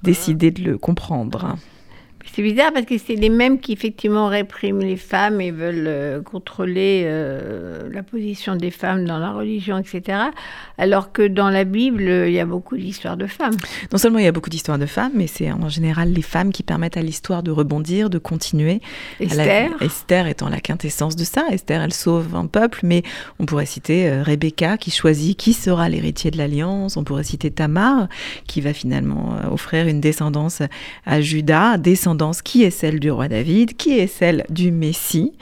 décidé 0.03 0.51
de 0.51 0.65
le 0.65 0.79
comprendre. 0.79 1.55
C'est 2.39 2.45
bizarre 2.45 2.73
parce 2.73 2.87
que 2.87 2.97
c'est 2.99 3.17
les 3.17 3.31
mêmes 3.31 3.59
qui 3.59 3.73
effectivement 3.73 4.29
répriment 4.29 4.79
les 4.79 4.97
femmes 4.97 5.41
et 5.41 5.51
veulent 5.51 5.89
euh, 5.89 6.23
contrôler 6.23 7.03
euh, 7.05 7.91
la 7.93 8.05
position 8.05 8.55
des 8.55 8.71
femmes 8.71 9.05
dans 9.07 9.19
la 9.19 9.33
religion, 9.33 9.77
etc. 9.77 10.21
Alors 10.79 11.11
que 11.11 11.27
dans 11.27 11.51
la 11.51 11.65
Bible, 11.65 12.03
il 12.29 12.33
y 12.33 12.39
a 12.39 12.47
beaucoup 12.47 12.77
d'histoires 12.77 13.17
de 13.17 13.27
femmes. 13.27 13.57
Non 13.91 13.99
seulement 13.99 14.21
il 14.21 14.25
y 14.25 14.29
a 14.29 14.31
beaucoup 14.31 14.51
d'histoires 14.51 14.79
de 14.79 14.87
femmes, 14.87 15.11
mais 15.17 15.27
c'est 15.27 15.51
en 15.51 15.69
général 15.69 16.13
les 16.13 16.23
femmes 16.23 16.53
qui 16.53 16.63
permettent 16.63 16.97
à 16.97 17.03
l'histoire 17.03 17.43
de 17.43 17.51
rebondir, 17.51 18.09
de 18.09 18.19
continuer. 18.19 18.83
Esther. 19.19 19.71
Esther 19.81 20.29
étant 20.29 20.49
la 20.49 20.61
quintessence 20.61 21.17
de 21.17 21.25
ça. 21.25 21.45
Esther, 21.51 21.83
elle 21.83 21.93
sauve 21.93 22.37
un 22.37 22.47
peuple, 22.47 22.79
mais 22.85 23.03
on 23.41 23.47
pourrait 23.47 23.67
citer 23.67 24.09
euh, 24.09 24.23
Rebecca 24.23 24.77
qui 24.79 24.93
choisit 24.93 25.37
qui 25.37 25.55
sera 25.55 25.89
l'héritier 25.89 26.31
de 26.31 26.39
l'alliance. 26.39 26.97
On 26.97 27.03
pourrait 27.03 27.25
citer 27.25 27.51
Tamar 27.51 28.07
qui 28.47 28.61
va 28.61 28.73
finalement 28.73 29.39
offrir 29.51 29.89
une 29.89 30.01
descendance 30.01 30.63
à 31.05 31.21
Judas, 31.21 31.79
descendance 31.79 32.28
qui 32.33 32.63
est 32.63 32.71
celle 32.71 33.01
du 33.01 33.11
roi 33.11 33.29
David, 33.29 33.77
qui 33.77 33.99
est 33.99 34.07
celle 34.07 34.45
du 34.51 34.71
Messie. 34.71 35.33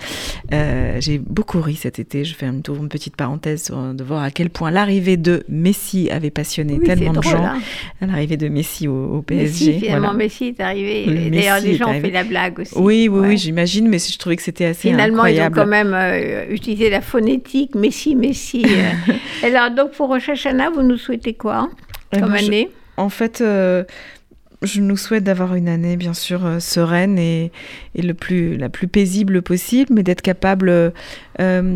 Euh, 0.52 0.98
j'ai 1.00 1.18
beaucoup 1.18 1.60
ri 1.60 1.74
cet 1.74 1.98
été, 1.98 2.24
je 2.24 2.34
fais 2.34 2.46
une, 2.46 2.62
une 2.68 2.88
petite 2.88 3.16
parenthèse 3.16 3.70
de 3.70 4.04
voir 4.04 4.22
à 4.22 4.30
quel 4.30 4.50
point 4.50 4.70
l'arrivée 4.70 5.16
de 5.16 5.44
Messi 5.48 6.08
avait 6.10 6.30
passionné 6.30 6.78
tellement 6.78 7.12
de 7.12 7.22
gens. 7.22 7.44
Hein. 7.44 7.58
L'arrivée 8.00 8.36
de 8.36 8.48
Messi 8.48 8.88
au, 8.88 9.22
PSG. 9.22 9.66
Messi, 9.66 9.80
finalement, 9.80 10.14
Messi 10.14 10.46
est 10.48 10.60
arrivé. 10.60 11.30
D'ailleurs, 11.30 11.60
les 11.60 11.76
gens 11.76 11.90
ont 11.90 12.00
fait 12.00 12.10
la 12.10 12.24
blague 12.24 12.60
aussi. 12.60 12.74
Oui, 12.76 13.08
oui, 13.10 13.28
oui, 13.28 13.38
j'imagine, 13.38 13.88
mais 13.88 13.98
je 13.98 14.18
trouvais 14.18 14.36
que 14.36 14.42
c'était 14.42 14.66
assez 14.66 14.88
finalement, 14.88 15.18
incroyable. 15.18 15.54
Finalement, 15.54 15.76
ils 15.76 15.86
ont 15.86 15.90
quand 15.90 15.90
même 15.90 16.48
euh, 16.48 16.54
utilisé 16.54 16.90
la 16.90 17.00
phonétique 17.00 17.74
Messi, 17.74 18.14
Messi. 18.14 18.64
Euh. 18.66 19.12
Alors, 19.46 19.70
donc, 19.70 19.92
pour 19.92 20.08
Rosh 20.08 20.28
Hashanah, 20.28 20.70
vous 20.70 20.82
nous 20.82 20.96
souhaitez 20.96 21.34
quoi 21.34 21.68
eh 22.12 22.20
comme 22.20 22.32
ben, 22.32 22.44
année? 22.44 22.70
En 22.96 23.08
fait, 23.08 23.42
je 24.62 24.80
nous 24.80 24.96
souhaite 24.96 25.24
d'avoir 25.24 25.54
une 25.54 25.68
année 25.68 25.96
bien 25.96 26.14
sûr 26.14 26.44
euh, 26.44 26.60
sereine 26.60 27.18
et, 27.18 27.52
le 27.94 28.12
plus, 28.12 28.56
la 28.56 28.68
plus 28.68 28.88
paisible 28.88 29.42
possible, 29.42 29.92
mais 29.94 30.02
d'être 30.02 30.22
capable, 30.22 30.68
euh, 30.70 30.92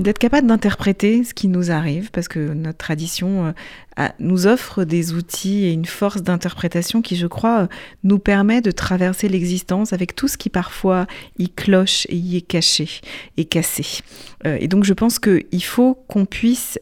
d'être 0.02 0.20
d'interpréter 0.42 1.24
ce 1.24 1.34
qui 1.34 1.48
nous 1.48 1.70
arrive, 1.70 2.10
parce 2.10 2.28
que 2.28 2.38
notre 2.38 2.78
tradition 2.78 3.54
euh, 3.98 4.08
nous 4.18 4.46
offre 4.46 4.84
des 4.84 5.12
outils 5.12 5.64
et 5.64 5.72
une 5.72 5.84
force 5.84 6.22
d'interprétation 6.22 7.02
qui, 7.02 7.16
je 7.16 7.26
crois, 7.26 7.68
nous 8.04 8.18
permet 8.18 8.60
de 8.60 8.70
traverser 8.70 9.28
l'existence 9.28 9.92
avec 9.92 10.14
tout 10.14 10.28
ce 10.28 10.36
qui 10.36 10.48
parfois 10.48 11.06
y 11.38 11.48
cloche 11.48 12.06
et 12.08 12.16
y 12.16 12.36
est 12.36 12.42
caché 12.42 12.88
et 13.36 13.44
cassé. 13.44 14.02
et 14.44 14.68
donc 14.68 14.84
je 14.84 14.94
pense 14.94 15.18
qu'il 15.18 15.64
faut 15.64 15.94
qu'on 16.08 16.24
puisse 16.24 16.78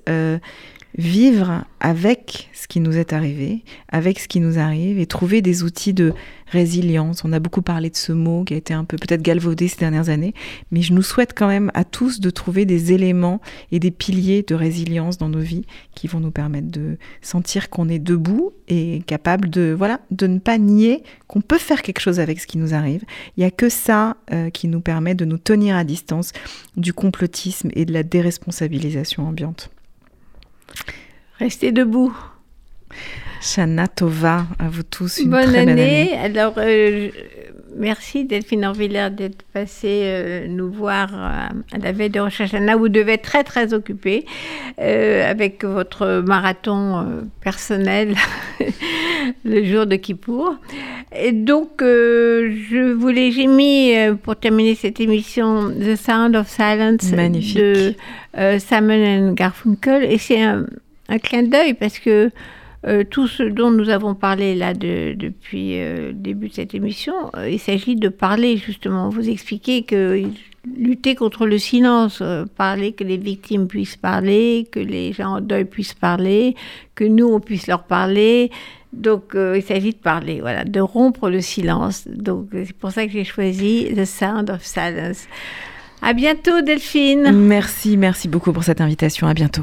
vivre 0.98 1.64
avec 1.78 2.50
ce 2.52 2.66
qui 2.66 2.80
nous 2.80 2.96
est 2.96 3.12
arrivé, 3.12 3.62
avec 3.88 4.18
ce 4.18 4.26
qui 4.26 4.40
nous 4.40 4.58
arrive 4.58 4.98
et 4.98 5.06
trouver 5.06 5.42
des 5.42 5.62
outils 5.62 5.94
de 5.94 6.12
résilience. 6.48 7.24
On 7.24 7.32
a 7.32 7.38
beaucoup 7.38 7.62
parlé 7.62 7.88
de 7.88 7.96
ce 7.96 8.10
mot 8.10 8.42
qui 8.42 8.54
a 8.54 8.56
été 8.56 8.74
un 8.74 8.84
peu 8.84 8.96
peut-être 8.96 9.22
galvaudé 9.22 9.68
ces 9.68 9.78
dernières 9.78 10.08
années, 10.08 10.34
mais 10.72 10.82
je 10.82 10.92
nous 10.92 11.02
souhaite 11.02 11.34
quand 11.36 11.46
même 11.46 11.70
à 11.74 11.84
tous 11.84 12.18
de 12.18 12.30
trouver 12.30 12.64
des 12.64 12.92
éléments 12.92 13.40
et 13.70 13.78
des 13.78 13.92
piliers 13.92 14.42
de 14.42 14.56
résilience 14.56 15.18
dans 15.18 15.28
nos 15.28 15.38
vies 15.38 15.66
qui 15.94 16.08
vont 16.08 16.18
nous 16.18 16.32
permettre 16.32 16.68
de 16.68 16.98
sentir 17.22 17.70
qu'on 17.70 17.88
est 17.88 18.00
debout 18.00 18.52
et 18.66 19.02
capable 19.06 19.50
de 19.50 19.72
voilà, 19.78 20.00
de 20.10 20.26
ne 20.26 20.38
pas 20.40 20.58
nier 20.58 21.04
qu'on 21.28 21.42
peut 21.42 21.58
faire 21.58 21.82
quelque 21.82 22.00
chose 22.00 22.18
avec 22.18 22.40
ce 22.40 22.48
qui 22.48 22.58
nous 22.58 22.74
arrive. 22.74 23.04
Il 23.36 23.40
n'y 23.40 23.46
a 23.46 23.52
que 23.52 23.68
ça 23.68 24.16
euh, 24.32 24.50
qui 24.50 24.66
nous 24.66 24.80
permet 24.80 25.14
de 25.14 25.24
nous 25.24 25.38
tenir 25.38 25.76
à 25.76 25.84
distance 25.84 26.32
du 26.76 26.92
complotisme 26.92 27.70
et 27.74 27.84
de 27.84 27.92
la 27.92 28.02
déresponsabilisation 28.02 29.28
ambiante. 29.28 29.70
Restez 31.38 31.72
debout. 31.72 32.16
Shana 33.40 33.86
Tova, 33.86 34.46
à 34.58 34.68
vous 34.68 34.82
tous 34.82 35.18
une 35.18 35.30
bonne 35.30 35.44
très 35.44 35.58
année. 35.58 35.74
belle 35.74 35.84
année. 35.84 36.18
Alors, 36.18 36.54
euh, 36.56 37.10
merci 37.78 38.24
Delphine 38.24 38.64
Orvillard 38.64 39.10
d'être 39.10 39.42
passée 39.52 40.02
euh, 40.04 40.46
nous 40.48 40.70
voir 40.70 41.08
euh, 41.12 41.48
à 41.72 41.78
la 41.78 41.92
veille 41.92 42.10
de 42.10 42.20
Rosh 42.20 42.40
Hashanah. 42.40 42.76
Vous 42.76 42.88
devez 42.88 43.14
être 43.14 43.22
très 43.22 43.44
très 43.44 43.72
occupée 43.72 44.26
euh, 44.80 45.30
avec 45.30 45.64
votre 45.64 46.22
marathon 46.26 46.98
euh, 46.98 47.02
personnel 47.42 48.14
le 49.44 49.64
jour 49.64 49.86
de 49.86 49.96
Kippour. 49.96 50.56
Et 51.16 51.32
donc, 51.32 51.70
je 51.80 52.92
voulais, 52.92 53.30
j'ai 53.30 53.46
mis 53.46 53.94
pour 54.22 54.36
terminer 54.36 54.74
cette 54.74 55.00
émission 55.00 55.70
The 55.70 55.96
Sound 55.96 56.36
of 56.36 56.48
Silence 56.48 57.12
Magnifique. 57.12 57.56
de 57.56 57.94
Simon 58.58 59.30
and 59.30 59.32
Garfunkel. 59.32 60.04
Et 60.04 60.18
c'est 60.18 60.42
un, 60.42 60.66
un 61.08 61.18
clin 61.18 61.44
d'œil 61.44 61.74
parce 61.74 61.98
que 61.98 62.30
euh, 62.86 63.02
tout 63.08 63.26
ce 63.26 63.42
dont 63.42 63.70
nous 63.70 63.88
avons 63.90 64.14
parlé 64.14 64.54
là 64.54 64.72
de- 64.74 65.14
depuis 65.16 65.80
euh, 65.80 66.08
le 66.08 66.12
début 66.12 66.48
de 66.48 66.54
cette 66.54 66.74
émission, 66.74 67.14
euh, 67.36 67.50
il 67.50 67.58
s'agit 67.58 67.96
de 67.96 68.08
parler 68.08 68.56
justement, 68.56 69.08
vous 69.08 69.28
expliquer 69.28 69.82
que 69.82 70.22
lutter 70.76 71.14
contre 71.14 71.46
le 71.46 71.58
silence, 71.58 72.22
parler 72.56 72.92
que 72.92 73.02
les 73.04 73.16
victimes 73.16 73.68
puissent 73.68 73.96
parler, 73.96 74.66
que 74.70 74.80
les 74.80 75.12
gens 75.12 75.36
en 75.36 75.40
deuil 75.40 75.64
puissent 75.64 75.94
parler, 75.94 76.54
que 76.94 77.04
nous 77.04 77.26
on 77.26 77.40
puisse 77.40 77.66
leur 77.66 77.84
parler. 77.84 78.50
Donc 78.92 79.34
il 79.34 79.62
s'agit 79.62 79.90
de 79.92 79.98
parler, 79.98 80.40
voilà, 80.40 80.64
de 80.64 80.80
rompre 80.80 81.28
le 81.30 81.40
silence. 81.40 82.06
Donc 82.08 82.48
c'est 82.52 82.72
pour 82.72 82.90
ça 82.90 83.06
que 83.06 83.12
j'ai 83.12 83.24
choisi 83.24 83.88
The 83.94 84.04
Sound 84.04 84.50
of 84.50 84.62
Silence. 84.62 85.26
À 86.00 86.12
bientôt 86.12 86.60
Delphine. 86.60 87.32
Merci, 87.32 87.96
merci 87.96 88.28
beaucoup 88.28 88.52
pour 88.52 88.62
cette 88.64 88.80
invitation. 88.80 89.26
À 89.26 89.34
bientôt. 89.34 89.62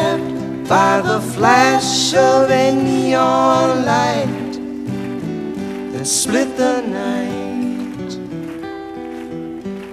by 0.71 1.01
the 1.01 1.19
flash 1.19 2.13
of 2.13 2.49
a 2.49 2.71
neon 2.71 3.83
light 3.83 4.53
that 5.91 6.05
split 6.07 6.55
the 6.55 6.79
night 6.83 8.15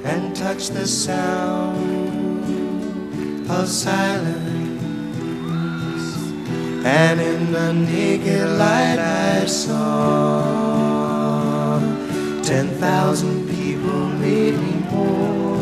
and 0.05 0.37
touched 0.37 0.75
the 0.75 0.87
sound 0.87 1.81
of 3.51 3.67
silence. 3.67 4.39
And 6.85 7.21
in 7.21 7.51
the 7.51 7.73
naked 7.73 8.49
light 8.51 9.01
I 9.01 9.47
saw 9.47 10.45
ten 12.45 12.69
thousand 12.79 13.49
people, 13.49 14.07
maybe 14.23 14.75
more. 14.93 15.59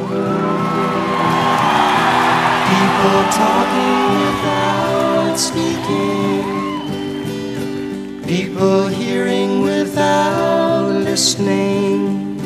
People 2.69 3.23
talking 3.33 4.56
speaking. 5.39 6.45
People 8.25 8.87
hearing 8.87 9.61
without 9.61 10.89
listening. 11.05 12.39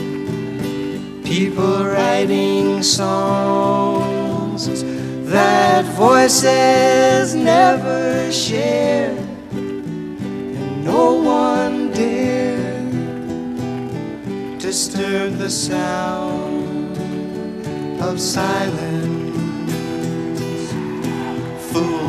People 1.23 1.85
writing 1.85 2.83
songs 2.83 4.67
that 5.31 5.85
voices 5.95 7.35
never 7.37 8.33
share. 8.33 9.17
And 9.53 10.85
no 10.85 11.15
one 11.15 11.93
dared 11.93 12.91
disturb 14.59 15.35
the 15.39 15.51
sound 15.51 16.99
of 18.03 18.21
silence. 18.21 18.90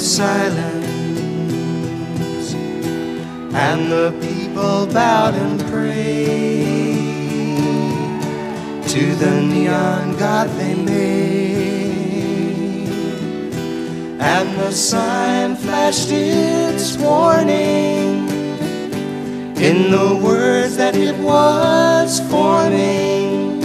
silence. 0.00 0.88
And 3.52 3.92
the 3.92 4.12
people 4.20 4.86
bowed 4.86 5.34
and 5.34 5.60
prayed 5.70 7.00
to 8.88 9.14
the 9.16 9.40
neon 9.42 10.16
god 10.16 10.48
they 10.58 10.74
made. 10.74 11.60
And 14.20 14.58
the 14.58 14.72
sign 14.72 15.56
flashed 15.56 16.10
its 16.10 16.96
warning 16.96 18.28
in 19.60 19.90
the 19.90 20.18
words 20.24 20.76
that 20.76 20.96
it 20.96 21.16
was 21.18 22.20
forming. 22.30 23.62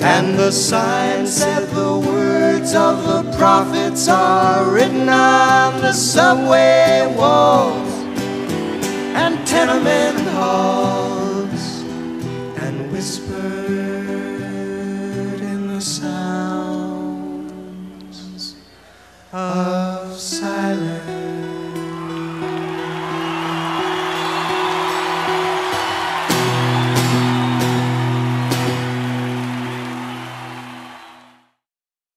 And 0.00 0.38
the 0.38 0.50
sign 0.50 1.26
said 1.26 1.68
the 1.68 1.98
words 2.62 2.74
of 2.74 3.04
the 3.04 3.36
prophets 3.36 4.08
are 4.08 4.72
written 4.72 5.08
on 5.08 5.80
the 5.80 5.92
subway 5.92 7.12
walls 7.16 7.90
and 9.14 9.44
tenement 9.46 10.18
halls 10.28 11.01